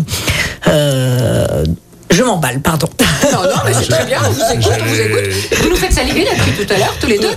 euh, 0.67 1.63
je 2.11 2.23
m'emballe, 2.23 2.59
pardon. 2.61 2.87
Non, 3.31 3.43
non, 3.43 3.49
mais 3.65 3.71
c'est 3.73 3.87
très 3.87 4.05
bien, 4.05 4.17
on 4.25 4.31
vous 4.31 4.41
écoute, 4.51 4.71
on 4.81 4.85
vous 4.85 4.99
écoute. 4.99 5.59
Vous 5.61 5.69
nous 5.69 5.75
faites 5.75 5.93
saliver 5.93 6.25
là 6.25 6.31
depuis 6.37 6.65
tout 6.65 6.73
à 6.73 6.77
l'heure, 6.77 6.95
tous 6.99 7.05
les 7.07 7.19
deux. 7.19 7.27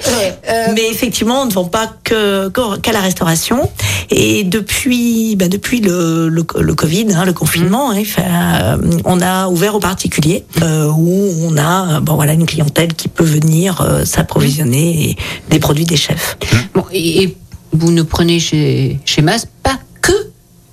Euh, 0.48 0.66
Mais 0.74 0.88
effectivement, 0.90 1.42
on 1.42 1.46
ne 1.46 1.52
vend 1.52 1.66
pas 1.66 1.92
que 2.04 2.48
qu'à 2.78 2.92
la 2.92 3.00
restauration. 3.00 3.70
Et 4.10 4.44
depuis, 4.44 5.36
bah, 5.36 5.48
depuis 5.48 5.80
le, 5.80 6.28
le, 6.30 6.44
le 6.58 6.74
Covid, 6.74 7.06
hein, 7.14 7.24
le 7.26 7.34
confinement, 7.34 7.90
hein, 7.92 8.02
euh, 8.18 8.76
on 9.04 9.20
a 9.20 9.48
ouvert 9.48 9.74
aux 9.74 9.80
particuliers 9.80 10.44
euh, 10.62 10.86
où 10.88 11.30
on 11.42 11.56
a, 11.58 12.00
bon 12.00 12.14
voilà, 12.14 12.32
une 12.32 12.46
clientèle 12.46 12.94
qui 12.94 13.08
peut 13.08 13.24
venir 13.24 13.82
euh, 13.82 14.06
s'approvisionner 14.06 15.16
des 15.50 15.58
produits 15.58 15.84
des 15.84 15.96
chefs. 15.96 16.38
Bon, 16.74 16.84
et, 16.92 17.22
et 17.24 17.36
vous 17.72 17.90
ne 17.90 18.02
prenez 18.02 18.40
chez, 18.40 19.00
chez 19.04 19.20
Mas 19.20 19.46
pas 19.62 19.78
que 20.00 20.12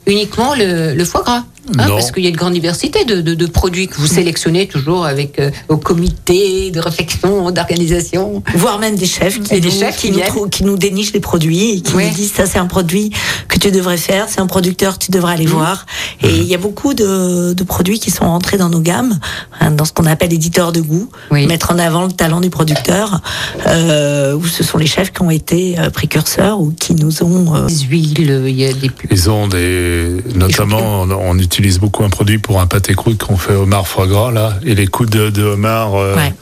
uniquement 0.06 0.56
le, 0.56 0.94
le 0.94 1.06
foie 1.06 1.24
gras. 1.24 1.44
Non. 1.78 1.88
parce 1.96 2.12
qu'il 2.12 2.24
y 2.24 2.28
a 2.28 2.30
une 2.30 2.36
grande 2.36 2.54
diversité 2.54 3.06
de, 3.06 3.22
de- 3.22 3.36
de 3.36 3.46
produits 3.46 3.88
que 3.88 3.96
vous 3.98 4.08
sélectionnez 4.08 4.68
toujours 4.68 5.06
avec 5.06 5.40
euh, 5.40 5.52
au 5.68 5.78
comité 5.78 6.72
de 6.72 6.80
réflexion, 6.80 7.52
d'organisation. 7.52 8.44
voire 8.56 8.80
même 8.80 8.96
des 8.96 9.06
chefs 9.06 9.40
qui, 9.42 9.54
Et 9.56 9.60
des 9.60 9.70
nous, 9.70 9.80
chefs 9.80 9.98
qui, 9.98 10.12
qui 10.12 10.64
nous, 10.64 10.76
qui 10.76 10.80
dénichent 10.80 11.14
les 11.14 11.20
produits 11.20 11.72
et 11.78 11.82
qui 11.82 11.94
Ouais. 11.96 12.08
nous 12.10 12.16
disent 12.16 12.32
ça 12.34 12.46
c'est 12.46 12.60
un 12.60 12.68
produit 12.68 13.12
que 13.48 13.58
tu 13.60 13.72
devrais 13.72 13.98
faire, 13.98 14.28
c'est 14.30 14.40
un 14.40 14.48
producteur 14.48 14.98
tu 15.00 15.12
devrais 15.12 15.34
aller 15.34 15.46
voir. 15.46 15.86
Et 16.24 16.30
il 16.38 16.46
y 16.46 16.56
a 16.56 16.58
beaucoup 16.58 16.94
de, 16.94 17.54
de 17.54 17.64
produits 17.64 18.00
qui 18.00 18.12
sont 18.12 18.26
entrés 18.26 18.58
dans 18.58 18.70
nos 18.70 18.80
gammes, 18.82 19.20
hein, 19.60 19.72
dans 19.72 19.86
ce 19.86 19.94
qu'on 19.94 20.06
appelle 20.06 20.34
éditeur 20.34 20.72
de 20.72 20.82
goût, 20.82 21.10
Oui. 21.32 21.46
mettre 21.48 21.72
en 21.72 21.78
avant 21.80 22.06
le 22.06 22.12
talent 22.12 22.42
du 22.42 22.50
producteur, 22.50 23.22
euh, 23.68 24.34
où 24.36 24.46
ce 24.46 24.64
sont 24.64 24.78
les 24.78 24.88
chefs 24.88 25.12
qui 25.12 25.22
ont 25.22 25.30
été 25.32 25.78
euh, 25.80 25.90
précurseurs 25.90 26.60
ou 26.62 26.72
qui 26.72 26.96
nous 26.96 27.24
ont... 27.24 27.56
euh, 27.56 27.66
Des 27.68 27.80
huiles, 27.90 28.44
il 28.48 28.56
y 28.60 28.66
a 28.66 28.74
des 28.74 28.92
Ils 29.12 29.30
ont 29.30 29.48
des, 29.48 30.18
notamment, 30.36 31.02
on, 31.04 31.12
on 31.12 31.38
utilise 31.38 31.59
utilise 31.60 31.80
beaucoup 31.80 32.06
un 32.06 32.10
produit 32.10 32.38
pour 32.38 32.62
un 32.62 32.68
pâté 32.68 32.94
croûte 32.94 33.22
qu'on 33.22 33.36
fait 33.36 33.54
homard 33.54 33.86
foie 33.86 34.08
gras 34.08 34.32
là, 34.32 34.54
et 34.66 34.76
les 34.76 34.88
coups 34.88 35.10
de, 35.10 35.30
de 35.30 35.44
homard, 35.44 35.94
euh, 35.96 36.16
Ouais. 36.16 36.34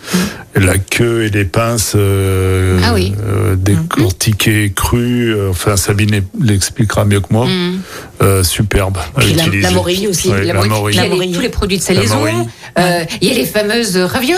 et 0.56 0.60
la 0.60 0.78
queue 0.78 1.24
et 1.26 1.30
les 1.30 1.44
pinces 1.44 1.94
euh, 1.96 2.80
Ah 2.84 2.94
oui. 2.94 3.16
euh, 3.28 3.56
décortiquées, 3.56 4.72
crues. 4.76 5.34
euh, 5.34 5.50
enfin, 5.50 5.76
Sabine 5.76 6.22
l'expliquera 6.40 7.04
mieux 7.04 7.20
que 7.20 7.28
moi. 7.32 7.48
Mm. 7.48 7.80
Euh, 8.22 8.44
superbe. 8.44 8.98
Puis 9.18 9.34
la- 9.34 9.48
la 9.48 9.72
morille 9.72 10.08
aussi. 10.08 10.30
Ouais, 10.30 10.40
La 10.44 10.46
la 10.46 10.54
morille, 10.54 10.70
morille. 10.70 10.96
il 10.96 10.98
y 10.98 11.00
a 11.00 11.04
La 11.04 11.10
morille. 11.16 11.32
tous 11.32 11.42
les 11.42 11.50
produits 11.50 11.78
de 11.78 11.82
La 11.82 11.88
salaison. 11.88 12.26
Euh, 12.78 13.04
il 13.22 13.28
y 13.28 13.32
a 13.32 13.34
les 13.36 13.46
fameuses 13.46 13.98
ravioles. 13.98 14.38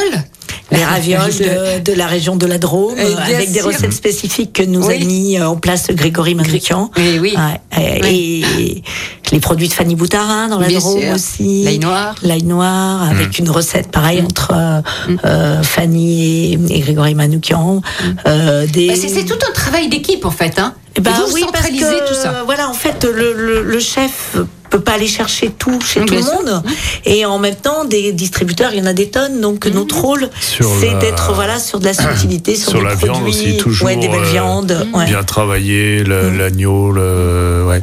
Les 0.72 0.84
ravioles 0.94 1.32
de, 1.36 1.80
de 1.80 1.94
la 1.94 2.08
région 2.08 2.36
de 2.36 2.46
la 2.46 2.58
Drôme, 2.58 2.96
bien 2.96 3.18
avec 3.18 3.52
des 3.52 3.60
sûr. 3.60 3.68
recettes 3.68 3.94
spécifiques 3.94 4.54
que 4.54 4.64
nous 4.64 4.86
Oui. 4.88 4.96
a 4.96 5.06
mis 5.06 5.38
euh, 5.40 5.48
en 5.50 5.56
place 5.56 5.88
Grégory 5.92 6.36
Manoukian. 6.36 6.92
Oui, 6.98 7.18
oui. 7.20 7.34
Ouais, 7.36 7.82
et, 8.08 8.40
et 8.42 8.84
les 9.32 9.40
produits 9.40 9.68
de 9.68 9.74
Fanny 9.74 9.96
Boutarin 9.96 10.48
dans 10.48 10.60
la 10.60 10.68
Bien 10.68 10.80
Drôme 10.80 11.02
sûr. 11.02 11.14
aussi. 11.14 11.64
L'ail 11.64 11.80
noir. 11.80 12.16
L'ail 12.24 12.44
noir, 12.44 13.04
avec 13.10 13.38
une 13.40 13.50
recette 13.50 13.92
pareille 13.92 14.22
entre 14.22 14.52
euh, 14.56 14.82
euh, 15.26 15.64
Fanny 15.64 16.54
et, 16.54 16.60
et 16.78 16.80
Grégory 16.80 17.16
Manoukian. 17.16 17.82
Euh, 18.28 18.66
des... 18.68 18.88
Bah, 18.88 18.94
c'est 18.96 19.26
tout 19.26 19.40
un 19.48 19.54
travail 19.54 19.88
d'équipe 19.90 20.26
en 20.26 20.32
fait. 20.32 20.58
Hein. 20.60 20.74
Ben 21.02 21.12
vous 21.28 21.34
oui, 21.34 21.46
parce 21.52 21.68
que 21.68 22.08
tout 22.08 22.14
ça. 22.14 22.44
voilà, 22.46 22.70
en 22.70 22.74
fait, 22.74 23.04
le, 23.06 23.34
le, 23.34 23.64
le 23.64 23.80
chef 23.80 24.36
peut 24.70 24.80
pas 24.80 24.94
aller 24.94 25.08
chercher 25.08 25.50
tout 25.50 25.80
chez 25.82 26.00
Oui, 26.02 26.06
tout 26.06 26.14
le 26.16 26.22
sûr. 26.22 26.34
monde, 26.34 26.64
et 27.06 27.26
en 27.26 27.40
même 27.40 27.56
temps, 27.56 27.86
des 27.86 28.12
distributeurs, 28.12 28.72
il 28.74 28.80
y 28.80 28.82
en 28.82 28.86
a 28.86 28.94
des 28.94 29.10
tonnes. 29.10 29.42
Donc 29.42 29.66
Mhm. 29.66 29.74
notre 29.74 30.00
rôle, 30.00 30.30
c'est 30.40 30.64
la- 30.92 31.00
d'être 31.00 31.34
voilà 31.34 31.60
sur 31.60 31.80
de 31.80 31.86
la 31.86 31.94
subtilité, 31.94 32.56
sur, 32.56 32.72
Sur 32.72 32.80
des 32.80 32.86
la 32.86 32.96
produits, 32.96 33.14
viande 33.16 33.28
aussi, 33.28 33.58
toujours. 33.58 33.88
ouais, 33.88 33.96
des 33.96 34.08
belles 34.08 34.20
euh, 34.20 34.32
viandes. 34.32 34.88
ouais. 34.94 35.06
Bien 35.06 35.24
travaillé, 35.24 36.04
le- 36.04 36.30
l'agneau, 36.38 36.92
le, 36.92 37.66
ouais, 37.68 37.82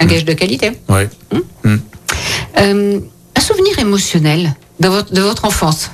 Un 0.00 0.06
gage 0.06 0.24
de 0.24 0.32
qualité. 0.32 0.72
ouais. 0.88 1.08
Euh, 2.58 3.00
un 3.36 3.40
souvenir 3.40 3.78
émotionnel 3.78 4.54
de 4.80 4.88
votre, 4.88 5.12
de 5.12 5.20
votre 5.20 5.44
enfance 5.44 5.90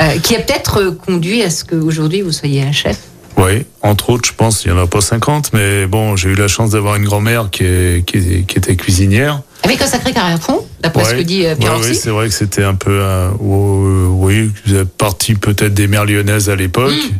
euh, 0.00 0.18
qui 0.20 0.36
a 0.36 0.40
peut-être 0.40 0.90
conduit 0.90 1.42
à 1.42 1.50
ce 1.50 1.64
qu'aujourd'hui 1.64 2.22
vous 2.22 2.32
soyez 2.32 2.62
un 2.62 2.72
chef? 2.72 2.98
Oui, 3.38 3.64
entre 3.82 4.10
autres, 4.10 4.28
je 4.28 4.34
pense, 4.34 4.64
il 4.64 4.72
n'y 4.72 4.78
en 4.78 4.82
a 4.82 4.86
pas 4.88 5.00
50, 5.00 5.52
mais 5.52 5.86
bon, 5.86 6.16
j'ai 6.16 6.30
eu 6.30 6.34
la 6.34 6.48
chance 6.48 6.70
d'avoir 6.70 6.96
une 6.96 7.04
grand-mère 7.04 7.50
qui, 7.50 7.62
est- 7.64 8.04
qui, 8.04 8.16
est- 8.18 8.42
qui 8.46 8.58
était 8.58 8.74
cuisinière. 8.74 9.42
Avec 9.62 9.80
un 9.80 9.86
sacré 9.86 10.12
carrière 10.12 10.40
fond, 10.42 10.66
d'après 10.80 11.04
ce 11.04 11.10
Ouais. 11.12 11.18
que 11.18 11.22
dit 11.22 11.46
euh, 11.46 11.54
Pierre 11.54 11.72
ouais, 11.74 11.78
Orsi. 11.78 11.94
c'est 11.94 12.10
vrai 12.10 12.26
que 12.28 12.34
c'était 12.34 12.64
un 12.64 12.74
peu, 12.74 13.02
un, 13.04 13.30
oh, 13.40 14.08
oui, 14.18 14.50
qui 14.64 14.70
faisait 14.70 14.84
partie 14.84 15.34
peut-être 15.34 15.72
des 15.72 15.86
mères 15.86 16.04
lyonnaises 16.04 16.50
à 16.50 16.56
l'époque. 16.56 16.92
Mm. 16.92 17.14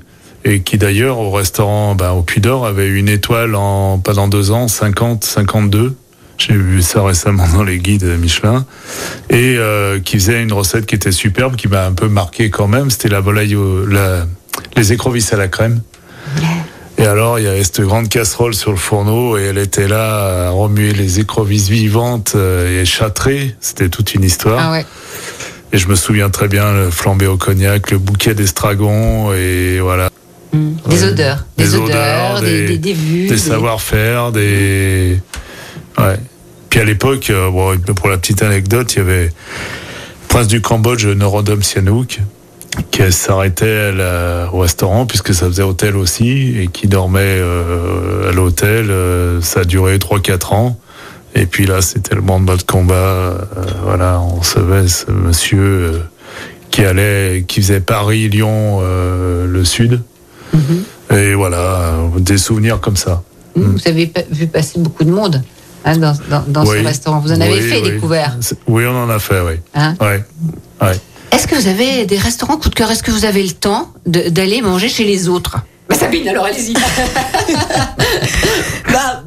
Et 0.51 0.61
qui 0.63 0.79
d'ailleurs 0.79 1.19
au 1.19 1.31
restaurant 1.33 1.95
ben, 1.97 2.13
au 2.13 2.23
Puy 2.23 2.41
d'Or 2.41 2.65
avait 2.65 2.89
une 2.89 3.09
étoile 3.09 3.55
en 3.57 3.99
pas 3.99 4.13
dans 4.15 4.29
deux 4.29 4.53
ans 4.53 4.69
50 4.69 5.25
52 5.25 5.97
j'ai 6.39 6.55
vu 6.55 6.81
ça 6.81 7.03
récemment 7.03 7.47
dans 7.49 7.65
les 7.65 7.79
guides 7.79 8.05
Michelin 8.21 8.65
et 9.31 9.57
euh, 9.59 9.99
qui 9.99 10.17
faisait 10.17 10.41
une 10.41 10.53
recette 10.53 10.87
qui 10.87 10.95
était 10.95 11.11
superbe 11.11 11.57
qui 11.57 11.67
m'a 11.67 11.85
un 11.87 11.93
peu 11.93 12.07
marqué 12.09 12.51
quand 12.51 12.69
même 12.69 12.89
c'était 12.89 13.09
la 13.09 13.19
volaille 13.21 13.57
au- 13.57 13.85
la, 13.85 14.27
les 14.77 14.93
écrevisses 14.93 15.33
à 15.33 15.37
la 15.37 15.49
crème 15.49 15.81
et 16.99 17.07
alors, 17.07 17.39
il 17.39 17.45
y 17.45 17.49
avait 17.49 17.63
cette 17.65 17.81
grande 17.83 18.09
casserole 18.09 18.55
sur 18.55 18.71
le 18.73 18.77
fourneau 18.77 19.39
et 19.39 19.43
elle 19.45 19.59
était 19.59 19.87
là 19.89 20.49
à 20.49 20.51
remuer 20.51 20.93
les 20.93 21.21
écrevisses 21.21 21.69
vivantes 21.69 22.33
euh, 22.35 22.83
et 22.83 22.85
châtrées. 22.85 23.55
C'était 23.61 23.89
toute 23.89 24.15
une 24.15 24.25
histoire. 24.25 24.59
Ah 24.61 24.73
ouais. 24.73 24.85
Et 25.73 25.79
je 25.79 25.87
me 25.89 25.95
souviens 25.95 26.31
très 26.31 26.49
bien 26.49 26.73
le 26.73 26.91
flambé 26.91 27.27
au 27.27 27.37
cognac, 27.37 27.91
le 27.91 27.99
bouquet 27.99 28.35
d'estragon 28.35 29.33
et 29.33 29.79
voilà. 29.81 30.09
Mm. 30.53 30.71
Des 30.89 31.03
Ouais. 31.05 31.11
odeurs, 31.11 31.45
des, 31.57 31.65
Des 31.65 31.75
odeurs, 31.77 31.87
odeurs, 32.31 32.41
des, 32.41 32.51
des- 32.63 32.67
des, 32.69 32.79
des 32.79 32.93
vues. 32.95 33.27
Des 33.29 33.37
savoir-faire, 33.39 34.33
des. 34.33 35.21
Ouais. 35.99 36.17
Puis 36.71 36.81
à 36.81 36.85
l'époque, 36.85 37.29
euh, 37.31 37.51
bon, 37.51 37.79
pour 37.95 38.09
la 38.09 38.17
petite 38.19 38.43
anecdote, 38.43 38.93
il 38.95 38.99
y 38.99 39.01
avait 39.03 39.31
Prince 40.29 40.47
du 40.49 40.61
Cambodge, 40.63 41.07
Norodom 41.07 41.63
Sihanouk, 41.63 42.19
qui 42.91 43.13
s'arrêtait 43.13 43.93
la- 43.93 44.49
au 44.53 44.59
restaurant, 44.61 45.07
puisque 45.07 45.35
ça 45.35 45.47
faisait 45.47 45.63
hôtel 45.63 45.97
aussi, 45.97 46.59
et 46.61 46.67
qui 46.69 46.87
dormait 46.87 47.21
euh, 47.23 48.31
à 48.31 48.33
l'hôtel. 48.33 48.91
euh, 48.91 49.41
ça 49.41 49.61
a 49.61 49.65
duré 49.65 49.99
3-4 49.99 50.53
ans. 50.55 50.79
Et 51.35 51.47
puis 51.47 51.67
là, 51.67 51.83
c'était 51.83 52.15
le 52.15 52.21
banc 52.23 52.41
de 52.41 52.63
combat. 52.63 52.95
euh, 52.95 53.37
voilà, 53.85 54.21
on 54.21 54.37
recevait 54.41 54.89
ce 54.89 55.11
monsieur 55.11 55.61
euh, 55.61 55.99
qui 56.71 56.85
allait, 56.85 57.45
qui 57.47 57.61
faisait 57.61 57.81
Paris-Lyon, 57.81 58.81
euh, 58.83 59.47
le 59.47 59.65
sud. 59.65 60.01
Et 61.11 61.35
voilà, 61.35 61.57
euh, 61.57 62.19
des 62.19 62.39
souvenirs 62.39 62.81
comme 62.81 62.97
ça. 62.97 63.23
Mm. 63.57 63.63
Vous 63.63 63.89
avez 63.89 64.13
vu 64.31 64.47
passer 64.47 64.79
beaucoup 64.79 65.05
de 65.05 65.11
monde 65.11 65.43
hein, 65.85 65.97
dans, 65.97 66.15
dans, 66.31 66.45
dans 66.49 66.67
Oui. 66.67 66.79
ce 66.81 66.85
restaurant. 66.85 67.21
Vous 67.21 67.33
en 67.33 67.41
avez 67.41 67.53
Oui, 67.55 67.61
fait 67.61 67.81
oui. 67.83 67.91
découvert. 67.93 68.37
Oui, 68.67 68.85
on 68.87 68.97
en 69.05 69.09
a 69.11 69.19
fait, 69.19 69.41
oui. 69.41 69.55
Hein 69.75 69.95
Ouais. 70.01 70.23
Ouais. 70.83 70.97
Est-ce 71.33 71.47
que 71.47 71.55
vous 71.55 71.69
avez 71.69 72.05
des 72.07 72.19
restaurants 72.19 72.57
coup 72.57 72.69
de 72.69 72.75
cœur? 72.75 72.91
Est-ce 72.91 73.03
que 73.03 73.11
vous 73.11 73.25
avez 73.25 73.43
le 73.43 73.53
temps 73.53 73.93
d'aller 74.07 74.61
manger 74.63 74.89
chez 74.89 75.05
les 75.05 75.29
autres? 75.29 75.59
Bah 75.89 75.97
Sabine, 75.97 76.29
alors 76.29 76.45
allez-y. 76.47 76.75
Bah, 78.93 79.23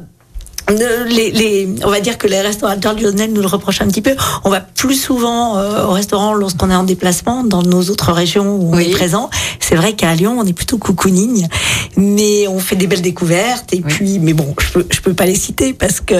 les, 1.08 1.30
les- 1.30 1.68
on 1.84 1.90
va 1.90 2.00
dire 2.00 2.18
que 2.18 2.26
les 2.26 2.40
restaurateurs 2.40 2.94
lyonnais 2.94 3.28
nous 3.28 3.40
le 3.42 3.46
reprochent 3.46 3.80
un 3.82 3.88
petit 3.88 4.00
peu. 4.02 4.14
On 4.44 4.50
va 4.50 4.60
plus 4.60 4.94
souvent 4.96 5.56
euh, 5.58 5.84
au 5.86 5.90
restaurant 5.90 6.34
lorsqu'on 6.34 6.70
est 6.70 6.74
en 6.74 6.84
déplacement 6.84 7.44
dans 7.44 7.62
nos 7.62 7.82
autres 7.90 8.12
régions 8.12 8.56
où 8.56 8.72
on 8.72 8.76
Oui. 8.76 8.88
est 8.88 8.92
présent. 8.92 9.28
C'est 9.60 9.74
vrai 9.76 9.92
qu'à 9.94 10.14
Lyon, 10.14 10.36
on 10.38 10.46
est 10.46 10.52
plutôt 10.52 10.78
coucounigne, 10.78 11.48
mais 11.96 12.48
on 12.48 12.58
fait 12.58 12.76
des 12.76 12.86
belles 12.86 13.02
découvertes. 13.02 13.72
Et 13.74 13.82
Oui. 13.84 13.92
puis, 13.92 14.18
mais 14.18 14.32
bon, 14.32 14.54
je 14.60 14.72
peux, 14.72 14.86
je 14.90 15.00
peux 15.00 15.14
pas 15.14 15.26
les 15.26 15.34
citer 15.34 15.72
parce 15.72 16.00
que 16.00 16.14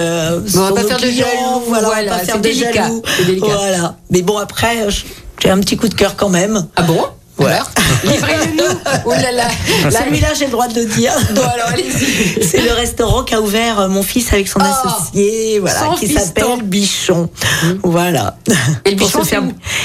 on 0.57 0.61
va 0.61 0.71
pas 0.73 0.83
faire 0.83 0.99
de 0.99 1.09
jaloux, 1.09 1.61
Voilà, 1.67 1.67
on 1.67 1.71
va 1.71 1.81
voilà, 1.81 2.11
pas 2.11 2.17
faire 2.19 2.35
c'est 2.35 2.41
de 2.41 2.43
délicat, 2.43 2.71
jaloux. 2.73 3.01
c'est 3.17 3.25
délicat. 3.25 3.47
Voilà. 3.47 3.97
Mais 4.11 4.21
bon, 4.21 4.37
après, 4.37 4.89
je- 4.91 5.03
j'ai 5.43 5.49
un 5.49 5.59
petit 5.59 5.75
coup 5.75 5.89
de 5.89 5.93
cœur 5.93 6.15
quand 6.15 6.29
même. 6.29 6.67
Ah 6.77 6.83
bon 6.83 7.01
Ouais. 7.37 7.51
Alors, 7.51 7.69
livrez-le 8.03 8.55
nous. 8.55 8.79
Oh 9.05 9.09
là 9.09 9.31
là. 9.31 9.47
Là, 9.89 10.03
Celui-là, 10.05 10.29
j'ai 10.37 10.45
le 10.45 10.51
droit 10.51 10.67
de 10.67 10.75
le 10.81 10.85
dire. 10.85 11.11
Bon, 11.33 11.41
alors 11.41 11.67
allez-y. 11.69 12.43
C'est 12.45 12.61
le 12.61 12.71
restaurant 12.71 13.23
qu'a 13.23 13.41
ouvert 13.41 13.79
euh, 13.79 13.87
mon 13.89 14.03
fils 14.03 14.31
avec 14.31 14.47
son 14.47 14.59
Oh, 14.61 14.63
associé, 14.63 15.59
voilà, 15.59 15.95
qui 15.99 16.07
s'appelle 16.07 16.61
Bichon. 16.63 17.29
Voilà. 17.83 18.37
Et 18.85 18.91
le 18.91 18.95
Bichon, 18.95 19.23
c'est 19.23 19.39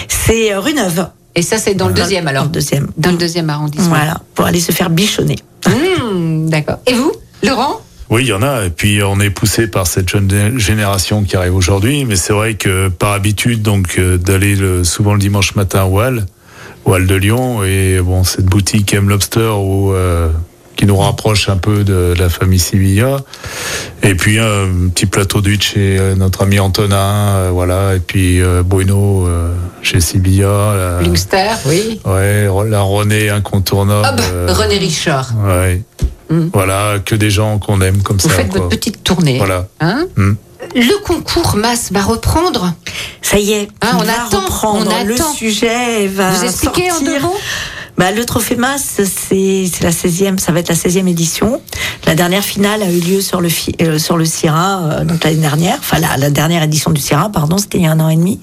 C'est 0.08 0.52
euh, 0.52 0.60
rue 0.60 0.74
Neuve. 0.74 1.08
Et 1.34 1.42
ça, 1.42 1.56
c'est 1.58 1.74
dans 1.74 1.88
le 1.88 1.94
deuxième 1.94 2.24
Dans 2.24 2.30
alors 2.30 2.44
le 2.44 2.50
deuxième. 2.50 2.90
Dans 2.96 3.10
le 3.10 3.16
deuxième 3.16 3.48
arrondissement. 3.48 3.88
Voilà, 3.88 4.18
pour 4.34 4.44
aller 4.44 4.60
se 4.60 4.72
faire 4.72 4.90
bichonner. 4.90 5.36
Mmh, 5.66 6.50
D'accord. 6.50 6.78
Et 6.86 6.92
vous, 6.92 7.12
Laurent 7.42 7.80
Oui, 8.10 8.22
il 8.24 8.28
y 8.28 8.32
en 8.32 8.42
a. 8.42 8.64
Et 8.64 8.70
puis, 8.70 9.02
on 9.02 9.20
est 9.20 9.30
poussé 9.30 9.66
par 9.66 9.86
cette 9.86 10.08
jeune 10.08 10.58
génération 10.58 11.22
qui 11.24 11.36
arrive 11.36 11.54
aujourd'hui. 11.54 12.04
Mais 12.06 12.16
c'est 12.16 12.32
vrai 12.32 12.54
que 12.54 12.88
par 12.88 13.12
habitude, 13.12 13.60
donc, 13.62 13.96
euh, 13.98 14.16
d'aller 14.16 14.56
le- 14.56 14.82
souvent 14.84 15.12
le 15.12 15.18
dimanche 15.20 15.54
matin 15.56 15.84
au 15.84 16.00
Hall, 16.00 16.24
au 16.86 16.92
Hall 16.94 17.06
de 17.06 17.14
Lyon. 17.14 17.64
Et 17.64 18.00
bon, 18.00 18.24
cette 18.24 18.46
boutique 18.46 18.94
M 18.94 19.08
Lobster 19.10 19.50
où, 19.58 19.92
euh, 19.92 20.30
qui 20.76 20.86
nous 20.86 20.96
rapproche 20.96 21.48
un 21.50 21.56
peu 21.58 21.84
de 21.84 22.14
la 22.18 22.30
famille 22.30 22.58
Sivilla. 22.60 23.18
Et 24.02 24.14
puis, 24.14 24.38
un 24.38 24.88
petit 24.94 25.04
plateau 25.06 25.42
d'huile 25.42 25.60
chez 25.60 25.98
euh, 25.98 26.14
notre 26.14 26.42
ami 26.44 26.58
Antonin. 26.60 27.34
euh, 27.36 27.50
voilà. 27.52 27.94
Et 27.96 28.00
puis, 28.00 28.40
euh, 28.40 28.62
Bruno 28.64 29.28
chez 29.82 30.00
Sivilla. 30.00 30.46
la- 31.00 31.02
Lungster, 31.02 31.50
oui. 31.66 32.00
Ouais, 32.06 32.48
la 32.70 32.80
René 32.80 33.28
incontournable. 33.28 34.02
Ah 34.08 34.12
bah, 34.16 34.54
René 34.54 34.78
Richard. 34.78 35.32
Ouais. 35.46 35.82
Mm. 36.30 36.48
Voilà, 36.52 36.98
que 37.04 37.14
des 37.14 37.30
gens 37.30 37.58
qu'on 37.58 37.80
aime 37.80 38.02
comme 38.02 38.18
Vous 38.18 38.28
ça. 38.28 38.34
faites 38.36 38.48
quoi. 38.48 38.60
votre 38.60 38.70
petite 38.70 39.02
tournée. 39.04 39.38
Voilà. 39.38 39.66
Hein 39.80 40.06
Mm. 40.16 40.32
Le 40.74 41.02
concours 41.04 41.56
masse 41.56 41.92
va 41.92 42.02
reprendre. 42.02 42.74
Ça 43.22 43.38
y 43.38 43.52
est, 43.52 43.68
Ah, 43.80 43.92
on 43.94 44.02
va 44.02 44.24
attend, 44.26 44.40
reprendre. 44.40 44.92
on 45.00 45.04
le 45.04 45.14
attend. 45.14 45.32
sujet 45.32 46.08
va 46.08 46.30
Vous 46.32 46.44
expliquez 46.44 46.90
en 46.90 46.94
sortir. 46.96 47.12
deux 47.14 47.20
mots 47.20 47.36
Bah, 47.96 48.10
le 48.12 48.24
trophée 48.24 48.56
masse, 48.56 49.00
c'est 49.04 49.70
la 49.82 49.90
16e, 49.90 50.38
ça 50.38 50.52
va 50.52 50.60
être 50.60 50.68
la 50.68 50.74
16e 50.74 51.06
édition. 51.08 51.60
La 52.06 52.14
dernière 52.14 52.44
finale 52.44 52.82
a 52.82 52.90
eu 52.90 53.00
lieu 53.00 53.20
sur 53.20 53.40
le, 53.40 53.48
euh, 53.82 53.98
sur 53.98 54.16
le 54.16 54.24
CIRA, 54.24 54.80
euh, 54.82 55.04
donc 55.04 55.24
l'année 55.24 55.36
dernière. 55.36 55.76
Enfin, 55.78 55.98
la, 56.00 56.16
la 56.16 56.30
dernière 56.30 56.62
édition 56.64 56.90
du 56.90 57.00
CIRA, 57.00 57.28
pardon, 57.30 57.58
c'était 57.58 57.78
il 57.78 57.84
y 57.84 57.86
a 57.86 57.92
un 57.92 58.00
an 58.00 58.08
et 58.08 58.16
demi. 58.16 58.38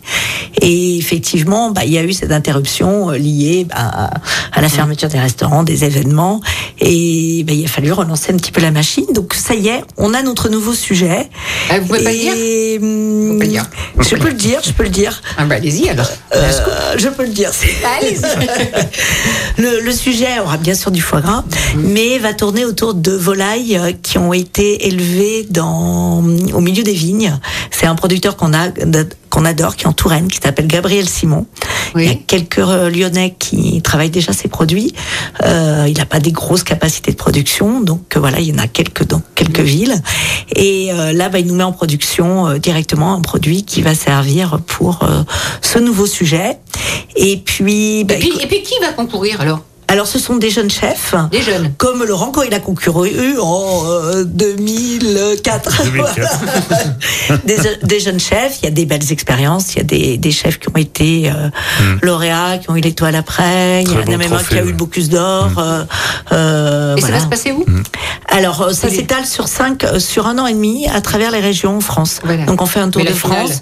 Et 0.67 0.97
effectivement, 0.97 1.69
bah, 1.69 1.81
il 1.85 1.93
y 1.93 1.97
a 1.99 2.03
eu 2.03 2.11
cette 2.11 2.31
interruption 2.31 3.11
euh, 3.11 3.17
liée 3.17 3.67
bah, 3.69 3.75
à, 4.51 4.61
la 4.61 4.67
fermeture 4.67 5.09
des 5.09 5.19
restaurants, 5.19 5.61
des 5.61 5.83
événements. 5.83 6.41
Et 6.79 7.43
bah, 7.45 7.53
il 7.53 7.65
a 7.65 7.67
fallu 7.67 7.91
relancer 7.91 8.33
un 8.33 8.37
petit 8.37 8.51
peu 8.51 8.61
la 8.61 8.71
machine. 8.71 9.05
Donc, 9.13 9.35
ça 9.35 9.53
y 9.53 9.67
est, 9.67 9.83
on 9.97 10.15
a 10.15 10.23
notre 10.23 10.49
nouveau 10.49 10.73
sujet. 10.73 11.29
Ah, 11.69 11.79
Vous 11.79 11.85
pouvez 11.85 12.03
pas 12.03 12.11
le 12.11 12.17
dire 12.17 12.33
Et, 12.35 12.79
hum, 12.81 13.27
Vous 13.27 13.33
pouvez 13.33 13.45
le 13.45 13.51
dire. 13.51 13.65
Je 13.99 14.15
peux 14.15 14.27
le 14.29 14.33
dire, 14.33 14.59
je 14.65 14.71
peux 14.71 14.83
le 14.83 14.89
dire. 14.89 15.21
Ah 15.37 15.45
bah 15.45 15.55
allez-y 15.55 15.87
alors. 15.87 16.09
Euh, 16.35 16.51
je 16.97 17.09
peux 17.09 17.23
le 17.23 17.29
dire. 17.29 17.51
Allez-y. 17.99 18.21
le, 19.61 19.81
le 19.81 19.91
sujet 19.91 20.39
aura 20.39 20.57
bien 20.57 20.73
sûr 20.73 20.89
du 20.89 21.01
foie 21.01 21.21
gras, 21.21 21.43
mais 21.75 22.17
va 22.17 22.33
tourner 22.33 22.65
autour 22.65 22.95
de 22.95 23.11
volailles 23.11 23.77
euh, 23.77 23.91
qui 24.01 24.17
ont 24.17 24.33
été 24.33 24.87
élevées 24.87 25.45
dans, 25.49 26.23
au 26.53 26.61
milieu 26.61 26.83
des 26.83 26.93
vignes. 26.93 27.37
C'est 27.71 27.85
un 27.85 27.95
producteur 27.95 28.35
qu'on 28.35 28.53
a 28.53 28.69
qu'on 29.35 29.43
adore, 29.43 29.75
qui 29.75 29.83
est 29.83 29.87
en 29.87 29.91
Touraine, 29.93 30.29
qui 30.29 30.39
s'appelle 30.41 30.65
Gabriel 30.67 31.09
Simon. 31.09 31.45
Il 31.97 32.05
y 32.05 32.07
a 32.07 32.15
quelques 32.15 32.59
euh, 32.59 32.89
Lyonnais 32.89 33.35
qui 33.37 33.81
travaillent 33.81 34.09
déjà 34.09 34.31
ses 34.31 34.47
produits. 34.47 34.93
Euh, 35.43 35.85
il 35.89 35.97
n'a 35.97 36.05
pas 36.05 36.21
des 36.21 36.31
grosses 36.31 36.63
capacités 36.63 37.11
de 37.11 37.17
production, 37.17 37.81
donc 37.81 38.15
euh, 38.15 38.19
voilà, 38.21 38.39
il 38.39 38.47
y 38.47 38.53
en 38.53 38.59
a 38.63 38.67
quelques 38.67 39.05
dans 39.05 39.21
quelques 39.35 39.59
villes. 39.59 40.01
Et 40.55 40.89
euh, 40.93 41.11
là, 41.11 41.27
bah, 41.27 41.39
il 41.39 41.47
nous 41.47 41.55
met 41.55 41.63
en 41.65 41.73
production 41.73 42.57
directement 42.59 43.13
un 43.13 43.19
produit 43.21 43.63
qui 43.63 43.81
va 43.81 43.93
servir 43.93 44.59
pour 44.65 45.05
ce 45.61 45.79
nouveau 45.79 46.05
sujet. 46.05 46.57
Et 47.17 47.35
puis, 47.37 48.05
bah, 48.05 48.15
Et 48.15 48.19
puis, 48.19 48.27
écoute- 48.29 48.41
et 48.43 48.47
puis 48.47 48.61
qui 48.63 48.79
va 48.79 48.93
concourir 48.93 49.41
alors? 49.41 49.59
Alors, 49.87 50.07
ce 50.07 50.19
sont 50.19 50.35
des 50.35 50.49
jeunes 50.49 50.69
chefs. 50.71 51.13
Des 51.31 51.41
jeunes. 51.41 51.71
Comme 51.77 52.03
Laurent, 52.03 52.31
quand 52.31 52.41
il 52.41 52.53
a 52.53 52.59
concouru 52.59 53.11
en 53.39 53.83
euh, 53.85 54.23
2004. 54.23 55.83
2004. 55.83 56.39
des, 57.45 57.57
des 57.83 57.99
jeunes 57.99 58.19
chefs, 58.19 58.59
il 58.61 58.65
y 58.65 58.67
a 58.67 58.71
des 58.71 58.85
belles 58.85 59.11
expériences. 59.11 59.73
Il 59.73 59.77
y 59.77 59.81
a 59.81 59.83
des, 59.83 60.17
des 60.17 60.31
chefs 60.31 60.59
qui 60.59 60.69
ont 60.69 60.77
été 60.77 61.29
euh, 61.29 61.49
lauréats, 62.01 62.57
qui 62.57 62.69
ont 62.69 62.75
eu 62.75 62.81
l'étoile 62.81 63.15
après. 63.15 63.83
Il 63.83 63.91
y 63.91 63.95
en 63.95 64.01
a 64.13 64.17
même 64.17 64.33
un 64.33 64.43
qui 64.43 64.57
a 64.57 64.63
eu 64.63 64.67
le 64.67 64.73
Bocuse 64.73 65.09
d'Or. 65.09 65.51
euh, 65.57 65.83
euh, 66.31 66.95
Et 66.95 67.01
ça 67.01 67.11
va 67.11 67.19
se 67.19 67.27
passer 67.27 67.51
où? 67.51 67.65
Alors, 68.29 68.61
euh, 68.63 68.73
ça 68.73 68.87
Oui. 68.87 68.95
s'étale 68.95 69.25
sur 69.25 69.47
cinq, 69.47 69.83
euh, 69.83 69.99
sur 69.99 70.27
un 70.27 70.37
an 70.39 70.47
et 70.47 70.53
demi 70.53 70.87
à 70.87 71.01
travers 71.01 71.31
les 71.31 71.39
régions 71.39 71.77
en 71.77 71.81
France. 71.81 72.19
Voilà. 72.23 72.45
Donc, 72.45 72.61
on 72.61 72.65
fait 72.65 72.79
un 72.79 72.89
tour 72.89 73.03
Mais 73.03 73.09
de 73.11 73.15
finale 73.15 73.47
France. 73.47 73.61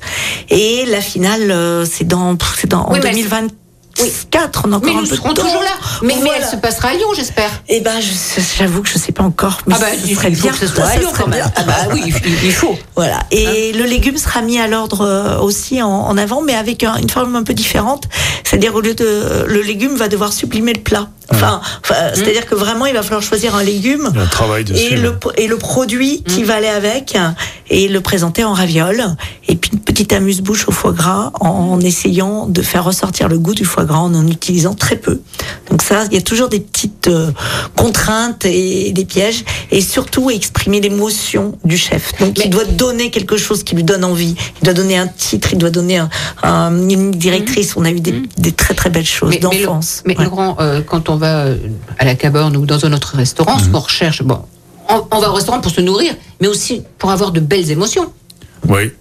Et 0.49 0.85
la 0.87 1.01
finale, 1.01 1.51
euh, 1.51 1.85
c'est 1.85 2.05
dans, 2.07 2.35
dans 2.67 2.79
en 2.87 2.93
Oui, 3.99 4.05
mais 4.05 4.09
elle- 4.09 4.13
2024. 4.41 4.63
On 4.65 4.71
a 4.73 4.75
encore 4.77 4.89
Mais 4.89 4.97
un 4.97 5.01
nous 5.01 5.07
peu 5.07 5.15
serons 5.15 5.29
de 5.29 5.33
temps. 5.35 5.43
toujours 5.43 5.61
là. 5.61 5.69
Mais, 6.01 6.15
mais 6.15 6.21
Voilà. 6.21 6.37
elle 6.41 6.45
se 6.49 6.55
passera 6.55 6.89
à 6.89 6.93
Lyon, 6.93 7.07
j'espère. 7.15 7.49
Eh 7.69 7.79
ben, 7.81 7.99
je- 8.01 8.41
j'avoue 8.57 8.81
que 8.81 8.89
je 8.89 8.97
sais 8.97 9.11
pas 9.11 9.23
encore, 9.23 9.59
mais 9.67 9.75
Ah 9.77 9.79
bah, 9.81 9.87
ce 10.01 10.07
il 10.07 10.15
serait 10.15 10.31
faut 10.33 10.41
bien 10.43 10.51
que 10.51 10.57
ce 10.57 10.67
soit 10.67 10.85
à 10.85 10.97
Lyon 10.97 11.09
quand 11.15 11.27
même. 11.27 11.45
Ah 11.55 11.63
bah 11.63 11.73
oui, 11.91 12.01
il- 12.07 12.45
il 12.45 12.51
faut. 12.53 12.75
Voilà. 12.95 13.19
Et 13.31 13.45
Hein 13.73 13.77
le 13.77 13.83
légume 13.85 14.17
sera 14.17 14.41
mis 14.41 14.59
à 14.59 14.67
l'ordre 14.67 15.01
euh, 15.01 15.39
aussi 15.39 15.81
en, 15.81 15.89
en 15.89 16.17
avant, 16.17 16.41
mais 16.41 16.55
avec 16.55 16.83
un- 16.83 16.95
une 16.97 17.09
forme 17.09 17.35
un 17.35 17.43
peu 17.43 17.53
différente. 17.53 18.05
C'est-à-dire 18.43 18.73
au 18.75 18.81
lieu 18.81 18.93
de 18.95 19.45
le 19.47 19.61
légume 19.61 19.95
va 19.95 20.07
devoir 20.07 20.33
sublimer 20.33 20.73
le 20.73 20.81
plat. 20.81 21.09
Enfin, 21.31 21.61
enfin, 21.83 21.93
Mmh. 21.95 22.15
c'est-à-dire 22.15 22.45
que 22.45 22.53
vraiment 22.55 22.85
il 22.85 22.93
va 22.93 23.01
falloir 23.01 23.21
choisir 23.23 23.55
un 23.55 23.63
légume 23.63 24.09
Il 24.13 24.17
y 24.17 24.19
a 24.19 24.23
un 24.23 24.27
travail 24.27 24.65
dessus. 24.65 24.93
et 24.93 24.97
le 24.97 25.15
et 25.37 25.47
le 25.47 25.57
produit 25.57 26.21
Mmh. 26.27 26.31
qui 26.31 26.43
va 26.43 26.55
aller 26.55 26.67
avec 26.67 27.17
et 27.69 27.87
le 27.87 28.01
présenter 28.01 28.43
en 28.43 28.53
ravioles 28.53 29.15
et 29.47 29.55
puis 29.55 29.71
une 29.73 29.79
petite 29.79 30.11
amuse-bouche 30.13 30.67
au 30.67 30.71
foie 30.71 30.91
gras 30.91 31.31
en, 31.39 31.79
essayant 31.79 32.45
de 32.47 32.61
faire 32.61 32.83
ressortir 32.83 33.29
le 33.29 33.39
goût 33.39 33.55
du 33.55 33.63
foie 33.65 33.82
gras 33.85 33.99
en 33.99 34.13
en 34.13 34.27
utilisant 34.27 34.73
très 34.73 34.95
peu. 34.95 35.21
Donc 35.69 35.81
ça, 35.81 36.05
il 36.11 36.13
y 36.13 36.17
a 36.17 36.21
toujours 36.21 36.49
des 36.49 36.59
petites 36.59 37.07
euh, 37.07 37.31
contraintes 37.75 38.45
et 38.45 38.91
des 38.91 39.05
pièges 39.05 39.43
et 39.71 39.81
surtout 39.81 40.29
exprimer 40.29 40.81
l'émotion 40.81 41.57
du 41.63 41.77
chef. 41.77 42.13
Donc 42.19 42.37
Mais- 42.37 42.45
il 42.45 42.49
doit 42.49 42.65
donner 42.65 43.09
quelque 43.11 43.37
chose 43.37 43.63
qui 43.63 43.75
lui 43.75 43.83
donne 43.83 44.03
envie. 44.03 44.35
Il 44.61 44.65
doit 44.65 44.73
donner 44.73 44.97
un 44.97 45.07
titre, 45.07 45.49
il 45.51 45.57
doit 45.57 45.69
donner 45.69 45.97
un- 45.97 46.09
un- 46.43 46.89
une 46.89 47.11
directrice. 47.11 47.75
On 47.75 47.85
a 47.85 47.91
eu 47.91 47.99
des, 47.99 48.23
des 48.37 48.51
très 48.51 48.73
très 48.73 48.89
belles 48.89 49.05
choses 49.05 49.29
Mmh. 49.29 49.39
Mais, 49.41 49.47
mais, 49.49 49.59
le- 49.59 49.65
d'enfance. 49.65 50.03
mais 50.05 50.17
Ouais. 50.17 50.25
Laurent, 50.25 50.57
euh, 50.59 50.81
quand 50.81 51.09
on 51.09 51.15
va 51.15 51.45
euh, 51.45 51.57
à 51.99 52.05
la 52.05 52.15
Caborne 52.15 52.55
ou 52.57 52.65
dans 52.65 52.85
un 52.85 52.93
autre 52.93 53.15
restaurant, 53.15 53.57
ce 53.59 53.67
qu'on 53.69 53.79
recherche, 53.79 54.21
bon, 54.23 54.39
on, 54.89 55.03
on 55.11 55.19
va 55.19 55.29
au 55.29 55.33
restaurant 55.33 55.61
pour 55.61 55.71
se 55.71 55.81
nourrir, 55.81 56.13
mais 56.41 56.47
aussi 56.47 56.81
pour 56.97 57.09
avoir 57.11 57.31
de 57.31 57.39
belles 57.39 57.71
émotions. 57.71 58.11
Oui. 58.67 58.91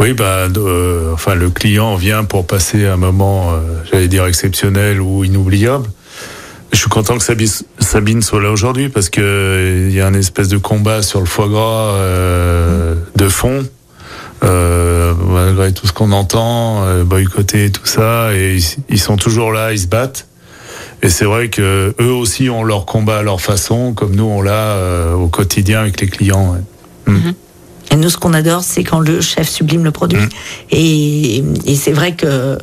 Oui, 0.00 0.14
bah, 0.14 0.48
euh, 0.56 1.12
enfin, 1.12 1.34
le 1.34 1.50
client 1.50 1.94
vient 1.94 2.24
pour 2.24 2.46
passer 2.46 2.86
un 2.86 2.96
moment, 2.96 3.52
euh, 3.52 3.82
j'allais 3.92 4.08
dire 4.08 4.24
exceptionnel 4.24 4.98
ou 4.98 5.24
inoubliable. 5.24 5.86
Je 6.72 6.78
suis 6.78 6.88
content 6.88 7.18
que 7.18 7.24
Sabine, 7.80 8.22
soit 8.22 8.40
là 8.40 8.50
aujourd'hui 8.50 8.88
parce 8.88 9.10
que 9.10 9.20
euh, 9.20 9.88
il 9.90 9.94
y 9.94 10.00
a 10.00 10.06
un 10.06 10.14
espèce 10.14 10.48
de 10.48 10.56
combat 10.56 11.02
sur 11.02 11.20
le 11.20 11.26
foie 11.26 11.48
gras 11.48 11.92
euh, 11.96 12.94
de 13.14 13.28
fond. 13.28 13.62
Euh, 14.42 15.12
malgré 15.28 15.70
tout 15.74 15.86
ce 15.86 15.92
qu'on 15.92 16.12
entend, 16.12 17.04
boycotter 17.04 17.70
tout 17.70 17.84
ça, 17.84 18.34
et 18.34 18.58
ils, 18.88 18.98
sont 18.98 19.18
toujours 19.18 19.52
là, 19.52 19.74
ils 19.74 19.80
se 19.80 19.86
battent. 19.86 20.28
Et 21.02 21.10
c'est 21.10 21.26
vrai 21.26 21.50
que 21.50 21.94
eux 22.00 22.12
aussi 22.12 22.48
ont 22.48 22.64
leur 22.64 22.86
combat 22.86 23.18
à 23.18 23.22
leur 23.22 23.42
façon, 23.42 23.92
comme 23.92 24.16
nous 24.16 24.24
on 24.24 24.40
l'a 24.40 25.14
au 25.14 25.28
quotidien 25.28 25.80
avec 25.80 26.00
les 26.00 26.06
clients. 26.06 26.54
ouais. 26.54 27.34
Et 27.92 27.96
nous, 27.96 28.08
ce 28.08 28.16
qu'on 28.16 28.34
adore, 28.34 28.62
c'est 28.62 28.84
quand 28.84 29.00
le 29.00 29.20
chef 29.20 29.48
sublime 29.48 29.82
le 29.84 29.90
produit. 29.90 30.20
Mmh. 30.20 30.28
Et, 30.70 31.44
et 31.66 31.74
c'est 31.74 31.90
vrai 31.92 32.14
que 32.14 32.56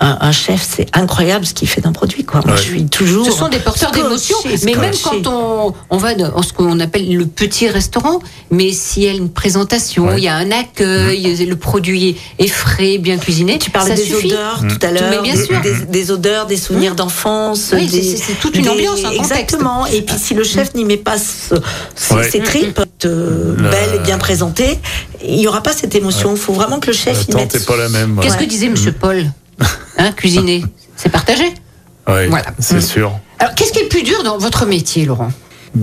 un, 0.00 0.18
un 0.20 0.32
chef, 0.32 0.60
c'est 0.76 0.86
incroyable 0.94 1.46
ce 1.46 1.54
qu'il 1.54 1.68
fait 1.68 1.80
d'un 1.80 1.92
produit. 1.92 2.24
Quoi. 2.24 2.40
Moi, 2.44 2.54
Ouais. 2.54 2.60
je 2.60 2.66
suis 2.68 2.86
toujours. 2.86 3.24
Ce 3.24 3.32
sont 3.32 3.48
des 3.48 3.58
porteurs 3.60 3.92
d'émotions, 3.92 4.36
mais 4.44 4.74
même 4.74 4.92
quand 5.02 5.26
on, 5.26 5.72
on 5.90 5.96
va 5.96 6.14
dans 6.14 6.42
ce 6.42 6.52
qu'on 6.52 6.78
appelle 6.80 7.16
le 7.16 7.26
petit 7.26 7.68
restaurant, 7.68 8.18
mais 8.50 8.72
s'il 8.72 9.04
y 9.04 9.08
a 9.08 9.12
une 9.12 9.30
présentation, 9.30 10.06
Ouais. 10.08 10.18
il 10.18 10.24
y 10.24 10.28
a 10.28 10.34
un 10.36 10.50
accueil, 10.50 11.46
le 11.46 11.56
produit 11.56 12.16
est 12.38 12.48
frais, 12.48 12.98
bien 12.98 13.16
cuisiné, 13.16 13.58
Tu 13.58 13.70
parlais 13.70 13.90
ça 13.90 13.96
des 13.96 14.08
suffit. 14.08 14.26
odeurs 14.26 14.60
tout 14.68 14.86
à 14.86 14.90
Mais 14.92 15.00
l'heure, 15.00 15.22
bien 15.22 15.34
sûr. 15.36 15.60
des, 15.62 15.74
des 15.88 16.10
odeurs, 16.10 16.46
des 16.46 16.56
souvenirs 16.58 16.94
d'enfance. 16.94 17.70
Oui, 17.72 17.88
c'est- 17.88 18.34
toute 18.40 18.56
une 18.56 18.68
ambiance, 18.68 18.98
un 19.00 19.08
contexte. 19.16 19.30
Exactement. 19.32 19.86
Et 19.86 20.02
puis 20.02 20.16
si 20.18 20.34
le 20.34 20.44
chef 20.44 20.74
n'y 20.74 20.84
met 20.84 20.96
pas 20.98 21.16
ce- 21.16 21.54
ses, 21.94 22.14
Ouais. 22.14 22.30
ses 22.30 22.40
tripes 22.40 22.80
euh, 23.06 23.54
belles 23.56 23.94
et 23.94 23.98
bien 24.00 24.18
présentées, 24.18 24.73
il 25.22 25.36
n'y 25.36 25.46
aura 25.46 25.62
pas 25.62 25.72
cette 25.72 25.94
émotion. 25.94 26.32
Il 26.34 26.38
faut 26.40 26.52
vraiment 26.52 26.80
que 26.80 26.88
le 26.88 26.92
chef 26.96 27.26
y 27.28 27.34
mette. 27.34 27.54
n'est 27.54 27.60
pas 27.60 27.76
la 27.76 27.88
même. 27.88 28.18
Qu'est-ce 28.22 28.36
que 28.36 28.44
disait 28.44 28.68
Monsieur 28.68 28.92
Paul 28.92 29.24
hein, 29.98 30.12
Cuisiner, 30.12 30.64
c'est 30.96 31.08
partagé. 31.10 31.44
Ouais, 32.06 32.26
Voilà. 32.28 32.46
c'est 32.58 32.76
Mm. 32.76 32.80
sûr. 32.82 33.12
Alors, 33.38 33.54
qu'est-ce 33.54 33.72
qui 33.72 33.78
est 33.80 33.84
le 33.84 33.88
plus 33.88 34.02
dur 34.02 34.22
dans 34.22 34.38
votre 34.38 34.66
métier, 34.66 35.04
Laurent? 35.06 35.30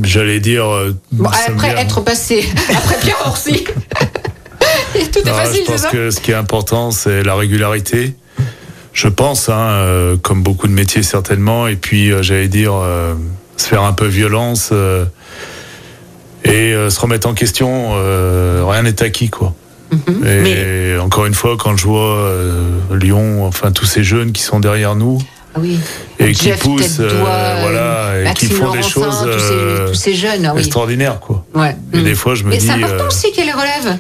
J'allais 0.04 0.40
dire. 0.40 0.66
euh, 0.72 0.96
Bon, 1.12 1.30
après 1.30 1.70
vient- 1.74 1.78
être 1.78 2.02
passé, 2.02 2.46
après 2.76 2.96
Pierre 3.02 3.22
Orsi. 3.26 3.64
Tout 4.94 5.20
est 5.20 5.26
Non, 5.26 5.34
facile, 5.34 5.62
je 5.66 5.72
pense 5.72 5.82
ça? 5.82 5.90
que 5.90 6.12
ce 6.12 6.20
qui 6.20 6.32
est 6.32 6.36
important, 6.36 6.92
c'est 6.92 7.24
la 7.24 7.36
régularité. 7.36 8.16
Je 8.94 9.08
pense, 9.08 9.50
hein, 9.50 9.54
euh, 9.58 10.18
comme 10.18 10.44
beaucoup 10.44 10.68
de 10.68 10.74
métiers 10.74 11.02
certainement, 11.04 11.68
et 11.68 11.76
puis 11.78 12.12
euh, 12.12 12.22
j'allais 12.22 12.48
dire 12.50 12.74
euh, 12.76 13.14
se 13.58 13.68
faire 13.68 13.84
un 13.84 13.94
peu 13.94 14.06
violence 14.06 14.70
euh, 14.74 15.06
et 16.52 16.74
euh, 16.74 16.90
se 16.90 17.00
remettre 17.00 17.28
en 17.28 17.34
question. 17.34 17.92
euh, 17.94 18.64
rien 18.68 18.84
n'est 18.84 19.02
acquis, 19.02 19.30
quoi. 19.30 19.54
Mhm. 19.92 20.26
Et 20.26 20.98
encore 21.00 21.26
une 21.26 21.34
fois, 21.34 21.58
quand 21.60 21.76
je 21.78 21.86
vois 21.86 22.16
euh, 22.16 22.78
Lyon, 22.94 23.46
enfin 23.46 23.72
tous 23.72 23.86
ces 23.86 24.04
jeunes 24.04 24.32
qui 24.32 24.42
sont 24.42 24.60
derrière 24.62 24.96
nous 24.96 25.22
Ah 25.54 25.60
oui. 25.60 25.78
et 26.18 26.32
qui 26.32 26.50
poussent, 26.52 27.00
euh, 27.02 27.20
voilà, 27.62 28.32
et 28.32 28.34
qui 28.36 28.46
font 28.46 28.72
des 28.72 28.82
choses 28.84 29.18
tous 29.22 29.40
ces, 29.40 29.86
tous 29.88 29.94
ces 29.96 30.14
jeunes. 30.14 30.46
ah 30.46 30.54
oui. 30.54 30.62
extraordinaires, 30.62 31.20
quoi. 31.20 31.44
Ouais. 31.54 31.76
Et 31.94 32.02
des 32.04 32.16
fois, 32.16 32.36
je 32.36 32.44
me 32.46 32.52
Mais 32.52 32.58
dis, 32.58 32.68
c'est 32.68 32.72
important 32.72 33.04
euh, 33.04 33.08
aussi 33.08 33.32
qu'elle 33.34 33.48
les 33.48 33.52
relève. 33.52 33.98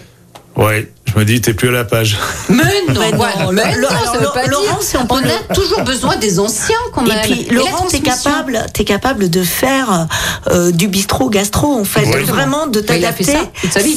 ouais, 0.56 0.88
je 1.14 1.20
me 1.20 1.26
dis, 1.26 1.41
t'es 1.41 1.53
plus 1.53 1.70
à 1.70 1.72
la 1.72 1.84
page. 1.86 2.18
Mais 2.49 2.55
non, 2.57 2.64
Mais 2.99 3.12
non, 3.12 3.20
ouais, 3.20 3.28
mais 3.51 3.78
non, 3.78 3.88
ça 3.89 4.18
veut 4.20 4.28
pas 4.34 4.45
Laurent, 4.47 4.64
dire. 4.80 5.05
on 5.09 5.51
a 5.51 5.53
toujours 5.53 5.82
besoin 5.84 6.16
des 6.18 6.39
anciens 6.39 6.76
quand 6.93 7.01
même. 7.01 7.18
Et 7.18 7.22
puis 7.22 7.47
la 7.49 7.55
Laurent, 7.55 7.86
t'es 7.89 7.99
capable, 7.99 8.66
t'es 8.74 8.84
capable 8.84 9.30
de 9.30 9.43
faire 9.43 10.07
euh, 10.49 10.72
du 10.72 10.88
bistrot 10.88 11.30
gastro 11.30 11.74
en 11.80 11.84
fait, 11.84 12.05
Oui. 12.05 12.24
vraiment 12.24 12.68
de 12.68 12.80
t'adapter 12.80 13.38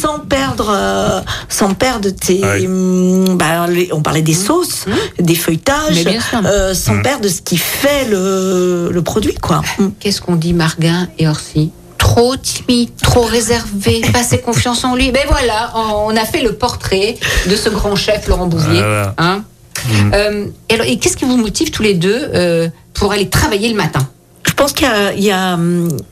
sans 0.00 0.18
perdre, 0.20 0.70
euh, 0.74 1.20
sans 1.48 1.74
perdre 1.74 2.10
tes, 2.10 2.40
Ouais. 2.44 2.66
hum, 2.66 3.36
bah, 3.36 3.66
les- 3.68 3.90
on 3.92 4.02
parlait 4.02 4.22
des 4.22 4.34
sauces, 4.34 4.84
des 5.18 5.34
feuilletages, 5.34 6.00
Mmh. 6.04 6.04
Bien 6.10 6.20
sûr. 6.20 6.40
euh, 6.44 6.74
sans 6.74 7.00
perdre 7.02 7.28
ce 7.28 7.40
qui 7.42 7.56
fait 7.56 8.06
le, 8.10 8.90
le 8.92 9.02
produit 9.02 9.34
quoi. 9.34 9.62
Qu'est-ce 10.00 10.20
qu'on 10.20 10.36
dit, 10.36 10.52
Marguin 10.52 11.08
et 11.18 11.28
Orsi? 11.28 11.70
Trop 12.14 12.36
timide, 12.36 12.90
trop 13.02 13.22
réservé, 13.22 14.00
pas 14.12 14.20
assez 14.20 14.38
confiance 14.38 14.84
en 14.84 14.94
lui. 14.94 15.10
Ben 15.10 15.24
voilà, 15.28 15.72
on 15.74 16.16
a 16.16 16.24
fait 16.24 16.42
le 16.42 16.52
portrait 16.52 17.16
de 17.50 17.56
ce 17.56 17.68
grand 17.68 17.96
chef 17.96 18.28
Laurent 18.28 18.46
Bouvier. 18.46 18.78
Voilà. 18.78 19.14
Hein 19.18 19.42
Euh, 20.12 20.46
et 20.70 20.98
qu'est-ce 21.00 21.16
qui 21.16 21.24
vous 21.24 21.36
motive 21.36 21.72
tous 21.72 21.82
les 21.82 21.94
deux 21.94 22.30
euh, 22.32 22.68
pour 22.92 23.10
aller 23.10 23.28
travailler 23.28 23.68
le 23.68 23.74
matin? 23.74 24.08
Pense 24.54 24.72
qu'il 24.72 24.86
y 24.86 24.90
a, 24.90 25.12
il 25.12 25.24
y, 25.24 25.30
a, 25.30 25.58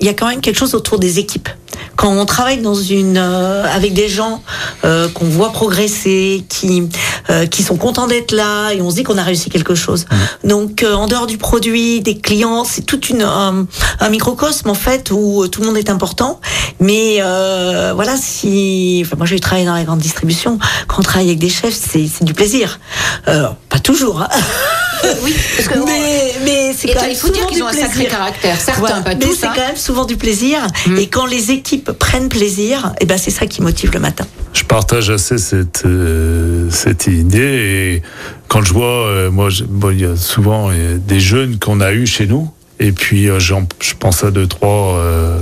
il 0.01 0.07
y 0.07 0.09
a 0.09 0.15
quand 0.15 0.29
même 0.29 0.41
quelque 0.41 0.59
chose 0.59 0.75
autour 0.75 0.99
des 0.99 1.19
équipes. 1.19 1.49
Quand 1.97 2.11
on 2.11 2.25
travaille 2.27 2.61
dans 2.61 2.75
une 2.75 3.17
euh, 3.19 3.65
avec 3.65 3.93
des 3.93 4.09
gens 4.09 4.43
euh, 4.85 5.09
qu'on 5.09 5.27
voit 5.27 5.53
progresser, 5.53 6.45
qui 6.49 6.89
euh, 7.31 7.47
qui 7.47 7.63
sont 7.63 7.77
contents 7.77 8.07
d'être 8.07 8.33
là, 8.33 8.73
et 8.73 8.83
on 8.83 8.91
se 8.91 8.97
dit 8.97 9.03
qu'on 9.03 9.19
a 9.19 9.23
réussi 9.23 9.51
quelque 9.51 9.75
chose. 9.75 10.07
Donc 10.45 10.83
euh, 10.83 10.95
en 10.95 11.07
dehors 11.07 11.27
du 11.27 11.39
produit, 11.39 12.01
des 12.01 12.19
clients, 12.19 12.65
c'est 12.65 12.83
toute 12.83 13.11
une 13.11 13.23
un, 13.23 13.67
un 14.01 14.09
microcosme 14.09 14.71
en 14.71 14.75
fait 14.75 15.11
où 15.11 15.43
euh, 15.43 15.49
tout 15.49 15.61
le 15.61 15.67
monde 15.67 15.77
est 15.77 15.91
important. 15.91 16.41
Mais 16.81 17.19
euh, 17.21 17.93
voilà, 17.95 18.17
si 18.17 19.03
enfin, 19.05 19.17
moi 19.17 19.27
j'ai 19.27 19.39
travaillé 19.39 19.67
dans 19.67 19.75
la 19.75 19.85
grande 19.85 20.01
distribution, 20.01 20.59
quand 20.89 20.99
on 20.99 21.03
travaille 21.03 21.29
avec 21.29 21.39
des 21.39 21.49
chefs, 21.49 21.75
c'est 21.75 22.07
c'est 22.07 22.25
du 22.25 22.35
plaisir. 22.35 22.81
Euh, 23.29 23.49
pas 23.69 23.79
toujours. 23.79 24.23
Hein. 24.23 24.29
Oui, 25.23 25.35
parce 25.57 25.69
que 25.69 25.79
mais 25.87 26.35
mais 26.45 26.75
c'est 26.77 26.93
quand 26.93 27.03
même 27.03 27.11
il 27.11 27.17
faut 27.17 27.29
dire 27.29 27.47
qu'ils 27.47 27.63
ont 27.63 27.69
un 27.69 27.73
sacré 27.73 28.05
plaisir. 28.05 28.32
Caractère. 28.33 28.61
Certains, 28.61 28.81
Voilà. 28.81 29.01
pas 29.03 29.15
mais 29.15 29.19
tous. 29.21 29.35
c'est 29.35 29.47
hein. 29.47 29.53
quand 29.55 29.67
même 29.67 29.77
souvent 29.77 30.05
du 30.05 30.17
plaisir. 30.17 30.59
Mm. 30.87 30.97
Et 30.99 31.07
quand 31.09 31.27
les 31.27 31.51
équipes 31.51 31.93
prennent 31.93 32.29
plaisir, 32.29 32.93
et 33.01 33.07
ben 33.07 33.19
c'est 33.19 33.31
ça 33.31 33.47
qui 33.47 33.63
motive 33.63 33.91
le 33.93 34.01
matin. 34.01 34.27
Je 34.53 34.65
partage 34.65 35.11
assez 35.11 35.39
cette, 35.39 35.85
euh, 35.87 36.69
cette 36.71 37.07
idée 37.07 37.39
et 37.99 38.03
quand 38.49 38.63
je 38.65 38.73
vois, 38.73 39.07
euh, 39.07 39.31
moi, 39.31 39.49
je- 39.51 39.65
bon, 39.65 39.91
il 39.91 40.01
y 40.01 40.05
a 40.05 40.17
souvent 40.17 40.69
euh, 40.71 40.99
des 40.99 41.21
jeunes 41.21 41.59
qu'on 41.59 41.81
a 41.81 41.93
eu 41.93 42.07
chez 42.07 42.27
nous 42.27 42.51
et 42.79 42.93
puis 42.93 43.29
euh, 43.29 43.39
j'en- 43.41 43.67
je 43.81 43.95
pense 43.99 44.25
à 44.25 44.31
deux, 44.31 44.47
trois, 44.47 44.97
euh, 44.99 45.39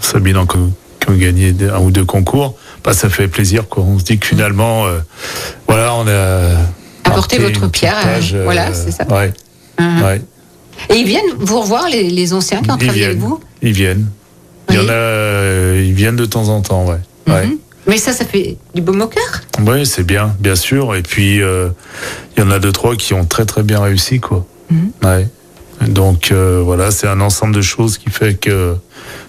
Sabine 0.00 0.36
en- 0.36 0.46
qui 0.46 0.56
ont 0.58 0.72
gagné 1.16 1.54
un 1.72 1.78
ou 1.80 1.90
deux 1.90 2.04
concours, 2.04 2.56
bah, 2.84 2.92
ça 2.92 3.08
fait 3.08 3.28
plaisir 3.28 3.68
quoi. 3.68 3.82
On 3.82 3.98
se 3.98 4.04
dit 4.04 4.18
que 4.18 4.26
finalement, 4.26 4.86
euh, 4.86 4.98
voilà, 5.66 5.94
on 5.94 6.06
a, 6.06 7.10
marquer 7.16 7.38
votre 7.38 7.66
pierre, 7.68 8.00
page, 8.02 8.34
euh, 8.34 8.44
voilà, 8.44 8.72
c'est 8.74 8.90
ça. 8.92 9.04
Ouais, 9.08 9.32
ouais. 9.78 10.22
Et 10.88 10.94
ils 10.94 11.06
viennent 11.06 11.32
vous 11.38 11.60
revoir, 11.60 11.88
les, 11.88 12.08
les 12.08 12.32
anciens 12.32 12.62
qui 12.62 12.70
ont 12.70 12.76
travaillé 12.76 13.04
avec 13.04 13.18
vous 13.18 13.40
Ils 13.62 13.72
viennent. 13.72 14.06
Il 14.70 14.76
y 14.76 14.78
en 14.78 14.88
a, 14.88 14.92
euh, 14.92 15.84
ils 15.84 15.92
viennent 15.94 16.16
de 16.16 16.26
temps 16.26 16.48
en 16.48 16.60
temps, 16.60 16.86
ouais. 16.86 16.98
ouais. 17.26 17.46
Mhm. 17.46 17.58
Mais 17.86 17.96
ça, 17.96 18.12
ça 18.12 18.24
fait 18.24 18.56
du 18.74 18.82
baume 18.82 19.00
au 19.00 19.06
cœur. 19.06 19.42
Oui, 19.66 19.84
c'est 19.84 20.04
bien, 20.04 20.34
bien 20.38 20.54
sûr. 20.54 20.94
Et 20.94 21.02
puis, 21.02 21.42
euh, 21.42 21.70
il 22.36 22.40
y 22.40 22.46
en 22.46 22.50
a 22.50 22.58
deux, 22.58 22.72
trois 22.72 22.94
qui 22.94 23.14
ont 23.14 23.24
très, 23.24 23.46
très 23.46 23.62
bien 23.62 23.80
réussi, 23.80 24.20
quoi. 24.20 24.46
Mhm. 24.70 24.90
Ouais. 25.02 25.28
Donc, 25.88 26.30
euh, 26.30 26.62
voilà, 26.64 26.90
c'est 26.90 27.08
un 27.08 27.20
ensemble 27.20 27.54
de 27.54 27.62
choses 27.62 27.98
qui 27.98 28.10
fait 28.10 28.34
que. 28.34 28.76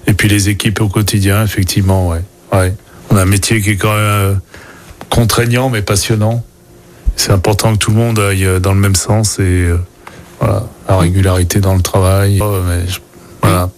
Et 0.06 0.14
puis, 0.14 0.28
les 0.28 0.50
équipes 0.50 0.82
au 0.82 0.90
quotidien, 0.90 1.44
effectivement, 1.44 2.10
ouais. 2.10 2.22
ouais. 2.54 2.74
On 3.10 3.18
a 3.18 3.22
un 3.24 3.26
métier 3.26 3.62
qui 3.62 3.72
est 3.72 3.78
quand 3.78 3.96
même 3.96 4.40
contraignant, 5.10 5.70
mais 5.70 5.82
passionnant. 5.82 6.44
C'est 7.16 7.32
important 7.32 7.74
que 7.74 7.78
tout 7.78 7.92
le 7.92 7.98
monde 7.98 8.20
aille 8.20 8.48
dans 8.62 8.74
le 8.74 8.80
même 8.80 8.96
sens 8.96 9.40
et 9.40 9.68
voilà, 10.42 10.64
la 10.90 10.98
régularité 10.98 11.60
dans 11.60 11.76
le 11.76 11.82
travail. 11.82 12.42
Mais 12.68 12.88
je- 12.88 13.00
voilà. 13.42 13.70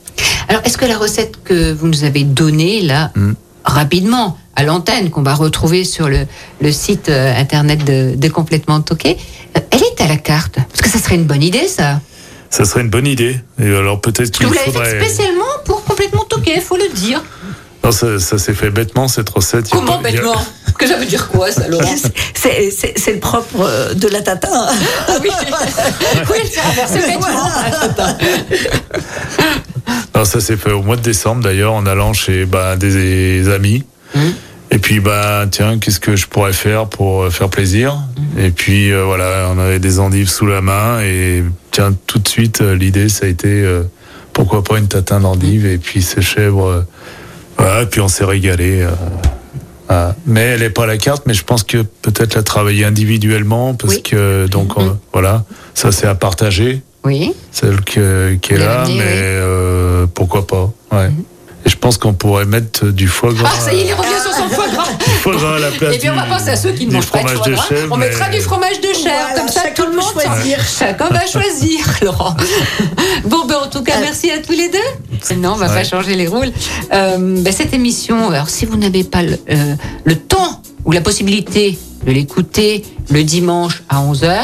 Alors, 0.47 0.61
est-ce 0.65 0.77
que 0.77 0.85
la 0.85 0.97
recette 0.97 1.43
que 1.43 1.71
vous 1.73 1.87
nous 1.87 2.03
avez 2.03 2.23
donnée, 2.23 2.81
là, 2.81 3.11
Mm. 3.15 3.33
rapidement, 3.65 4.37
à 4.55 4.63
l'antenne, 4.63 5.09
qu'on 5.09 5.23
va 5.23 5.33
retrouver 5.33 5.83
sur 5.83 6.07
le, 6.09 6.25
le 6.61 6.71
site 6.71 7.09
euh, 7.09 7.33
internet 7.35 7.83
de, 7.85 8.15
de 8.15 8.27
Complètement 8.29 8.81
Toqué, 8.81 9.17
euh, 9.57 9.59
elle 9.71 9.81
est 9.81 10.01
à 10.01 10.07
la 10.07 10.17
carte? 10.17 10.55
Parce 10.55 10.81
que 10.81 10.89
ça 10.89 10.99
serait 11.03 11.15
une 11.15 11.25
bonne 11.25 11.43
idée, 11.43 11.67
ça. 11.67 11.99
Ça 12.49 12.65
serait 12.65 12.81
une 12.81 12.89
bonne 12.91 13.07
idée. 13.07 13.39
Et 13.59 13.65
alors, 13.75 13.99
peut-être 13.99 14.29
qu'il 14.31 14.45
vous 14.45 14.53
l'avez 14.53 14.71
faudrait. 14.71 14.91
fait 14.99 14.99
spécialement 15.05 15.43
pour 15.65 15.83
Complètement 15.83 16.23
Toqué, 16.25 16.59
faut 16.61 16.77
le 16.77 16.87
dire. 16.93 17.23
Non, 17.83 17.91
ça, 17.91 18.19
ça 18.19 18.37
s'est 18.37 18.53
fait 18.53 18.69
bêtement, 18.69 19.07
cette 19.07 19.29
recette. 19.29 19.69
Comment 19.69 19.99
pas- 19.99 20.09
y 20.09 20.13
a- 20.13 20.15
bêtement 20.21 20.41
Que 20.77 20.87
ça 20.87 20.97
veut 20.97 21.05
dire 21.05 21.27
quoi, 21.27 21.51
ça, 21.51 21.67
Laurent 21.67 21.95
C'est- 22.33 22.71
C'est 22.71 22.97
c'est 22.97 23.13
le 23.13 23.19
propre 23.19 23.61
euh, 23.61 23.93
de 23.93 24.07
la 24.07 24.21
tatin. 24.21 24.49
Ah 25.07 25.17
oui, 25.21 25.29
oui 26.31 26.39
renversée 26.63 26.99
bêtement. 26.99 27.27
Non, 30.15 30.25
ça 30.25 30.39
s'est 30.39 30.57
fait 30.57 30.71
au 30.71 30.83
mois 30.83 30.95
de 30.95 31.01
décembre 31.01 31.43
d'ailleurs 31.43 31.73
en 31.73 31.85
allant 31.85 32.13
chez 32.13 32.45
bah, 32.45 32.75
des 32.75 33.49
amis. 33.49 33.83
Et 34.71 34.79
puis 34.79 34.99
bah 34.99 35.45
tiens, 35.51 35.77
qu'est-ce 35.79 35.99
que 35.99 36.15
je 36.15 36.27
pourrais 36.27 36.53
faire 36.53 36.87
pour 36.87 37.23
euh, 37.23 37.29
faire 37.29 37.49
plaisir 37.49 37.95
Et 38.37 38.49
puis 38.51 38.91
euh, 38.91 39.03
voilà, 39.03 39.49
on 39.53 39.59
avait 39.59 39.79
des 39.79 39.99
endives 39.99 40.29
sous 40.29 40.45
la 40.47 40.61
main 40.61 40.99
et 41.01 41.43
tiens 41.71 41.93
tout 42.07 42.19
de 42.19 42.27
suite 42.27 42.61
l'idée 42.61 43.09
ça 43.09 43.25
a 43.25 43.29
été 43.29 43.47
euh, 43.49 43.83
pourquoi 44.33 44.63
pas 44.63 44.77
une 44.79 44.87
tatin 44.87 45.19
d'endives 45.19 45.65
et 45.65 45.77
puis 45.77 46.01
ces 46.01 46.21
chèvres. 46.21 46.85
Et 47.59 47.85
puis 47.89 48.01
on 48.01 48.07
s'est 48.07 48.25
régalé. 48.25 48.81
euh, 48.81 48.89
voilà. 49.87 50.15
Mais 50.25 50.41
elle 50.41 50.63
est 50.63 50.69
pas 50.69 50.83
à 50.83 50.87
la 50.87 50.97
carte, 50.97 51.23
mais 51.25 51.33
je 51.33 51.43
pense 51.43 51.63
que 51.63 51.77
peut-être 52.01 52.35
la 52.35 52.43
travailler 52.43 52.85
individuellement 52.85 53.73
parce 53.75 53.95
Oui. 53.95 54.03
que 54.03 54.47
donc 54.47 54.77
on- 54.77 54.97
voilà, 55.11 55.43
ça 55.73 55.91
c'est 55.91 56.07
à 56.07 56.15
partager 56.15 56.81
Oui. 57.03 57.33
celle 57.51 57.81
que- 57.81 58.35
qui 58.41 58.53
est 58.53 58.57
là, 58.57 58.83
dit, 58.85 58.95
mais 58.97 59.03
oui. 59.03 59.09
euh, 59.11 60.05
pourquoi 60.13 60.47
pas. 60.47 60.71
Ouais. 60.91 61.09
Et 61.65 61.69
je 61.69 61.77
pense 61.77 61.97
qu'on 61.97 62.13
pourrait 62.13 62.45
mettre 62.45 62.87
du 62.87 63.07
foie 63.07 63.31
gras. 63.33 63.49
Ah, 63.53 63.59
ça 63.59 63.73
y 63.73 63.79
est, 63.79 63.87
il 63.87 63.93
revient 63.93 64.09
sur 64.21 64.33
son 64.33 64.49
foie 64.49 64.67
gras. 64.67 64.83
Du 64.91 65.11
foie 65.11 65.35
gras 65.35 65.55
à 65.55 65.59
la 65.59 65.71
place 65.71 65.95
Et 65.95 65.99
puis 65.99 66.09
on 66.09 66.15
va 66.15 66.23
penser 66.23 66.49
à 66.49 66.55
ceux 66.57 66.71
qui 66.73 66.85
ne 66.85 66.89
du 66.89 66.95
mangent 66.97 67.09
pas 67.11 67.23
de 67.23 67.27
fromage 67.29 67.37
foie 67.37 67.47
de 67.49 67.55
gras. 67.55 67.65
chèvre, 67.69 67.93
on 67.93 67.97
mettra 67.97 68.27
mais- 68.29 68.35
du 68.37 68.41
fromage 68.41 68.81
de 68.81 68.87
chèvre, 68.87 69.03
Voilà, 69.03 69.39
comme 69.39 69.47
ça 69.47 69.61
chacun 69.63 69.73
tout 69.83 69.89
le 69.89 69.95
monde 69.95 70.11
choisir. 70.11 70.57
Chacun 70.79 71.07
va 71.09 71.25
choisir, 71.25 71.79
Laurent. 72.01 72.35
Bon, 73.25 73.45
ben 73.45 73.55
en 73.63 73.67
tout 73.69 73.81
cas, 73.83 73.99
merci 74.01 74.29
à 74.31 74.39
tous 74.39 74.51
les 74.51 74.69
deux. 74.69 75.35
Non, 75.37 75.53
on 75.53 75.55
va 75.55 75.69
pas 75.69 75.83
changer 75.85 76.15
les 76.15 76.27
rôles. 76.27 76.51
Euh, 76.93 77.17
ben, 77.41 77.53
cette 77.53 77.73
émission, 77.73 78.29
alors 78.29 78.49
si 78.49 78.65
vous 78.65 78.75
n'avez 78.77 79.03
pas 79.05 79.23
le, 79.23 79.37
euh, 79.49 79.75
le 80.03 80.15
temps 80.17 80.61
ou 80.85 80.91
la 80.91 81.01
possibilité 81.01 81.77
de 82.05 82.11
l'écouter 82.11 82.83
le 83.09 83.23
dimanche 83.23 83.83
à 83.87 84.01
11h, 84.01 84.35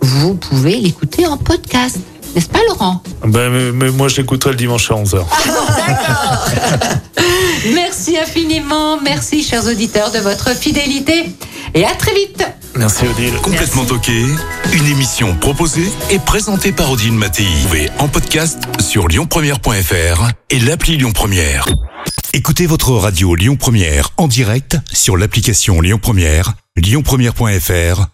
vous 0.00 0.34
pouvez 0.34 0.76
l'écouter 0.76 1.26
en 1.26 1.36
podcast. 1.36 1.98
N'est-ce 2.34 2.48
pas, 2.48 2.60
Laurent? 2.68 3.02
Ben, 3.26 3.50
mais, 3.50 3.72
mais 3.72 3.90
moi, 3.90 4.08
je 4.08 4.16
l'écouterai 4.16 4.50
le 4.50 4.56
dimanche 4.56 4.90
à 4.90 4.94
11h. 4.94 5.24
Merci 7.74 8.18
infiniment. 8.18 9.00
Merci, 9.00 9.42
chers 9.42 9.66
auditeurs, 9.66 10.10
de 10.10 10.18
votre 10.18 10.54
fidélité. 10.56 11.26
Et 11.74 11.84
à 11.84 11.94
très 11.94 12.14
vite. 12.14 12.44
Merci 12.76 13.06
Odile. 13.06 13.34
Complètement 13.42 13.84
toqué, 13.84 14.24
une 14.72 14.86
émission 14.86 15.34
proposée 15.36 15.88
et 16.10 16.18
présentée 16.18 16.72
par 16.72 16.90
Odile 16.90 17.12
Mattei. 17.12 17.46
Trouvez 17.62 17.90
en 17.98 18.08
podcast 18.08 18.58
sur 18.80 19.08
lyonpremière.fr 19.08 20.28
et 20.50 20.60
l'appli 20.60 20.96
Lyon 20.96 21.12
Première. 21.12 21.66
Écoutez 22.32 22.66
votre 22.66 22.90
radio 22.92 23.36
Lyon 23.36 23.56
Première 23.56 24.10
en 24.16 24.26
direct 24.26 24.76
sur 24.92 25.16
l'application 25.16 25.80
Lyon 25.80 26.00
Première, 26.02 26.54
lyonpremière.fr 26.76 28.13